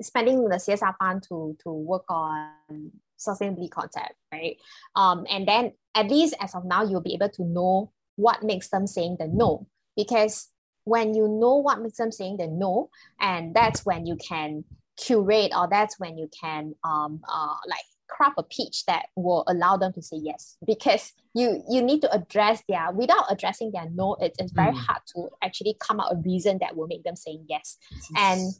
spending 0.01 0.49
the 0.49 0.57
CSR 0.57 0.95
fund 0.99 1.23
to, 1.29 1.57
to 1.62 1.71
work 1.71 2.05
on 2.09 2.92
sustainability 3.18 3.70
concept, 3.70 4.14
right? 4.33 4.57
Um, 4.94 5.26
and 5.31 5.46
then 5.46 5.72
at 5.94 6.09
least 6.09 6.35
as 6.40 6.55
of 6.55 6.64
now, 6.64 6.85
you'll 6.85 7.00
be 7.00 7.14
able 7.14 7.31
to 7.31 7.44
know 7.44 7.92
what 8.16 8.42
makes 8.42 8.68
them 8.68 8.87
saying 8.87 9.16
the 9.18 9.29
no. 9.29 9.66
Because 9.96 10.48
when 10.85 11.14
you 11.14 11.29
know 11.29 11.57
what 11.57 11.81
makes 11.81 11.98
them 11.98 12.12
saying 12.12 12.37
the 12.37 12.46
no, 12.46 12.90
and 13.20 13.55
that's 13.55 13.85
when 13.85 14.07
you 14.07 14.16
can 14.16 14.64
curate 14.96 15.52
or 15.57 15.68
that's 15.68 16.00
when 16.00 16.16
you 16.16 16.29
can 16.40 16.74
um 16.83 17.20
uh 17.29 17.55
like 17.68 17.85
craft 18.09 18.37
a 18.38 18.42
pitch 18.42 18.87
that 18.87 19.07
will 19.16 19.44
allow 19.48 19.76
them 19.76 19.92
to 19.92 20.00
say 20.00 20.16
yes 20.16 20.57
because 20.64 21.12
you 21.35 21.62
you 21.68 21.83
need 21.83 22.00
to 22.00 22.11
address 22.12 22.62
their 22.68 22.90
without 22.92 23.24
addressing 23.31 23.70
their 23.72 23.88
no 23.90 24.16
it's, 24.20 24.38
it's 24.38 24.52
very 24.52 24.72
mm. 24.72 24.79
hard 24.79 25.00
to 25.07 25.29
actually 25.42 25.76
come 25.81 26.00
up 26.00 26.12
a 26.12 26.16
reason 26.16 26.57
that 26.61 26.76
will 26.76 26.87
make 26.87 27.02
them 27.02 27.16
saying 27.16 27.44
yes 27.48 27.76
and 28.16 28.52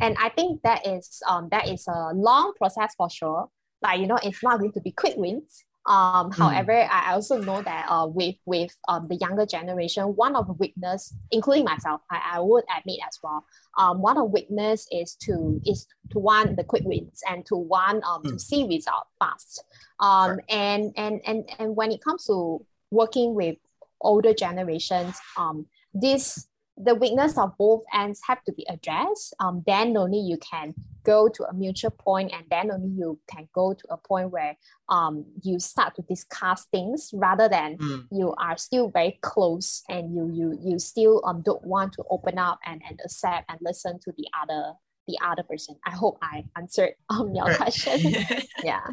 and 0.00 0.16
i 0.20 0.28
think 0.28 0.60
that 0.62 0.86
is 0.86 1.22
um 1.28 1.48
that 1.50 1.68
is 1.68 1.86
a 1.88 2.12
long 2.14 2.52
process 2.56 2.94
for 2.96 3.08
sure 3.08 3.48
like 3.84 4.00
you 4.00 4.06
know 4.06 4.18
it's 4.22 4.42
not 4.42 4.58
going 4.58 4.72
to 4.72 4.80
be 4.80 4.90
quick 4.90 5.14
wins 5.16 5.64
um, 5.86 6.30
mm. 6.30 6.34
however, 6.34 6.88
I 6.90 7.12
also 7.12 7.38
know 7.38 7.60
that 7.62 7.86
uh, 7.88 8.06
with 8.06 8.36
with 8.46 8.74
um, 8.88 9.06
the 9.08 9.16
younger 9.16 9.44
generation, 9.44 10.04
one 10.16 10.34
of 10.34 10.46
the 10.46 10.54
weakness, 10.54 11.14
including 11.30 11.64
myself, 11.64 12.00
I, 12.10 12.36
I 12.36 12.40
would 12.40 12.64
admit 12.76 13.00
as 13.06 13.18
well. 13.22 13.44
Um, 13.76 14.00
one 14.00 14.16
of 14.16 14.30
weakness 14.30 14.86
is 14.90 15.14
to 15.22 15.60
is 15.66 15.86
to 16.10 16.18
want 16.18 16.56
the 16.56 16.64
quick 16.64 16.84
wins 16.84 17.22
and 17.28 17.44
to 17.46 17.56
want 17.56 18.02
um, 18.04 18.22
mm. 18.22 18.30
to 18.30 18.38
see 18.38 18.66
result 18.66 19.06
fast. 19.18 19.62
Um, 20.00 20.36
sure. 20.36 20.44
and 20.48 20.92
and 20.96 21.20
and 21.26 21.50
and 21.58 21.76
when 21.76 21.92
it 21.92 22.02
comes 22.02 22.24
to 22.26 22.64
working 22.90 23.34
with 23.34 23.56
older 24.00 24.32
generations, 24.32 25.18
um, 25.36 25.66
this 25.92 26.46
the 26.76 26.94
weakness 26.94 27.38
of 27.38 27.56
both 27.56 27.82
ends 27.92 28.20
have 28.26 28.42
to 28.44 28.52
be 28.52 28.66
addressed. 28.68 29.34
Um, 29.38 29.62
then 29.66 29.96
only 29.96 30.18
you 30.18 30.36
can 30.38 30.74
go 31.04 31.28
to 31.28 31.44
a 31.44 31.54
mutual 31.54 31.90
point, 31.90 32.32
and 32.32 32.44
then 32.50 32.70
only 32.70 32.88
you 32.88 33.18
can 33.30 33.48
go 33.54 33.74
to 33.74 33.84
a 33.90 33.96
point 33.96 34.30
where 34.30 34.56
um 34.88 35.24
you 35.42 35.58
start 35.60 35.94
to 35.94 36.02
discuss 36.02 36.66
things 36.66 37.10
rather 37.14 37.48
than 37.48 37.78
mm. 37.78 38.04
you 38.10 38.34
are 38.38 38.56
still 38.56 38.88
very 38.88 39.18
close 39.22 39.82
and 39.88 40.14
you 40.14 40.30
you 40.32 40.58
you 40.62 40.78
still 40.78 41.22
um 41.24 41.42
don't 41.42 41.64
want 41.64 41.92
to 41.92 42.04
open 42.10 42.38
up 42.38 42.58
and, 42.66 42.82
and 42.88 43.00
accept 43.04 43.48
and 43.48 43.58
listen 43.62 43.98
to 44.00 44.12
the 44.16 44.26
other 44.42 44.74
the 45.06 45.18
other 45.24 45.42
person. 45.42 45.76
I 45.86 45.90
hope 45.90 46.18
I 46.22 46.44
answered 46.56 46.94
um 47.08 47.34
your 47.34 47.54
question. 47.54 48.14
yeah. 48.64 48.86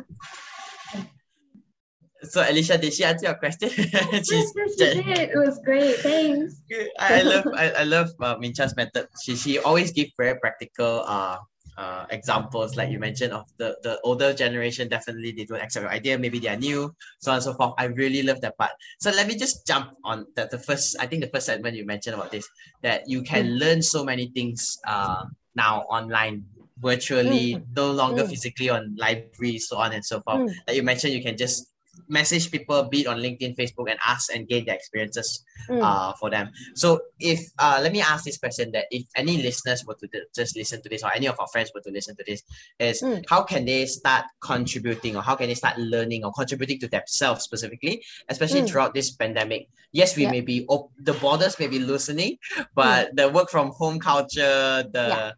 So 2.23 2.41
Alicia, 2.47 2.77
did 2.77 2.93
she 2.93 3.03
answer 3.03 3.27
your 3.27 3.35
question? 3.35 3.69
yes, 3.77 4.29
yes, 4.29 4.53
she 4.77 5.01
did. 5.01 5.33
It 5.33 5.37
was 5.37 5.59
great. 5.65 5.97
Thanks. 5.97 6.61
I, 6.99 7.21
love 7.21 7.47
I, 7.55 7.71
I 7.71 7.83
love 7.83 8.09
uh, 8.19 8.37
Min 8.39 8.53
Chia's 8.53 8.75
method. 8.75 9.07
She 9.23 9.35
she 9.35 9.57
always 9.59 9.91
give 9.91 10.09
very 10.17 10.37
practical 10.39 11.03
uh 11.07 11.37
uh, 11.77 12.05
examples 12.09 12.75
like 12.75 12.89
you 12.91 12.99
mentioned 12.99 13.33
of 13.33 13.45
the 13.57 13.75
the 13.81 13.99
older 14.03 14.33
generation 14.33 14.87
definitely 14.87 15.31
they 15.31 15.45
don't 15.45 15.61
accept 15.61 15.83
your 15.83 15.91
idea 15.91 16.17
maybe 16.17 16.37
they 16.37 16.47
are 16.49 16.57
new 16.57 16.93
so 17.19 17.31
on 17.31 17.35
and 17.35 17.43
so 17.43 17.53
forth 17.53 17.73
i 17.77 17.85
really 17.85 18.21
love 18.21 18.39
that 18.41 18.57
part 18.57 18.71
so 18.99 19.09
let 19.11 19.25
me 19.25 19.35
just 19.35 19.65
jump 19.65 19.89
on 20.03 20.25
that 20.35 20.51
the 20.51 20.59
first 20.59 20.95
i 20.99 21.07
think 21.07 21.23
the 21.23 21.29
first 21.29 21.45
segment 21.45 21.75
you 21.75 21.85
mentioned 21.85 22.13
about 22.13 22.29
this 22.29 22.47
that 22.81 23.07
you 23.07 23.23
can 23.23 23.45
mm. 23.45 23.59
learn 23.59 23.81
so 23.81 24.03
many 24.03 24.27
things 24.35 24.77
uh, 24.85 25.25
now 25.55 25.81
online 25.89 26.43
virtually 26.77 27.55
mm. 27.55 27.63
no 27.75 27.91
longer 27.91 28.23
mm. 28.23 28.29
physically 28.29 28.69
on 28.69 28.93
libraries 28.97 29.67
so 29.67 29.77
on 29.77 29.93
and 29.93 30.03
so 30.03 30.19
forth 30.21 30.41
mm. 30.41 30.53
like 30.67 30.75
you 30.75 30.83
mentioned 30.83 31.13
you 31.13 31.23
can 31.23 31.37
just 31.37 31.70
message 32.07 32.51
people, 32.51 32.83
be 32.83 33.01
it 33.01 33.07
on 33.07 33.17
LinkedIn, 33.17 33.55
Facebook, 33.55 33.89
and 33.89 33.99
ask 34.05 34.33
and 34.33 34.47
gain 34.47 34.65
their 34.65 34.75
experiences 34.75 35.43
mm. 35.69 35.81
uh, 35.81 36.13
for 36.13 36.29
them. 36.29 36.51
So, 36.75 37.01
if 37.19 37.39
uh, 37.59 37.79
let 37.81 37.91
me 37.91 38.01
ask 38.01 38.25
this 38.25 38.37
question: 38.37 38.71
that 38.71 38.85
if 38.91 39.05
any 39.15 39.41
listeners 39.41 39.85
were 39.85 39.95
to 39.95 40.07
just 40.35 40.55
listen 40.55 40.81
to 40.81 40.89
this, 40.89 41.03
or 41.03 41.13
any 41.13 41.27
of 41.27 41.39
our 41.39 41.47
friends 41.47 41.71
were 41.73 41.81
to 41.81 41.91
listen 41.91 42.15
to 42.17 42.23
this, 42.25 42.43
is 42.79 43.01
mm. 43.01 43.23
how 43.29 43.43
can 43.43 43.65
they 43.65 43.85
start 43.85 44.25
contributing, 44.41 45.15
or 45.15 45.21
how 45.21 45.35
can 45.35 45.47
they 45.47 45.55
start 45.55 45.77
learning, 45.77 46.23
or 46.23 46.31
contributing 46.31 46.79
to 46.79 46.87
themselves 46.87 47.43
specifically, 47.43 48.03
especially 48.29 48.61
mm. 48.61 48.69
throughout 48.69 48.93
this 48.93 49.11
pandemic? 49.11 49.67
Yes, 49.91 50.15
we 50.15 50.23
yeah. 50.23 50.31
may 50.31 50.41
be 50.41 50.65
op- 50.67 50.91
the 50.99 51.13
borders 51.13 51.59
may 51.59 51.67
be 51.67 51.79
loosening, 51.79 52.37
but 52.75 53.11
mm. 53.11 53.15
the 53.17 53.29
work 53.29 53.49
from 53.49 53.71
home 53.71 53.99
culture, 53.99 54.83
the 54.91 55.07
yeah 55.09 55.31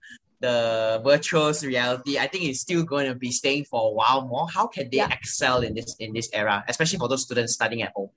the 0.43 1.01
virtual 1.05 1.53
reality, 1.63 2.19
I 2.19 2.27
think 2.27 2.43
it's 2.43 2.59
still 2.59 2.83
going 2.83 3.07
to 3.07 3.15
be 3.15 3.31
staying 3.31 3.63
for 3.63 3.89
a 3.89 3.93
while 3.93 4.27
more. 4.27 4.45
How 4.49 4.67
can 4.67 4.89
they 4.89 4.97
yeah. 4.97 5.07
excel 5.09 5.61
in 5.63 5.73
this 5.73 5.95
in 5.99 6.11
this 6.11 6.29
era, 6.33 6.65
especially 6.67 6.99
for 6.99 7.07
those 7.07 7.23
students 7.23 7.53
studying 7.53 7.81
at 7.81 7.93
home? 7.95 8.09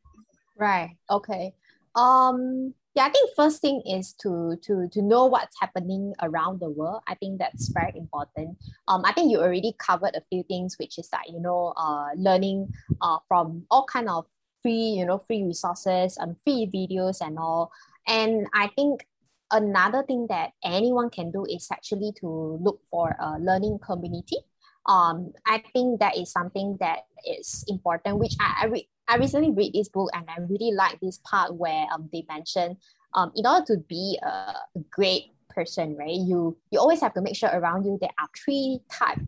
Right. 0.58 0.96
Okay. 1.08 1.54
Um. 1.94 2.74
Yeah, 2.96 3.04
I 3.04 3.10
think 3.10 3.30
first 3.36 3.60
thing 3.60 3.82
is 3.86 4.14
to 4.22 4.56
to 4.64 4.88
to 4.88 5.02
know 5.02 5.26
what's 5.26 5.54
happening 5.60 6.14
around 6.20 6.58
the 6.58 6.70
world. 6.70 7.02
I 7.06 7.14
think 7.14 7.38
that's 7.38 7.68
very 7.68 7.92
important. 7.94 8.58
Um, 8.88 9.02
I 9.04 9.12
think 9.12 9.30
you 9.30 9.38
already 9.38 9.76
covered 9.78 10.16
a 10.16 10.22
few 10.28 10.42
things, 10.42 10.76
which 10.80 10.98
is 10.98 11.08
that 11.10 11.28
you 11.28 11.38
know, 11.38 11.74
uh, 11.76 12.08
learning 12.16 12.72
uh 13.00 13.18
from 13.28 13.66
all 13.70 13.84
kind 13.86 14.08
of 14.08 14.26
free, 14.62 14.98
you 14.98 15.06
know, 15.06 15.22
free 15.28 15.44
resources 15.44 16.16
and 16.16 16.34
free 16.42 16.66
videos 16.74 17.20
and 17.20 17.38
all. 17.38 17.70
And 18.08 18.48
I 18.54 18.66
think 18.74 19.06
another 19.50 20.02
thing 20.02 20.26
that 20.28 20.52
anyone 20.64 21.10
can 21.10 21.30
do 21.30 21.44
is 21.48 21.68
actually 21.72 22.12
to 22.20 22.58
look 22.60 22.80
for 22.90 23.16
a 23.20 23.38
learning 23.38 23.78
community. 23.84 24.38
Um, 24.86 25.32
I 25.46 25.62
think 25.72 26.00
that 26.00 26.16
is 26.16 26.30
something 26.30 26.76
that 26.80 27.06
is 27.26 27.64
important, 27.68 28.18
which 28.18 28.34
I, 28.40 28.62
I, 28.62 28.66
re- 28.66 28.88
I 29.08 29.16
recently 29.16 29.50
read 29.50 29.72
this 29.72 29.88
book 29.88 30.10
and 30.14 30.24
I 30.28 30.40
really 30.40 30.72
like 30.72 31.00
this 31.00 31.18
part 31.18 31.54
where 31.54 31.86
um, 31.92 32.08
they 32.12 32.24
mention 32.28 32.76
um, 33.14 33.32
in 33.34 33.46
order 33.46 33.64
to 33.66 33.76
be 33.88 34.18
a 34.22 34.54
great 34.90 35.32
person, 35.48 35.96
right, 35.96 36.10
you, 36.10 36.56
you 36.70 36.78
always 36.78 37.00
have 37.00 37.14
to 37.14 37.20
make 37.20 37.34
sure 37.34 37.48
around 37.48 37.84
you 37.84 37.98
there 38.00 38.10
are 38.18 38.28
three 38.44 38.80
type 38.90 39.18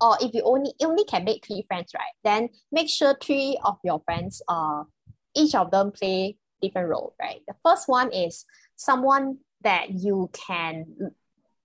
or 0.00 0.16
if 0.20 0.32
you 0.34 0.42
only 0.44 0.72
only 0.82 1.04
can 1.04 1.24
make 1.24 1.44
three 1.44 1.64
friends, 1.66 1.92
right, 1.94 2.12
then 2.22 2.48
make 2.70 2.88
sure 2.88 3.16
three 3.20 3.58
of 3.64 3.78
your 3.82 4.00
friends, 4.04 4.40
uh, 4.48 4.84
each 5.34 5.54
of 5.54 5.70
them 5.70 5.90
play 5.90 6.36
different 6.62 6.88
role, 6.88 7.14
right? 7.20 7.40
The 7.46 7.54
first 7.64 7.88
one 7.88 8.12
is 8.12 8.44
someone 8.76 9.38
that 9.62 9.90
you 9.90 10.30
can 10.32 10.86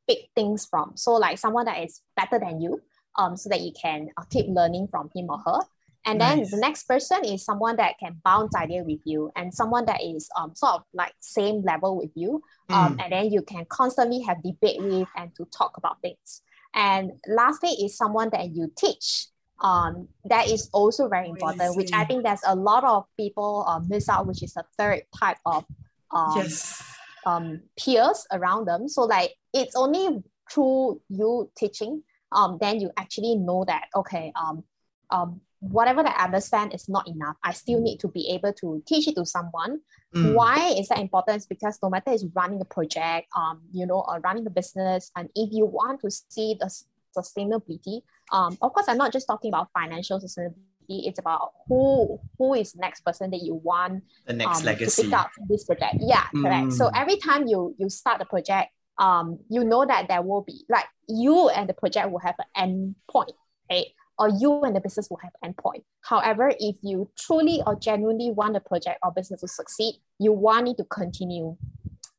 pick 0.07 0.29
things 0.35 0.65
from. 0.65 0.93
So 0.95 1.13
like 1.13 1.37
someone 1.37 1.65
that 1.65 1.83
is 1.83 2.01
better 2.15 2.39
than 2.39 2.61
you, 2.61 2.81
um, 3.17 3.37
so 3.37 3.49
that 3.49 3.61
you 3.61 3.71
can 3.79 4.09
uh, 4.17 4.23
keep 4.29 4.47
learning 4.47 4.87
from 4.89 5.09
him 5.15 5.27
or 5.29 5.39
her. 5.39 5.59
And 6.05 6.19
nice. 6.19 6.35
then 6.35 6.47
the 6.51 6.57
next 6.57 6.83
person 6.83 7.23
is 7.23 7.45
someone 7.45 7.77
that 7.77 7.97
can 7.97 8.19
bounce 8.25 8.53
idea 8.55 8.83
with 8.83 8.99
you 9.05 9.31
and 9.37 9.53
someone 9.53 9.85
that 9.85 10.03
is 10.03 10.29
um, 10.37 10.53
sort 10.53 10.73
of 10.73 10.83
like 10.93 11.13
same 11.21 11.63
level 11.63 11.97
with 11.97 12.11
you. 12.13 12.41
Um, 12.69 12.97
mm. 12.97 13.03
And 13.03 13.13
then 13.13 13.31
you 13.31 13.41
can 13.41 13.65
constantly 13.69 14.21
have 14.23 14.43
debate 14.43 14.81
with 14.81 15.07
and 15.15 15.33
to 15.37 15.45
talk 15.45 15.77
about 15.77 16.01
things. 16.01 16.41
And 16.73 17.11
lastly 17.27 17.69
is 17.69 17.95
someone 17.95 18.29
that 18.31 18.53
you 18.53 18.71
teach. 18.77 19.27
Um, 19.61 20.09
that 20.25 20.49
is 20.49 20.69
also 20.73 21.07
very 21.07 21.29
important, 21.29 21.77
which 21.77 21.93
I 21.93 22.03
think 22.03 22.23
there's 22.23 22.41
a 22.45 22.55
lot 22.55 22.83
of 22.83 23.05
people 23.15 23.63
uh, 23.65 23.79
miss 23.87 24.09
out, 24.09 24.27
which 24.27 24.43
is 24.43 24.55
the 24.55 24.65
third 24.77 25.03
type 25.17 25.37
of 25.45 25.63
um, 26.11 26.33
yes 26.35 26.83
um, 27.25 27.61
peers 27.77 28.25
around 28.31 28.65
them. 28.65 28.87
So 28.87 29.03
like 29.03 29.33
it's 29.53 29.75
only 29.75 30.23
through 30.51 31.01
you 31.09 31.51
teaching, 31.57 32.03
um, 32.31 32.57
then 32.59 32.79
you 32.79 32.91
actually 32.97 33.35
know 33.35 33.65
that 33.67 33.85
okay, 33.95 34.31
um, 34.35 34.63
um, 35.09 35.41
whatever 35.59 36.03
that 36.03 36.19
I 36.19 36.25
understand 36.25 36.73
is 36.73 36.89
not 36.89 37.07
enough. 37.07 37.37
I 37.43 37.53
still 37.53 37.79
need 37.79 37.99
to 37.99 38.07
be 38.07 38.29
able 38.31 38.53
to 38.53 38.83
teach 38.85 39.07
it 39.07 39.15
to 39.15 39.25
someone. 39.25 39.79
Mm. 40.13 40.33
Why 40.33 40.73
is 40.77 40.89
that 40.89 40.99
important? 40.99 41.37
It's 41.37 41.45
because 41.45 41.79
no 41.81 41.89
matter 41.89 42.11
is 42.11 42.25
running 42.35 42.59
a 42.61 42.65
project, 42.65 43.27
um, 43.35 43.61
you 43.71 43.85
know, 43.85 44.03
or 44.07 44.19
running 44.19 44.45
a 44.45 44.49
business, 44.49 45.11
and 45.15 45.29
if 45.35 45.49
you 45.51 45.65
want 45.65 46.01
to 46.01 46.11
see 46.11 46.57
the 46.59 46.69
sustainability, 47.17 48.01
um, 48.31 48.57
of 48.61 48.73
course, 48.73 48.87
I'm 48.87 48.97
not 48.97 49.13
just 49.13 49.27
talking 49.27 49.49
about 49.49 49.69
financial 49.73 50.19
sustainability 50.19 50.55
it's 50.89 51.19
about 51.19 51.51
who 51.67 52.19
who 52.37 52.53
is 52.53 52.73
the 52.73 52.79
next 52.79 53.01
person 53.01 53.31
that 53.31 53.41
you 53.41 53.55
want 53.55 54.03
the 54.25 54.33
next 54.33 54.59
um, 54.59 54.65
legacy 54.65 55.03
to 55.03 55.07
pick 55.09 55.17
up 55.17 55.31
this 55.49 55.63
project. 55.63 55.95
Yeah 55.99 56.23
mm. 56.33 56.43
correct. 56.43 56.73
So 56.73 56.89
every 56.93 57.17
time 57.17 57.47
you 57.47 57.75
you 57.77 57.89
start 57.89 58.21
a 58.21 58.25
project 58.25 58.71
um 58.99 59.39
you 59.49 59.63
know 59.63 59.85
that 59.85 60.07
there 60.07 60.21
will 60.21 60.41
be 60.41 60.63
like 60.69 60.85
you 61.07 61.49
and 61.49 61.67
the 61.67 61.73
project 61.73 62.11
will 62.11 62.19
have 62.19 62.35
an 62.39 62.45
end 62.55 62.95
point 63.09 63.31
right? 63.71 63.87
Or 64.19 64.29
you 64.29 64.61
and 64.61 64.75
the 64.75 64.79
business 64.79 65.09
will 65.09 65.17
have 65.17 65.31
an 65.41 65.47
end 65.47 65.57
point. 65.57 65.83
However 66.01 66.51
if 66.59 66.75
you 66.83 67.09
truly 67.17 67.61
or 67.65 67.75
genuinely 67.75 68.31
want 68.31 68.53
the 68.53 68.59
project 68.59 68.99
or 69.03 69.11
business 69.11 69.41
to 69.41 69.47
succeed 69.47 69.95
you 70.19 70.31
want 70.31 70.67
it 70.67 70.77
to 70.77 70.83
continue. 70.85 71.57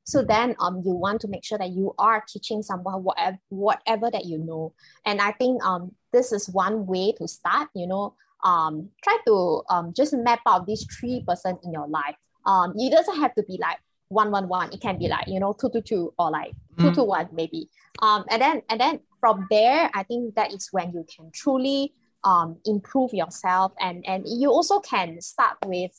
So 0.07 0.23
then 0.23 0.57
um 0.59 0.83
you 0.85 0.93
want 0.93 1.21
to 1.23 1.29
make 1.29 1.45
sure 1.45 1.59
that 1.59 1.71
you 1.71 1.95
are 1.99 2.25
teaching 2.29 2.63
someone 2.63 3.05
whatever 3.05 3.39
whatever 3.49 4.11
that 4.11 4.25
you 4.25 4.39
know. 4.39 4.73
And 5.07 5.21
i 5.21 5.33
think 5.33 5.63
um 5.65 5.93
this 6.13 6.33
is 6.33 6.49
one 6.49 6.87
way 6.87 7.13
to 7.19 7.29
start 7.29 7.69
you 7.75 7.87
know 7.87 8.15
um 8.45 8.89
try 9.03 9.19
to 9.27 9.63
um 9.71 9.93
just 9.95 10.15
map 10.15 10.41
out 10.47 10.67
these 10.67 10.87
three 10.99 11.25
person 11.27 11.59
in 11.65 11.73
your 11.73 11.89
life 11.89 12.15
um 12.47 12.73
it 12.77 12.91
doesn't 12.91 13.19
have 13.19 13.35
to 13.35 13.43
be 13.45 13.59
like 13.61 13.79
one 14.09 14.31
one 14.31 14.49
one 14.49 14.73
it 14.73 14.81
can 14.81 14.99
be 14.99 15.09
like 15.09 15.27
you 15.27 15.41
know 15.41 15.53
two 15.53 15.71
two 15.71 15.81
two 15.81 16.13
or 16.19 16.31
like 16.31 16.53
two 16.79 16.91
mm. 16.91 16.95
two 16.95 17.05
one 17.05 17.29
maybe 17.33 17.69
um 18.03 18.25
and 18.31 18.41
then 18.41 18.63
and 18.69 18.81
then 18.81 19.01
from 19.19 19.47
there 19.51 19.91
i 19.95 20.03
think 20.03 20.35
that 20.35 20.53
is 20.53 20.69
when 20.73 20.93
you 20.93 21.05
can 21.15 21.31
truly 21.33 21.93
um 22.23 22.57
improve 22.67 23.13
yourself 23.13 23.73
and 23.81 24.05
and 24.07 24.25
you 24.27 24.51
also 24.51 24.79
can 24.81 25.21
start 25.21 25.57
with 25.65 25.91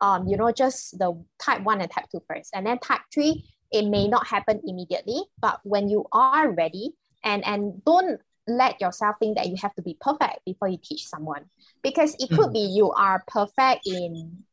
um, 0.00 0.28
you 0.28 0.36
know, 0.36 0.50
just 0.52 0.98
the 0.98 1.12
type 1.38 1.62
one 1.62 1.80
and 1.80 1.90
type 1.90 2.06
two 2.10 2.22
first. 2.28 2.50
And 2.54 2.66
then 2.66 2.78
type 2.78 3.00
three, 3.12 3.44
it 3.72 3.86
may 3.86 4.08
not 4.08 4.26
happen 4.26 4.60
immediately, 4.66 5.22
but 5.40 5.60
when 5.64 5.88
you 5.88 6.06
are 6.12 6.50
ready 6.52 6.92
and, 7.24 7.44
and 7.44 7.84
don't 7.84 8.20
let 8.48 8.80
yourself 8.80 9.16
think 9.20 9.36
that 9.36 9.46
you 9.48 9.56
have 9.60 9.74
to 9.74 9.82
be 9.82 9.96
perfect 10.00 10.44
before 10.44 10.68
you 10.68 10.78
teach 10.82 11.06
someone. 11.06 11.44
Because 11.82 12.16
it 12.18 12.28
could 12.30 12.50
mm. 12.50 12.52
be 12.54 12.60
you 12.60 12.90
are 12.92 13.22
perfect 13.26 13.86
in, 13.86 14.44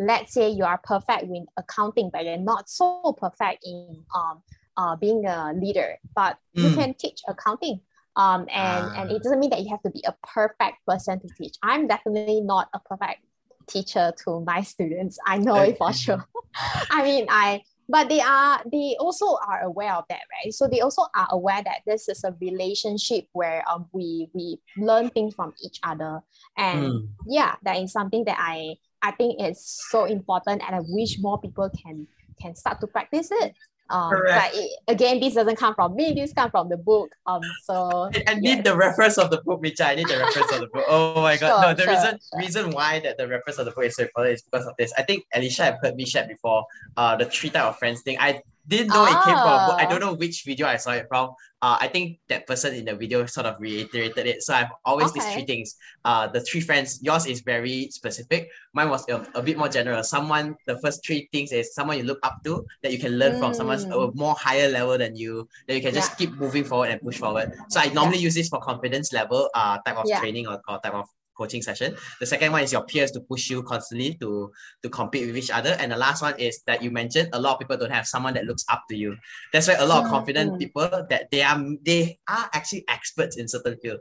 let's 0.00 0.32
say 0.32 0.50
you 0.50 0.64
are 0.64 0.80
perfect 0.82 1.22
in 1.22 1.46
accounting, 1.56 2.10
but 2.12 2.24
you're 2.24 2.36
not 2.36 2.68
so 2.68 3.16
perfect 3.18 3.64
in 3.64 4.04
um, 4.14 4.42
uh, 4.76 4.96
being 4.96 5.24
a 5.26 5.52
leader, 5.54 5.96
but 6.14 6.36
mm. 6.56 6.68
you 6.68 6.76
can 6.76 6.94
teach 6.94 7.20
accounting. 7.28 7.80
Um, 8.16 8.46
and, 8.52 8.96
and 8.96 9.10
it 9.10 9.16
ah. 9.16 9.18
doesn't 9.18 9.40
mean 9.40 9.50
that 9.50 9.62
you 9.62 9.70
have 9.70 9.82
to 9.82 9.90
be 9.90 10.04
a 10.06 10.14
perfect 10.26 10.78
person 10.86 11.18
to 11.20 11.28
teach. 11.36 11.56
I'm 11.62 11.86
definitely 11.86 12.40
not 12.40 12.68
a 12.72 12.78
perfect 12.78 13.20
teacher 13.66 14.12
to 14.24 14.40
my 14.40 14.62
students. 14.62 15.18
I 15.26 15.38
know 15.38 15.56
it 15.56 15.78
for 15.78 15.92
sure. 15.92 16.24
I 16.90 17.02
mean, 17.02 17.26
I 17.28 17.62
but 17.88 18.08
they 18.08 18.20
are 18.20 18.62
they 18.70 18.96
also 18.98 19.36
are 19.46 19.62
aware 19.62 19.94
of 19.94 20.04
that, 20.08 20.20
right? 20.32 20.52
So 20.52 20.66
they 20.66 20.80
also 20.80 21.02
are 21.14 21.28
aware 21.30 21.62
that 21.62 21.80
this 21.86 22.08
is 22.08 22.24
a 22.24 22.34
relationship 22.40 23.26
where 23.32 23.62
um 23.70 23.86
we 23.92 24.28
we 24.32 24.58
learn 24.76 25.10
things 25.10 25.34
from 25.34 25.52
each 25.64 25.80
other, 25.82 26.20
and 26.56 26.84
mm. 26.84 27.08
yeah, 27.26 27.56
that 27.62 27.76
is 27.78 27.92
something 27.92 28.24
that 28.24 28.38
I 28.40 28.76
I 29.02 29.12
think 29.12 29.40
is 29.40 29.60
so 29.90 30.04
important, 30.04 30.62
and 30.66 30.74
I 30.74 30.80
wish 30.88 31.18
more 31.20 31.40
people 31.40 31.70
can 31.70 32.06
can 32.40 32.54
start 32.56 32.80
to 32.80 32.86
practice 32.86 33.28
it. 33.30 33.54
Um, 33.90 34.10
Correct. 34.10 34.54
It, 34.54 34.70
again, 34.88 35.20
this 35.20 35.34
doesn't 35.34 35.56
come 35.56 35.74
from 35.74 35.94
me. 35.94 36.12
This 36.12 36.32
comes 36.32 36.50
from 36.50 36.68
the 36.68 36.76
book. 36.76 37.10
Um, 37.26 37.42
so 37.64 38.10
I, 38.14 38.24
I 38.28 38.34
need 38.34 38.64
the 38.64 38.76
reference 38.76 39.18
of 39.18 39.30
the 39.30 39.42
book, 39.42 39.60
Min 39.60 39.74
Chia. 39.74 39.88
I 39.88 39.94
need 39.94 40.08
the 40.08 40.18
reference 40.18 40.52
of 40.52 40.60
the 40.60 40.68
book. 40.68 40.84
Oh 40.88 41.20
my 41.20 41.36
god! 41.36 41.48
Sure, 41.48 41.60
no, 41.62 41.74
the 41.74 41.82
sure, 41.82 41.92
reason 41.92 42.10
sure. 42.10 42.40
reason 42.40 42.70
why 42.70 43.00
that 43.00 43.18
the 43.18 43.28
reference 43.28 43.58
of 43.58 43.66
the 43.66 43.72
book 43.72 43.84
is 43.84 43.96
so 43.96 44.04
important 44.04 44.34
is 44.34 44.42
because 44.42 44.66
of 44.66 44.74
this. 44.78 44.92
I 44.96 45.02
think 45.02 45.24
Alicia 45.34 45.64
have 45.64 45.78
heard 45.82 45.96
me 45.96 46.06
share 46.06 46.26
before. 46.26 46.64
Uh, 46.96 47.16
the 47.16 47.26
three 47.26 47.50
type 47.50 47.64
of 47.64 47.78
friends 47.78 48.02
thing. 48.02 48.16
I 48.20 48.40
didn't 48.66 48.88
know 48.88 49.04
it 49.04 49.22
came 49.24 49.36
from. 49.36 49.76
I 49.76 49.86
don't 49.88 50.02
ah. 50.02 50.10
know 50.10 50.14
which 50.14 50.42
video 50.44 50.66
I 50.66 50.76
saw 50.76 50.92
it 50.92 51.06
from. 51.08 51.30
Uh, 51.60 51.78
I 51.80 51.88
think 51.88 52.18
that 52.28 52.46
person 52.46 52.74
in 52.74 52.84
the 52.84 52.94
video 52.94 53.24
sort 53.26 53.46
of 53.46 53.56
reiterated 53.58 54.26
it. 54.26 54.42
So 54.42 54.54
I've 54.54 54.70
always 54.84 55.10
okay. 55.10 55.20
these 55.20 55.32
three 55.32 55.44
things. 55.44 55.76
Uh, 56.04 56.26
the 56.26 56.40
three 56.40 56.60
friends. 56.60 57.00
Yours 57.02 57.26
is 57.26 57.40
very 57.40 57.88
specific. 57.90 58.50
Mine 58.72 58.90
was 58.90 59.08
a, 59.08 59.26
a, 59.34 59.42
bit 59.42 59.56
more 59.56 59.68
general. 59.68 60.02
Someone. 60.02 60.56
The 60.66 60.78
first 60.80 61.04
three 61.04 61.28
things 61.32 61.52
is 61.52 61.74
someone 61.74 61.98
you 61.98 62.04
look 62.04 62.20
up 62.22 62.42
to 62.44 62.66
that 62.82 62.92
you 62.92 62.98
can 62.98 63.18
learn 63.18 63.34
mm. 63.34 63.38
from. 63.38 63.54
Someone's 63.54 63.84
a 63.84 64.10
more 64.14 64.34
higher 64.34 64.68
level 64.68 64.98
than 64.98 65.16
you 65.16 65.48
that 65.66 65.74
you 65.74 65.82
can 65.82 65.94
just 65.94 66.12
yeah. 66.12 66.26
keep 66.26 66.38
moving 66.38 66.64
forward 66.64 66.90
and 66.90 67.00
push 67.00 67.18
forward. 67.18 67.52
So 67.68 67.80
I 67.80 67.88
normally 67.88 68.18
yeah. 68.18 68.24
use 68.24 68.34
this 68.34 68.48
for 68.48 68.60
confidence 68.60 69.12
level. 69.12 69.48
Uh, 69.54 69.78
type 69.86 69.96
of 69.96 70.04
yeah. 70.06 70.20
training 70.20 70.46
or, 70.46 70.60
or 70.68 70.80
type 70.80 70.94
of 70.94 71.08
coaching 71.36 71.62
session. 71.62 71.96
The 72.20 72.26
second 72.26 72.52
one 72.52 72.62
is 72.62 72.72
your 72.72 72.84
peers 72.84 73.10
to 73.12 73.20
push 73.20 73.50
you 73.50 73.62
constantly 73.62 74.14
to 74.20 74.52
to 74.82 74.88
compete 74.88 75.26
with 75.26 75.36
each 75.36 75.50
other. 75.50 75.76
And 75.78 75.92
the 75.92 75.96
last 75.96 76.22
one 76.22 76.38
is 76.38 76.62
that 76.66 76.82
you 76.82 76.90
mentioned 76.90 77.30
a 77.32 77.40
lot 77.40 77.54
of 77.54 77.58
people 77.60 77.76
don't 77.76 77.92
have 77.92 78.06
someone 78.06 78.34
that 78.34 78.44
looks 78.44 78.64
up 78.68 78.84
to 78.90 78.96
you. 78.96 79.16
That's 79.52 79.68
why 79.68 79.74
a 79.74 79.86
lot 79.86 80.04
of 80.04 80.10
confident 80.10 80.50
mm-hmm. 80.50 80.58
people 80.58 80.88
that 81.10 81.30
they 81.30 81.42
are 81.42 81.60
they 81.82 82.18
are 82.28 82.50
actually 82.52 82.84
experts 82.88 83.36
in 83.36 83.48
certain 83.48 83.76
field. 83.78 84.00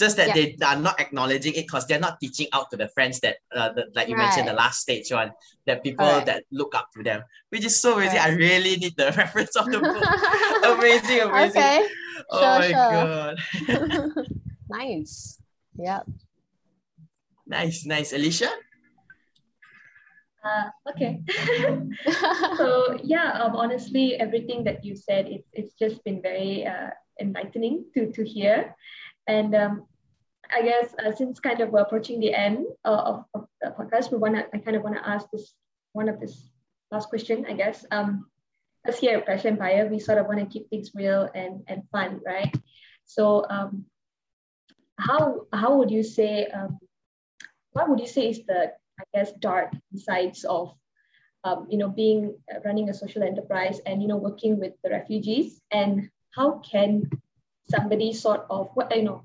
Just 0.00 0.16
that 0.16 0.28
yeah. 0.28 0.56
they 0.56 0.56
are 0.64 0.80
not 0.80 0.98
acknowledging 0.98 1.52
it 1.52 1.66
because 1.66 1.86
they're 1.86 2.00
not 2.00 2.18
teaching 2.20 2.46
out 2.54 2.70
to 2.70 2.78
the 2.78 2.88
friends 2.88 3.20
that, 3.20 3.36
uh, 3.54 3.70
the, 3.74 3.84
like 3.94 4.08
you 4.08 4.16
right. 4.16 4.28
mentioned, 4.28 4.48
the 4.48 4.54
last 4.54 4.80
stage 4.80 5.12
one, 5.12 5.30
that 5.66 5.84
people 5.84 6.06
right. 6.06 6.24
that 6.24 6.44
look 6.50 6.74
up 6.74 6.88
to 6.96 7.02
them, 7.02 7.22
which 7.50 7.66
is 7.66 7.78
so 7.78 7.98
amazing. 7.98 8.16
Right. 8.16 8.30
I 8.30 8.34
really 8.34 8.76
need 8.76 8.96
the 8.96 9.12
reference 9.18 9.56
of 9.56 9.66
the 9.66 9.78
book. 9.84 10.78
amazing, 10.78 11.20
amazing. 11.20 11.50
Okay. 11.50 11.86
Oh 12.30 12.40
sure, 12.40 12.58
my 12.58 12.66
sure. 13.66 13.76
god. 13.84 14.26
nice. 14.70 15.38
Yep. 15.76 16.06
Nice, 17.50 17.84
nice. 17.84 18.12
Alicia? 18.12 18.48
Uh, 20.44 20.70
okay. 20.88 21.20
so 22.56 22.96
yeah, 23.02 23.32
um, 23.42 23.56
honestly, 23.56 24.14
everything 24.14 24.62
that 24.64 24.84
you 24.84 24.94
said, 24.94 25.26
it, 25.26 25.44
it's 25.52 25.74
just 25.74 26.02
been 26.04 26.22
very 26.22 26.64
uh, 26.64 26.90
enlightening 27.20 27.84
to, 27.94 28.12
to 28.12 28.24
hear. 28.24 28.76
And 29.26 29.54
um, 29.56 29.86
I 30.54 30.62
guess 30.62 30.94
uh, 31.04 31.10
since 31.10 31.40
kind 31.40 31.60
of 31.60 31.74
approaching 31.74 32.20
the 32.20 32.32
end 32.32 32.66
uh, 32.84 33.02
of, 33.18 33.24
of 33.34 33.46
the 33.60 33.74
podcast, 33.74 34.12
we 34.12 34.18
want 34.18 34.36
to, 34.36 34.46
I 34.54 34.58
kind 34.58 34.76
of 34.76 34.84
want 34.84 34.94
to 34.94 35.08
ask 35.08 35.26
this 35.32 35.52
one 35.92 36.08
of 36.08 36.20
this 36.20 36.50
last 36.92 37.08
question, 37.08 37.46
I 37.50 37.54
guess. 37.54 37.84
Um, 37.90 38.26
as 38.86 39.00
here 39.00 39.18
at 39.18 39.26
Passion 39.26 39.54
Empire, 39.54 39.88
we 39.90 39.98
sort 39.98 40.18
of 40.18 40.26
want 40.26 40.38
to 40.38 40.46
keep 40.46 40.70
things 40.70 40.92
real 40.94 41.28
and, 41.34 41.64
and 41.66 41.82
fun, 41.90 42.20
right? 42.24 42.54
So 43.06 43.44
um, 43.50 43.86
how, 45.00 45.46
how 45.52 45.76
would 45.76 45.90
you 45.90 46.04
say 46.04 46.46
um, 46.46 46.78
what 47.72 47.88
would 47.88 48.00
you 48.00 48.06
say 48.08 48.30
is 48.30 48.44
the 48.46 48.72
I 49.00 49.04
guess 49.14 49.32
dark 49.32 49.72
sides 49.96 50.44
of 50.44 50.74
um, 51.44 51.66
you 51.70 51.78
know 51.78 51.88
being 51.88 52.36
uh, 52.52 52.60
running 52.64 52.88
a 52.90 52.94
social 52.94 53.22
enterprise 53.22 53.80
and 53.86 54.02
you 54.02 54.08
know 54.08 54.16
working 54.16 54.58
with 54.58 54.74
the 54.84 54.90
refugees 54.90 55.60
and 55.70 56.10
how 56.34 56.58
can 56.58 57.10
somebody 57.70 58.12
sort 58.12 58.46
of 58.50 58.70
what 58.74 58.94
you 58.94 59.02
know 59.02 59.22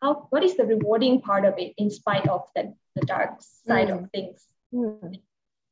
how 0.00 0.26
what 0.30 0.44
is 0.44 0.56
the 0.56 0.64
rewarding 0.64 1.20
part 1.20 1.44
of 1.44 1.54
it 1.58 1.74
in 1.76 1.90
spite 1.90 2.26
of 2.28 2.42
the, 2.54 2.72
the 2.94 3.04
dark 3.06 3.42
side 3.66 3.88
mm. 3.88 4.04
of 4.04 4.10
things 4.10 4.46
mm. 4.72 5.14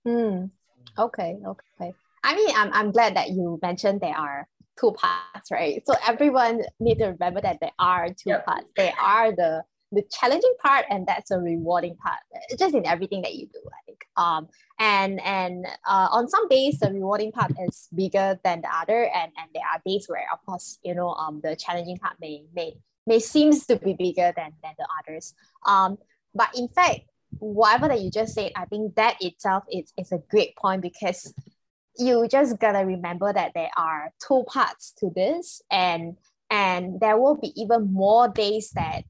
Mm. 0.07 0.51
okay 0.99 1.39
okay 1.47 1.95
i 2.25 2.35
mean 2.35 2.51
I'm, 2.57 2.73
I'm 2.73 2.91
glad 2.91 3.17
that 3.17 3.31
you 3.31 3.59
mentioned 3.63 4.01
there 4.01 4.17
are 4.17 4.47
two 4.79 4.93
parts 4.93 5.51
right 5.51 5.83
so 5.87 5.95
everyone 6.07 6.63
need 6.79 6.99
to 6.99 7.07
remember 7.07 7.41
that 7.41 7.59
there 7.61 7.73
are 7.79 8.09
two 8.09 8.31
yep. 8.31 8.45
parts 8.45 8.67
there 8.77 8.93
are 9.01 9.33
the 9.33 9.63
the 9.93 10.03
challenging 10.11 10.55
part 10.63 10.85
and 10.91 11.07
that's 11.07 11.31
a 11.31 11.39
rewarding 11.39 11.97
part. 11.97 12.19
Just 12.59 12.75
in 12.75 12.87
everything 12.87 13.23
that 13.23 13.35
you 13.35 13.47
do 13.47 13.61
think 13.87 14.05
um 14.17 14.49
and 14.79 15.21
and 15.23 15.67
uh, 15.87 16.09
on 16.11 16.29
some 16.29 16.49
days 16.49 16.79
the 16.79 16.93
rewarding 16.93 17.33
part 17.33 17.53
is 17.69 17.89
bigger 17.95 18.39
than 18.45 18.61
the 18.61 18.69
other 18.75 19.05
and 19.05 19.33
and 19.39 19.49
there 19.55 19.63
are 19.73 19.81
days 19.87 20.07
where 20.09 20.27
of 20.33 20.45
course 20.45 20.79
you 20.83 20.95
know 20.95 21.11
um 21.11 21.41
the 21.43 21.57
challenging 21.57 21.99
part 21.99 22.15
may 22.21 22.43
may 22.55 22.75
may 23.07 23.19
seems 23.19 23.67
to 23.67 23.77
be 23.77 23.95
bigger 23.95 24.33
than 24.37 24.53
than 24.63 24.75
the 24.79 24.87
others. 25.01 25.35
Um 25.67 25.99
but 26.35 26.49
in 26.57 26.69
fact 26.69 27.01
whatever 27.39 27.89
that 27.89 28.01
you 28.01 28.11
just 28.11 28.35
said 28.35 28.53
i 28.57 28.65
think 28.67 28.95
that 28.95 29.17
itself 29.21 29.65
is, 29.71 29.93
is 29.99 30.13
a 30.13 30.23
great 30.31 30.57
point 30.57 30.81
because 30.81 31.35
you 31.99 32.27
just 32.29 32.59
gotta 32.59 32.87
remember 32.87 33.33
that 33.33 33.53
there 33.55 33.71
are 33.77 34.13
two 34.27 34.45
parts 34.47 34.93
to 34.99 35.11
this 35.15 35.61
and 35.71 36.17
and 36.51 37.01
there 37.01 37.19
will 37.19 37.37
be 37.37 37.53
even 37.61 37.93
more 37.93 38.29
days 38.29 38.71
that 38.71 39.05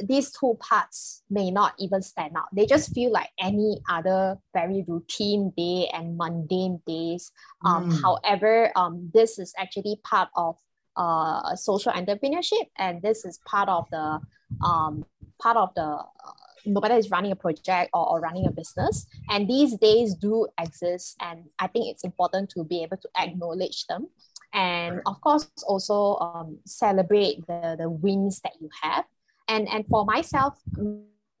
these 0.00 0.30
two 0.30 0.56
parts 0.60 1.22
may 1.28 1.50
not 1.50 1.74
even 1.78 2.02
stand 2.02 2.36
out. 2.36 2.46
They 2.52 2.66
just 2.66 2.94
feel 2.94 3.10
like 3.10 3.30
any 3.40 3.80
other 3.90 4.38
very 4.54 4.84
routine 4.86 5.52
day 5.56 5.90
and 5.92 6.16
mundane 6.16 6.80
days. 6.86 7.32
Um, 7.64 7.90
mm. 7.90 8.02
However, 8.02 8.70
um, 8.76 9.10
this 9.12 9.38
is 9.38 9.52
actually 9.58 10.00
part 10.04 10.28
of 10.36 10.56
uh, 10.96 11.56
social 11.56 11.92
entrepreneurship, 11.92 12.66
and 12.76 13.02
this 13.02 13.24
is 13.24 13.40
part 13.46 13.68
of 13.68 13.86
the 13.90 14.20
um, 14.64 15.04
part 15.40 15.56
of 15.56 15.74
the 15.74 15.82
uh, 15.82 16.04
no 16.66 16.80
matter 16.80 16.96
is 16.96 17.10
running 17.10 17.32
a 17.32 17.36
project 17.36 17.90
or, 17.94 18.08
or 18.08 18.20
running 18.20 18.46
a 18.46 18.50
business. 18.50 19.06
And 19.28 19.48
these 19.48 19.76
days 19.76 20.14
do 20.14 20.48
exist, 20.60 21.16
and 21.20 21.44
I 21.58 21.66
think 21.66 21.86
it's 21.88 22.04
important 22.04 22.50
to 22.50 22.64
be 22.64 22.82
able 22.82 22.98
to 22.98 23.08
acknowledge 23.16 23.86
them. 23.86 24.08
And 24.52 25.02
of 25.06 25.20
course, 25.20 25.48
also 25.66 26.16
um, 26.16 26.58
celebrate 26.64 27.46
the, 27.46 27.76
the 27.78 27.90
wins 27.90 28.40
that 28.40 28.52
you 28.60 28.70
have 28.82 29.04
and 29.48 29.68
and 29.68 29.84
for 29.88 30.04
myself 30.04 30.58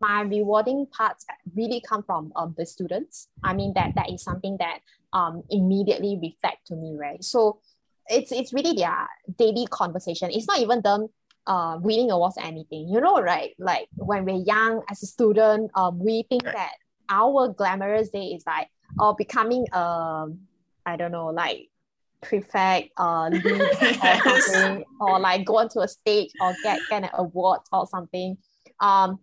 my 0.00 0.22
rewarding 0.22 0.86
parts 0.86 1.26
really 1.56 1.82
come 1.88 2.04
from 2.04 2.32
um, 2.36 2.54
the 2.56 2.64
students. 2.64 3.28
I 3.42 3.52
mean 3.52 3.72
that 3.74 3.94
that 3.96 4.10
is 4.10 4.22
something 4.22 4.56
that 4.58 4.80
um, 5.12 5.42
immediately 5.50 6.18
reflect 6.20 6.66
to 6.68 6.76
me 6.76 6.96
right? 6.98 7.22
So 7.22 7.60
it's 8.06 8.32
it's 8.32 8.52
really 8.52 8.74
their 8.74 9.08
daily 9.36 9.66
conversation. 9.70 10.30
It's 10.30 10.46
not 10.46 10.60
even 10.60 10.82
them 10.82 11.08
uh, 11.46 11.78
winning 11.80 12.10
awards 12.10 12.36
or 12.38 12.44
anything. 12.44 12.88
You 12.88 13.00
know 13.00 13.20
right? 13.20 13.54
Like 13.58 13.88
when 13.96 14.24
we're 14.24 14.44
young 14.44 14.82
as 14.90 15.02
a 15.02 15.06
student 15.06 15.70
um, 15.74 15.98
we 15.98 16.24
think 16.28 16.44
that 16.44 16.72
our 17.10 17.48
glamorous 17.48 18.10
day 18.10 18.36
is 18.36 18.44
like 18.46 18.68
or 18.98 19.10
uh, 19.10 19.12
becoming 19.12 19.66
um 19.72 20.38
i 20.86 20.96
don't 20.96 21.12
know 21.12 21.26
like 21.26 21.68
prefect 22.22 22.90
uh 22.98 23.28
lead 23.32 23.60
or 23.60 24.40
something 24.40 24.84
or 25.00 25.20
like 25.20 25.44
go 25.44 25.58
onto 25.58 25.80
a 25.80 25.88
stage 25.88 26.30
or 26.40 26.54
get 26.62 26.78
get 26.90 27.04
an 27.04 27.10
award 27.14 27.60
or 27.72 27.86
something 27.86 28.36
um 28.80 29.18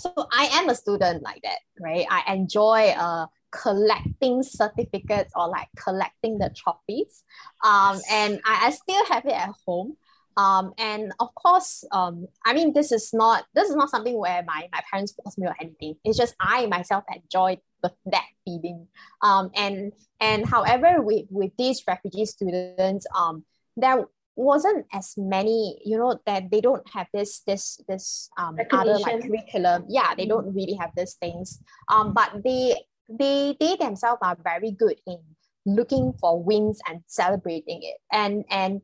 so 0.00 0.12
i 0.32 0.46
am 0.52 0.68
a 0.68 0.74
student 0.74 1.22
like 1.22 1.40
that 1.42 1.58
right 1.80 2.06
i 2.10 2.32
enjoy 2.32 2.88
uh 2.98 3.26
collecting 3.54 4.42
certificates 4.42 5.32
or 5.36 5.48
like 5.48 5.68
collecting 5.76 6.38
the 6.38 6.50
trophies. 6.54 7.22
Um, 7.64 8.00
and 8.10 8.40
I, 8.44 8.66
I 8.66 8.70
still 8.70 9.04
have 9.06 9.24
it 9.24 9.32
at 9.32 9.50
home. 9.66 9.96
Um, 10.36 10.72
and 10.78 11.12
of 11.20 11.32
course, 11.36 11.84
um, 11.92 12.26
I 12.44 12.54
mean, 12.54 12.72
this 12.72 12.90
is 12.90 13.10
not 13.12 13.44
this 13.54 13.68
is 13.68 13.76
not 13.76 13.90
something 13.90 14.18
where 14.18 14.42
my, 14.44 14.68
my 14.72 14.82
parents 14.90 15.12
force 15.12 15.38
me 15.38 15.46
or 15.46 15.54
anything. 15.60 15.94
It's 16.04 16.18
just 16.18 16.34
I 16.40 16.66
myself 16.66 17.04
enjoy 17.14 17.58
the, 17.84 17.92
that 18.10 18.24
feeling. 18.44 18.88
Um, 19.22 19.50
and 19.54 19.92
and 20.20 20.48
however, 20.48 21.02
with 21.02 21.26
with 21.30 21.52
these 21.56 21.82
refugee 21.86 22.26
students, 22.26 23.06
um, 23.14 23.44
there 23.76 24.08
wasn't 24.36 24.86
as 24.92 25.14
many 25.16 25.78
you 25.84 25.96
know 25.96 26.18
that 26.26 26.50
they 26.50 26.60
don't 26.60 26.82
have 26.90 27.06
this 27.14 27.40
this 27.46 27.78
this 27.86 28.28
um 28.36 28.56
other 28.72 28.98
like 28.98 29.22
curriculum. 29.22 29.84
Yeah 29.88 30.14
they 30.16 30.26
don't 30.26 30.52
really 30.52 30.74
have 30.74 30.90
these 30.96 31.14
things. 31.14 31.60
Um 31.86 32.14
but 32.14 32.42
they 32.42 32.74
they 33.08 33.54
they 33.60 33.76
themselves 33.76 34.18
are 34.22 34.36
very 34.42 34.72
good 34.72 34.98
in 35.06 35.18
looking 35.66 36.12
for 36.20 36.42
wins 36.42 36.80
and 36.88 37.00
celebrating 37.06 37.80
it. 37.82 37.96
And 38.10 38.44
and 38.50 38.82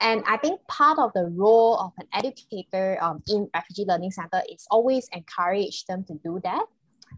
and 0.00 0.22
I 0.26 0.36
think 0.36 0.60
part 0.68 0.98
of 0.98 1.12
the 1.14 1.26
role 1.26 1.76
of 1.78 1.92
an 1.98 2.06
educator 2.12 2.98
um, 3.02 3.22
in 3.26 3.50
refugee 3.54 3.84
learning 3.86 4.12
center 4.12 4.42
is 4.48 4.66
always 4.70 5.08
encourage 5.12 5.84
them 5.86 6.04
to 6.04 6.14
do 6.22 6.40
that 6.44 6.66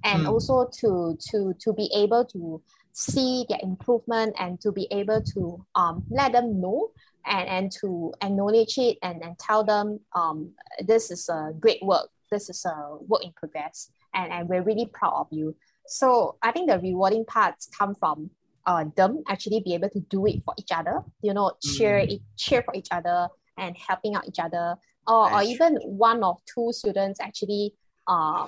and 0.04 0.24
mm. 0.24 0.28
also 0.30 0.68
to 0.72 1.16
to 1.30 1.54
to 1.60 1.72
be 1.72 1.90
able 1.94 2.24
to 2.24 2.62
see 2.92 3.46
their 3.48 3.58
improvement 3.62 4.34
and 4.38 4.60
to 4.60 4.72
be 4.72 4.86
able 4.90 5.22
to 5.22 5.64
um, 5.74 6.04
let 6.10 6.32
them 6.32 6.60
know 6.60 6.90
and, 7.26 7.48
and 7.48 7.72
to 7.72 8.12
acknowledge 8.22 8.78
it 8.78 8.98
and, 9.02 9.22
and 9.22 9.38
tell 9.38 9.62
them 9.64 10.00
um, 10.14 10.50
this 10.86 11.10
is 11.10 11.28
a 11.28 11.52
great 11.58 11.82
work, 11.82 12.08
this 12.30 12.50
is 12.50 12.64
a 12.64 12.96
work 13.06 13.24
in 13.24 13.32
progress, 13.32 13.90
and, 14.14 14.32
and 14.32 14.48
we're 14.48 14.62
really 14.62 14.86
proud 14.86 15.14
of 15.14 15.28
you. 15.30 15.54
So 15.86 16.36
I 16.42 16.52
think 16.52 16.70
the 16.70 16.78
rewarding 16.78 17.24
parts 17.24 17.68
come 17.76 17.94
from 17.94 18.30
uh, 18.66 18.84
them 18.96 19.22
actually 19.28 19.60
be 19.60 19.74
able 19.74 19.90
to 19.90 20.00
do 20.00 20.26
it 20.26 20.42
for 20.44 20.54
each 20.58 20.70
other, 20.72 21.02
you 21.22 21.32
know, 21.32 21.52
cheer 21.62 22.00
mm. 22.00 22.12
it, 22.12 22.22
cheer 22.36 22.62
for 22.62 22.74
each 22.74 22.88
other 22.90 23.28
and 23.56 23.76
helping 23.76 24.14
out 24.14 24.26
each 24.26 24.38
other. 24.38 24.76
Or, 25.06 25.32
or 25.32 25.42
even 25.42 25.76
one 25.76 26.22
or 26.22 26.36
two 26.52 26.72
students 26.72 27.20
actually 27.20 27.74
uh, 28.06 28.46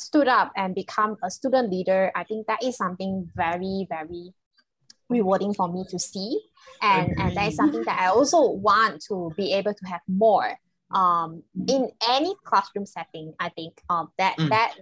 stood 0.00 0.28
up 0.28 0.52
and 0.56 0.74
become 0.74 1.16
a 1.22 1.30
student 1.30 1.70
leader. 1.70 2.12
I 2.14 2.24
think 2.24 2.46
that 2.46 2.62
is 2.62 2.76
something 2.76 3.30
very, 3.34 3.86
very 3.88 4.34
rewarding 5.08 5.54
for 5.54 5.68
me 5.72 5.84
to 5.88 5.98
see 5.98 6.40
and 6.82 7.14
and 7.18 7.36
that 7.36 7.48
is 7.48 7.56
something 7.56 7.82
that 7.84 7.98
i 8.00 8.06
also 8.06 8.50
want 8.50 9.02
to 9.02 9.32
be 9.36 9.52
able 9.52 9.74
to 9.74 9.86
have 9.86 10.00
more 10.06 10.52
um 10.92 11.42
in 11.66 11.90
any 12.08 12.34
classroom 12.44 12.86
setting 12.86 13.32
i 13.40 13.48
think 13.50 13.80
um 13.90 14.10
that 14.18 14.36
mm. 14.36 14.48
that 14.48 14.74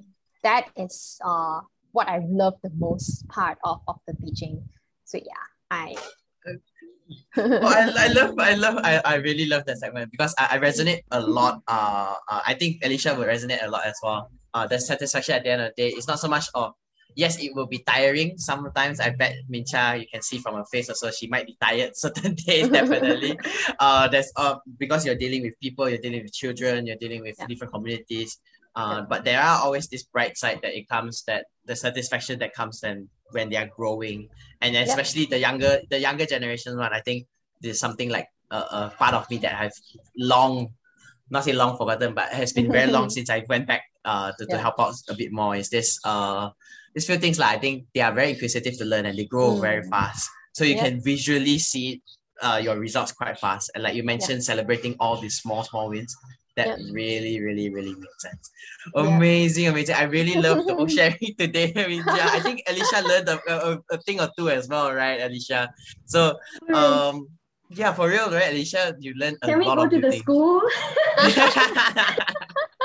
that 0.42 0.68
is 0.76 1.18
uh 1.24 1.60
what 1.92 2.08
i 2.08 2.20
love 2.26 2.54
the 2.62 2.70
most 2.78 3.26
part 3.28 3.58
of 3.64 3.80
of 3.88 3.96
the 4.06 4.14
teaching 4.14 4.62
so 5.04 5.18
yeah 5.18 5.46
i 5.70 5.94
oh, 7.38 7.62
I, 7.62 7.92
I 7.96 8.08
love 8.08 8.34
I 8.38 8.54
love 8.54 8.76
I, 8.82 9.00
I 9.04 9.14
really 9.16 9.46
love 9.46 9.64
that 9.66 9.78
segment 9.78 10.10
because 10.10 10.34
I, 10.38 10.48
I 10.52 10.58
resonate 10.58 11.02
a 11.12 11.20
lot 11.20 11.62
uh, 11.68 12.14
uh 12.28 12.42
I 12.44 12.54
think 12.54 12.84
Alicia 12.84 13.14
would 13.14 13.28
resonate 13.28 13.62
a 13.62 13.70
lot 13.70 13.86
as 13.86 13.94
well 14.02 14.30
uh 14.56 14.66
the 14.66 14.78
satisfaction 14.80 15.34
at 15.36 15.42
the 15.44 15.50
end 15.50 15.62
of 15.62 15.72
the 15.76 15.82
day 15.82 15.88
it's 15.96 16.08
not 16.08 16.18
so 16.18 16.28
much 16.28 16.46
of 16.54 16.72
yes, 17.16 17.42
it 17.42 17.54
will 17.54 17.66
be 17.66 17.78
tiring 17.78 18.38
sometimes. 18.38 19.00
I 19.00 19.10
bet 19.10 19.34
Min 19.48 19.64
Chia, 19.64 19.96
you 19.96 20.06
can 20.06 20.22
see 20.22 20.38
from 20.38 20.54
her 20.54 20.64
face 20.70 20.88
also, 20.88 21.10
she 21.10 21.26
might 21.26 21.46
be 21.46 21.56
tired 21.60 21.96
certain 22.04 22.34
days, 22.34 22.68
definitely. 22.78 23.36
uh, 23.80 24.06
there's 24.06 24.30
uh, 24.36 24.56
because 24.78 25.04
you're 25.04 25.16
dealing 25.16 25.42
with 25.42 25.58
people, 25.58 25.88
you're 25.88 25.98
dealing 25.98 26.22
with 26.22 26.32
children, 26.32 26.86
you're 26.86 27.00
dealing 27.00 27.22
with 27.22 27.34
yeah. 27.38 27.46
different 27.46 27.72
communities. 27.72 28.38
Uh, 28.76 29.00
but 29.08 29.24
there 29.24 29.40
are 29.40 29.64
always 29.64 29.88
this 29.88 30.02
bright 30.04 30.36
side 30.36 30.60
that 30.62 30.76
it 30.76 30.86
comes 30.86 31.24
that 31.24 31.46
the 31.64 31.74
satisfaction 31.74 32.38
that 32.38 32.52
comes 32.52 32.80
then 32.80 33.08
when 33.30 33.48
they 33.48 33.56
are 33.56 33.70
growing, 33.74 34.28
and 34.60 34.76
especially 34.76 35.24
the 35.24 35.38
younger 35.38 35.80
the 35.88 35.98
younger 35.98 36.26
generation 36.26 36.76
one. 36.76 36.92
I 36.92 37.00
think 37.00 37.26
there's 37.62 37.80
something 37.80 38.10
like 38.10 38.28
a, 38.50 38.56
a 38.56 38.92
part 38.98 39.14
of 39.14 39.30
me 39.30 39.38
that 39.38 39.58
I've 39.58 39.72
long, 40.18 40.74
not 41.30 41.44
say 41.44 41.54
long 41.54 41.78
forgotten, 41.78 42.12
but 42.12 42.28
has 42.28 42.52
been 42.52 42.70
very 42.70 42.92
long 42.92 43.08
since 43.16 43.30
I 43.30 43.46
went 43.48 43.66
back 43.66 43.84
uh, 44.06 44.32
to, 44.38 44.46
yeah. 44.48 44.56
to 44.56 44.62
help 44.62 44.80
out 44.80 44.94
a 45.10 45.14
bit 45.14 45.32
more. 45.32 45.54
Is 45.54 45.68
this 45.68 46.00
uh 46.04 46.50
these 46.94 47.06
few 47.06 47.18
things 47.18 47.38
like 47.38 47.56
I 47.56 47.60
think 47.60 47.84
they 47.94 48.00
are 48.00 48.12
very 48.12 48.30
inquisitive 48.30 48.78
to 48.78 48.84
learn 48.86 49.04
and 49.04 49.18
they 49.18 49.26
grow 49.26 49.50
mm. 49.50 49.60
very 49.60 49.82
fast. 49.82 50.30
So 50.54 50.64
you 50.64 50.76
can 50.76 51.02
visually 51.02 51.58
see 51.58 52.00
uh, 52.40 52.58
your 52.62 52.78
results 52.78 53.12
quite 53.12 53.38
fast. 53.38 53.70
And 53.74 53.84
like 53.84 53.94
you 53.94 54.02
mentioned, 54.02 54.38
yeah. 54.38 54.48
celebrating 54.56 54.96
all 54.98 55.20
these 55.20 55.36
small, 55.36 55.62
small 55.64 55.90
wins. 55.90 56.16
That 56.56 56.78
really, 56.90 57.38
really, 57.42 57.68
really 57.68 57.94
makes 57.94 58.22
sense. 58.22 58.50
Amazing, 58.94 59.64
yeah. 59.64 59.70
amazing. 59.70 59.94
I 59.96 60.04
really 60.04 60.40
love 60.40 60.64
the 60.66 60.88
sharing 60.96 61.36
today. 61.36 61.74
I 61.76 61.86
mean, 61.86 62.02
yeah, 62.06 62.30
I 62.32 62.40
think 62.40 62.62
Alicia 62.66 63.02
learned 63.02 63.28
a, 63.28 63.38
a, 63.52 63.78
a 63.90 63.98
thing 63.98 64.22
or 64.22 64.30
two 64.38 64.48
as 64.48 64.66
well, 64.66 64.90
right, 64.94 65.20
Alicia? 65.20 65.68
So, 66.06 66.38
um, 66.72 67.28
yeah, 67.68 67.92
for 67.92 68.08
real, 68.08 68.30
right, 68.30 68.48
Alicia? 68.52 68.96
You 68.98 69.12
learned 69.18 69.36
a 69.42 69.48
Can 69.48 69.60
lot 69.60 69.76
of 69.76 69.90
things. 69.90 70.02
Can 70.02 70.10
we 70.10 70.24
go 70.24 70.60
to 70.62 70.64
the 71.20 71.20
things. 71.20 71.52
school? 72.16 72.22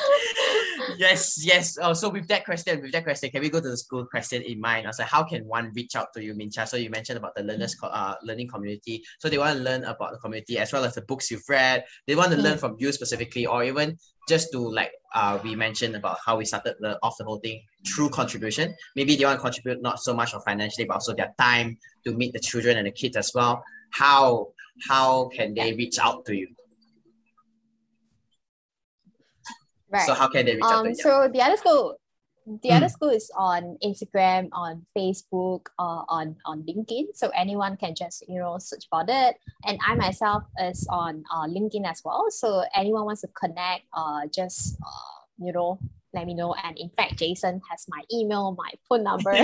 yes, 0.98 1.44
yes. 1.44 1.78
Oh, 1.80 1.92
so 1.92 2.08
with 2.08 2.28
that 2.28 2.44
question, 2.44 2.80
with 2.82 2.92
that 2.92 3.04
question, 3.04 3.30
can 3.30 3.40
we 3.40 3.50
go 3.50 3.60
to 3.60 3.68
the 3.68 3.76
school 3.76 4.06
question 4.06 4.42
in 4.42 4.60
mind? 4.60 4.86
I 4.86 4.90
was 4.90 4.98
like, 4.98 5.08
how 5.08 5.24
can 5.24 5.46
one 5.46 5.72
reach 5.74 5.96
out 5.96 6.12
to 6.14 6.22
you, 6.22 6.34
Min 6.34 6.50
Chia? 6.50 6.66
So 6.66 6.76
you 6.76 6.90
mentioned 6.90 7.18
about 7.18 7.34
the 7.34 7.42
learners 7.42 7.76
uh, 7.82 8.14
learning 8.22 8.48
community. 8.48 9.02
So 9.18 9.28
they 9.28 9.38
want 9.38 9.56
to 9.56 9.62
learn 9.62 9.84
about 9.84 10.12
the 10.12 10.18
community 10.18 10.58
as 10.58 10.72
well 10.72 10.84
as 10.84 10.94
the 10.94 11.02
books 11.02 11.30
you've 11.30 11.48
read. 11.48 11.84
They 12.06 12.14
want 12.14 12.32
to 12.32 12.36
mm. 12.36 12.42
learn 12.42 12.58
from 12.58 12.76
you 12.78 12.92
specifically, 12.92 13.46
or 13.46 13.64
even 13.64 13.98
just 14.28 14.52
to 14.52 14.58
like 14.58 14.92
uh, 15.14 15.38
we 15.42 15.54
mentioned 15.54 15.96
about 15.96 16.18
how 16.24 16.36
we 16.36 16.44
started 16.44 16.76
the 16.80 16.98
off 17.02 17.16
the 17.18 17.24
whole 17.24 17.38
thing 17.38 17.62
through 17.86 18.10
contribution. 18.10 18.74
Maybe 18.96 19.16
they 19.16 19.24
want 19.24 19.38
to 19.38 19.42
contribute 19.42 19.82
not 19.82 20.00
so 20.00 20.14
much 20.14 20.34
of 20.34 20.42
financially, 20.44 20.86
but 20.86 20.94
also 20.94 21.14
their 21.14 21.32
time 21.38 21.78
to 22.04 22.12
meet 22.12 22.32
the 22.32 22.40
children 22.40 22.76
and 22.78 22.86
the 22.86 22.92
kids 22.92 23.16
as 23.16 23.32
well. 23.34 23.62
How 23.92 24.48
how 24.88 25.28
can 25.28 25.54
they 25.54 25.72
reach 25.74 25.98
out 25.98 26.24
to 26.26 26.34
you? 26.34 26.48
Right. 29.92 30.06
So 30.06 30.14
how 30.14 30.28
can 30.28 30.46
they 30.46 30.54
reach 30.54 30.64
um, 30.64 30.72
out 30.72 30.82
to 30.84 30.88
you? 30.88 30.94
So 30.94 31.28
the 31.32 31.42
other 31.42 31.56
school, 31.56 31.96
the 32.46 32.70
mm. 32.70 32.76
other 32.76 32.88
school 32.88 33.10
is 33.10 33.30
on 33.36 33.76
Instagram, 33.84 34.48
on 34.52 34.86
Facebook, 34.96 35.66
or 35.78 36.04
on 36.08 36.36
on 36.46 36.62
LinkedIn. 36.62 37.14
So 37.14 37.28
anyone 37.36 37.76
can 37.76 37.94
just 37.94 38.24
you 38.26 38.40
know 38.40 38.56
search 38.58 38.88
for 38.88 39.04
that. 39.06 39.36
And 39.66 39.78
I 39.86 39.94
myself 39.94 40.44
is 40.64 40.86
on 40.90 41.24
uh, 41.30 41.46
LinkedIn 41.46 41.84
as 41.84 42.00
well. 42.04 42.26
So 42.30 42.64
anyone 42.74 43.04
wants 43.04 43.20
to 43.20 43.28
connect, 43.28 43.84
uh, 43.92 44.26
just 44.32 44.78
uh, 44.80 45.44
you 45.44 45.52
know 45.52 45.78
let 46.14 46.26
me 46.26 46.34
know. 46.34 46.54
And 46.62 46.78
in 46.78 46.90
fact, 46.90 47.18
Jason 47.18 47.60
has 47.70 47.86
my 47.88 48.02
email, 48.12 48.54
my 48.56 48.70
phone 48.88 49.02
number. 49.02 49.34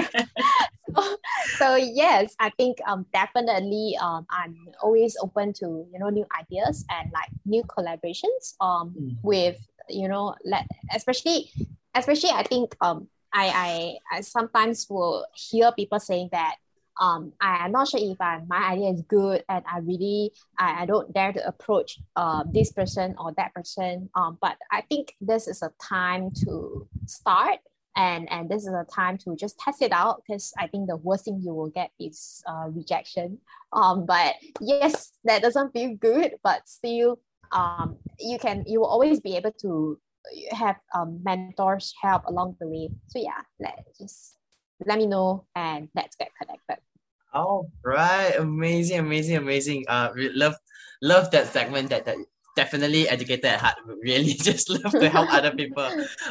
so, 0.95 1.17
so, 1.57 1.77
yes, 1.77 2.35
I 2.39 2.51
think 2.51 2.79
um 2.87 3.07
definitely 3.13 3.97
um 4.01 4.27
I'm 4.31 4.57
always 4.83 5.17
open 5.21 5.53
to 5.55 5.87
you 5.93 5.99
know 5.99 6.09
new 6.09 6.27
ideas 6.39 6.85
and 6.91 7.11
like 7.13 7.31
new 7.45 7.63
collaborations 7.65 8.55
um 8.61 8.95
mm. 8.99 9.17
with 9.23 9.57
you 9.91 10.09
know 10.09 10.35
let 10.45 10.67
especially 10.95 11.51
especially 11.95 12.31
I 12.31 12.43
think 12.43 12.77
um 12.81 13.09
I 13.33 13.99
I, 14.13 14.17
I 14.17 14.21
sometimes 14.23 14.87
will 14.89 15.27
hear 15.35 15.73
people 15.73 16.01
saying 16.01 16.31
that 16.33 16.57
um, 17.01 17.33
I 17.41 17.65
am 17.65 17.73
not 17.73 17.89
sure 17.89 18.01
if 18.03 18.21
I, 18.21 18.41
my 18.49 18.73
idea 18.73 18.91
is 18.91 19.03
good 19.03 19.45
and 19.49 19.65
I 19.71 19.79
really 19.79 20.33
I, 20.59 20.83
I 20.83 20.87
don't 20.87 21.13
dare 21.13 21.33
to 21.33 21.47
approach 21.47 21.99
uh, 22.17 22.45
this 22.51 22.73
person 22.73 23.15
or 23.19 23.33
that 23.37 23.55
person. 23.55 24.11
Um, 24.15 24.39
but 24.41 24.57
I 24.73 24.83
think 24.83 25.15
this 25.21 25.47
is 25.47 25.63
a 25.63 25.71
time 25.81 26.31
to 26.45 26.89
start 27.07 27.59
and 27.97 28.31
and 28.31 28.49
this 28.49 28.63
is 28.63 28.73
a 28.73 28.87
time 28.93 29.19
to 29.19 29.35
just 29.37 29.59
test 29.59 29.83
it 29.83 29.93
out 29.93 30.23
because 30.27 30.53
I 30.59 30.67
think 30.67 30.89
the 30.89 30.97
worst 30.97 31.25
thing 31.25 31.41
you 31.43 31.55
will 31.55 31.71
get 31.71 31.91
is 31.99 32.43
uh, 32.47 32.69
rejection. 32.69 33.39
Um, 33.73 34.07
but 34.07 34.35
yes, 34.61 35.13
that 35.25 35.43
doesn't 35.43 35.73
feel 35.73 35.95
good, 35.97 36.35
but 36.43 36.69
still, 36.69 37.19
um, 37.53 37.99
you 38.19 38.39
can 38.39 38.65
you 38.67 38.81
will 38.81 38.89
always 38.89 39.21
be 39.21 39.37
able 39.37 39.53
to 39.63 39.99
have 40.53 40.77
um, 40.95 41.21
mentors 41.23 41.95
help 42.01 42.23
along 42.27 42.57
the 42.61 42.69
way. 42.69 42.91
So 43.09 43.19
yeah, 43.19 43.43
let 43.61 43.85
just 43.99 44.37
let 44.85 44.99
me 44.99 45.07
know 45.07 45.47
and 45.55 45.89
let's 45.95 46.17
get 46.17 46.31
connected. 46.41 46.79
All 47.33 47.71
right, 47.85 48.35
amazing, 48.39 48.99
amazing, 49.01 49.37
amazing. 49.37 49.85
Uh, 49.89 50.11
we 50.15 50.31
love, 50.31 50.55
love 51.03 51.31
that 51.33 51.49
segment. 51.49 51.91
That 51.91 52.07
that 52.07 52.17
definitely 52.59 53.07
educated 53.09 53.47
at 53.47 53.63
heart. 53.63 53.79
Really, 54.09 54.35
just 54.35 54.71
love 54.71 54.95
to 54.95 55.09
help 55.11 55.31
other 55.31 55.51
people. 55.51 55.87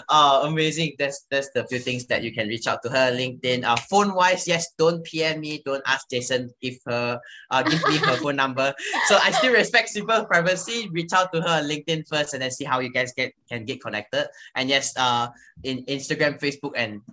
Uh, 0.09 0.47
amazing. 0.47 0.95
That's 0.97 1.27
that's 1.29 1.51
the 1.53 1.67
few 1.67 1.79
things 1.79 2.07
that 2.07 2.23
you 2.23 2.31
can 2.33 2.47
reach 2.47 2.65
out 2.65 2.81
to 2.83 2.89
her. 2.89 3.11
LinkedIn. 3.11 3.63
Uh, 3.63 3.75
phone 3.91 4.15
wise, 4.15 4.47
yes. 4.47 4.73
Don't 4.79 5.03
PM 5.03 5.41
me. 5.43 5.61
Don't 5.63 5.83
ask 5.85 6.09
Jason. 6.09 6.49
Give 6.63 6.79
her. 6.87 7.19
Uh, 7.51 7.61
give 7.63 7.83
me 7.87 7.97
her 8.07 8.15
phone 8.23 8.39
number. 8.39 8.73
So 9.07 9.19
I 9.21 9.31
still 9.31 9.53
respect 9.53 9.93
people 9.93 10.25
privacy. 10.25 10.89
Reach 10.89 11.13
out 11.13 11.31
to 11.33 11.41
her 11.43 11.61
LinkedIn 11.61 12.07
first, 12.07 12.33
and 12.33 12.41
then 12.41 12.51
see 12.51 12.65
how 12.65 12.79
you 12.79 12.89
guys 12.89 13.11
get 13.13 13.35
can 13.51 13.67
get 13.67 13.83
connected. 13.83 14.27
And 14.55 14.71
yes, 14.71 14.95
uh, 14.97 15.27
in 15.63 15.83
Instagram, 15.85 16.39
Facebook, 16.39 16.73
and 16.75 17.03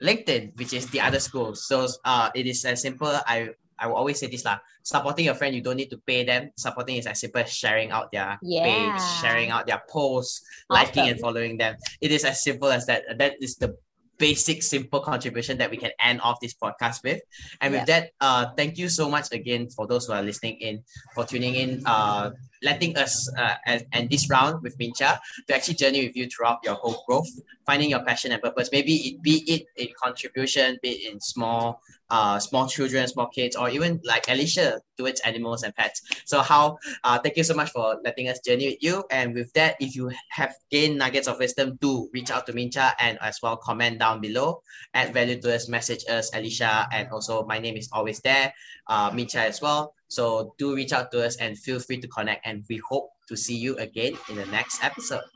LinkedIn, 0.00 0.56
which 0.56 0.72
is 0.72 0.86
the 0.94 1.02
other 1.02 1.20
school. 1.20 1.54
So 1.54 1.90
uh, 2.06 2.30
it 2.34 2.46
is 2.46 2.64
as 2.64 2.80
simple. 2.80 3.12
I 3.26 3.50
I 3.78 3.86
will 3.86 3.96
always 3.96 4.18
say 4.20 4.26
this 4.26 4.44
lah. 4.44 4.58
Supporting 4.82 5.24
your 5.24 5.34
friend, 5.34 5.54
you 5.54 5.62
don't 5.62 5.76
need 5.76 5.90
to 5.90 5.98
pay 6.06 6.24
them. 6.24 6.50
Supporting 6.56 6.96
is 6.96 7.06
as 7.06 7.20
simple 7.20 7.40
as 7.42 7.52
sharing 7.52 7.90
out 7.90 8.12
their 8.12 8.38
yeah. 8.42 8.64
page, 8.64 9.02
sharing 9.20 9.50
out 9.50 9.66
their 9.66 9.82
posts, 9.88 10.42
awesome. 10.70 10.84
liking 10.84 11.08
and 11.08 11.20
following 11.20 11.56
them. 11.56 11.76
It 12.00 12.12
is 12.12 12.24
as 12.24 12.42
simple 12.42 12.68
as 12.68 12.86
that. 12.86 13.02
That 13.18 13.34
is 13.40 13.56
the 13.56 13.76
basic, 14.18 14.62
simple 14.62 15.00
contribution 15.00 15.58
that 15.58 15.70
we 15.70 15.76
can 15.76 15.90
end 16.00 16.20
off 16.20 16.38
this 16.40 16.54
podcast 16.54 17.02
with. 17.02 17.20
And 17.60 17.72
with 17.72 17.88
Yeah. 17.88 18.00
that, 18.00 18.10
uh, 18.20 18.46
thank 18.56 18.78
you 18.78 18.88
so 18.88 19.10
much 19.10 19.32
again 19.32 19.68
for 19.70 19.86
those 19.86 20.06
who 20.06 20.12
are 20.12 20.22
listening 20.22 20.56
in, 20.60 20.84
for 21.14 21.24
tuning 21.24 21.54
in, 21.54 21.82
uh, 21.86 22.30
letting 22.62 22.96
us 22.96 23.28
uh, 23.36 23.54
and, 23.66 23.84
and 23.92 24.10
this 24.10 24.30
round 24.30 24.62
with 24.62 24.78
Min 24.78 24.92
Chia 24.94 25.20
to 25.48 25.54
actually 25.54 25.74
journey 25.74 26.06
with 26.06 26.16
you 26.16 26.28
throughout 26.28 26.60
your 26.62 26.74
whole 26.74 27.02
growth, 27.06 27.28
finding 27.66 27.90
your 27.90 28.04
passion 28.04 28.32
and 28.32 28.40
purpose. 28.40 28.70
Maybe 28.72 28.94
it 28.94 29.22
be 29.22 29.44
it 29.46 29.66
in 29.76 29.88
contribution, 30.02 30.78
be 30.82 30.90
it 30.90 31.12
in 31.12 31.20
small, 31.20 31.80
uh, 32.14 32.38
small 32.38 32.68
children, 32.68 33.02
small 33.08 33.26
kids, 33.26 33.56
or 33.56 33.68
even 33.68 33.98
like 34.04 34.30
Alicia 34.30 34.78
towards 34.96 35.18
animals 35.26 35.64
and 35.64 35.74
pets. 35.74 35.98
So 36.24 36.42
how 36.42 36.78
uh, 37.02 37.18
thank 37.18 37.36
you 37.36 37.42
so 37.42 37.54
much 37.54 37.70
for 37.74 37.98
letting 38.04 38.28
us 38.28 38.38
journey 38.38 38.70
with 38.70 38.82
you. 38.86 39.02
And 39.10 39.34
with 39.34 39.52
that, 39.54 39.74
if 39.80 39.96
you 39.96 40.12
have 40.30 40.54
gained 40.70 40.96
nuggets 40.96 41.26
of 41.26 41.40
wisdom, 41.40 41.76
do 41.82 42.08
reach 42.14 42.30
out 42.30 42.46
to 42.46 42.52
Min 42.52 42.70
Chia 42.70 42.94
and 43.00 43.18
as 43.20 43.42
well 43.42 43.56
comment 43.56 43.98
down 43.98 44.20
below. 44.20 44.62
Add 44.94 45.12
value 45.12 45.40
to 45.42 45.54
us, 45.56 45.68
message 45.68 46.04
us, 46.08 46.30
Alicia, 46.32 46.86
and 46.92 47.10
also 47.10 47.44
my 47.46 47.58
name 47.58 47.74
is 47.74 47.90
always 47.90 48.20
there, 48.20 48.54
uh, 48.86 49.10
Min 49.12 49.26
Chia 49.26 49.50
as 49.50 49.60
well. 49.60 49.92
So 50.06 50.54
do 50.56 50.76
reach 50.76 50.92
out 50.92 51.10
to 51.10 51.26
us 51.26 51.34
and 51.42 51.58
feel 51.58 51.80
free 51.80 51.98
to 51.98 52.06
connect. 52.06 52.46
And 52.46 52.62
we 52.70 52.80
hope 52.88 53.10
to 53.26 53.36
see 53.36 53.56
you 53.56 53.74
again 53.78 54.14
in 54.30 54.36
the 54.36 54.46
next 54.54 54.84
episode. 54.84 55.26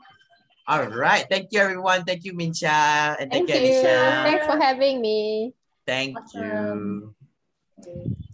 All 0.65 0.87
right. 0.87 1.25
Thank 1.27 1.51
you, 1.51 1.59
everyone. 1.59 2.05
Thank 2.05 2.23
you, 2.23 2.31
Min 2.31 2.53
Chia. 2.53 3.17
And 3.19 3.27
thank, 3.27 3.49
Thank 3.49 3.49
you, 3.49 3.67
you. 3.67 3.83
Alicia. 3.83 4.23
Thanks 4.23 4.45
for 4.45 4.55
having 4.55 5.01
me. 5.01 5.58
Thank 5.89 6.17
Awesome. 6.17 7.15
you. 7.83 8.28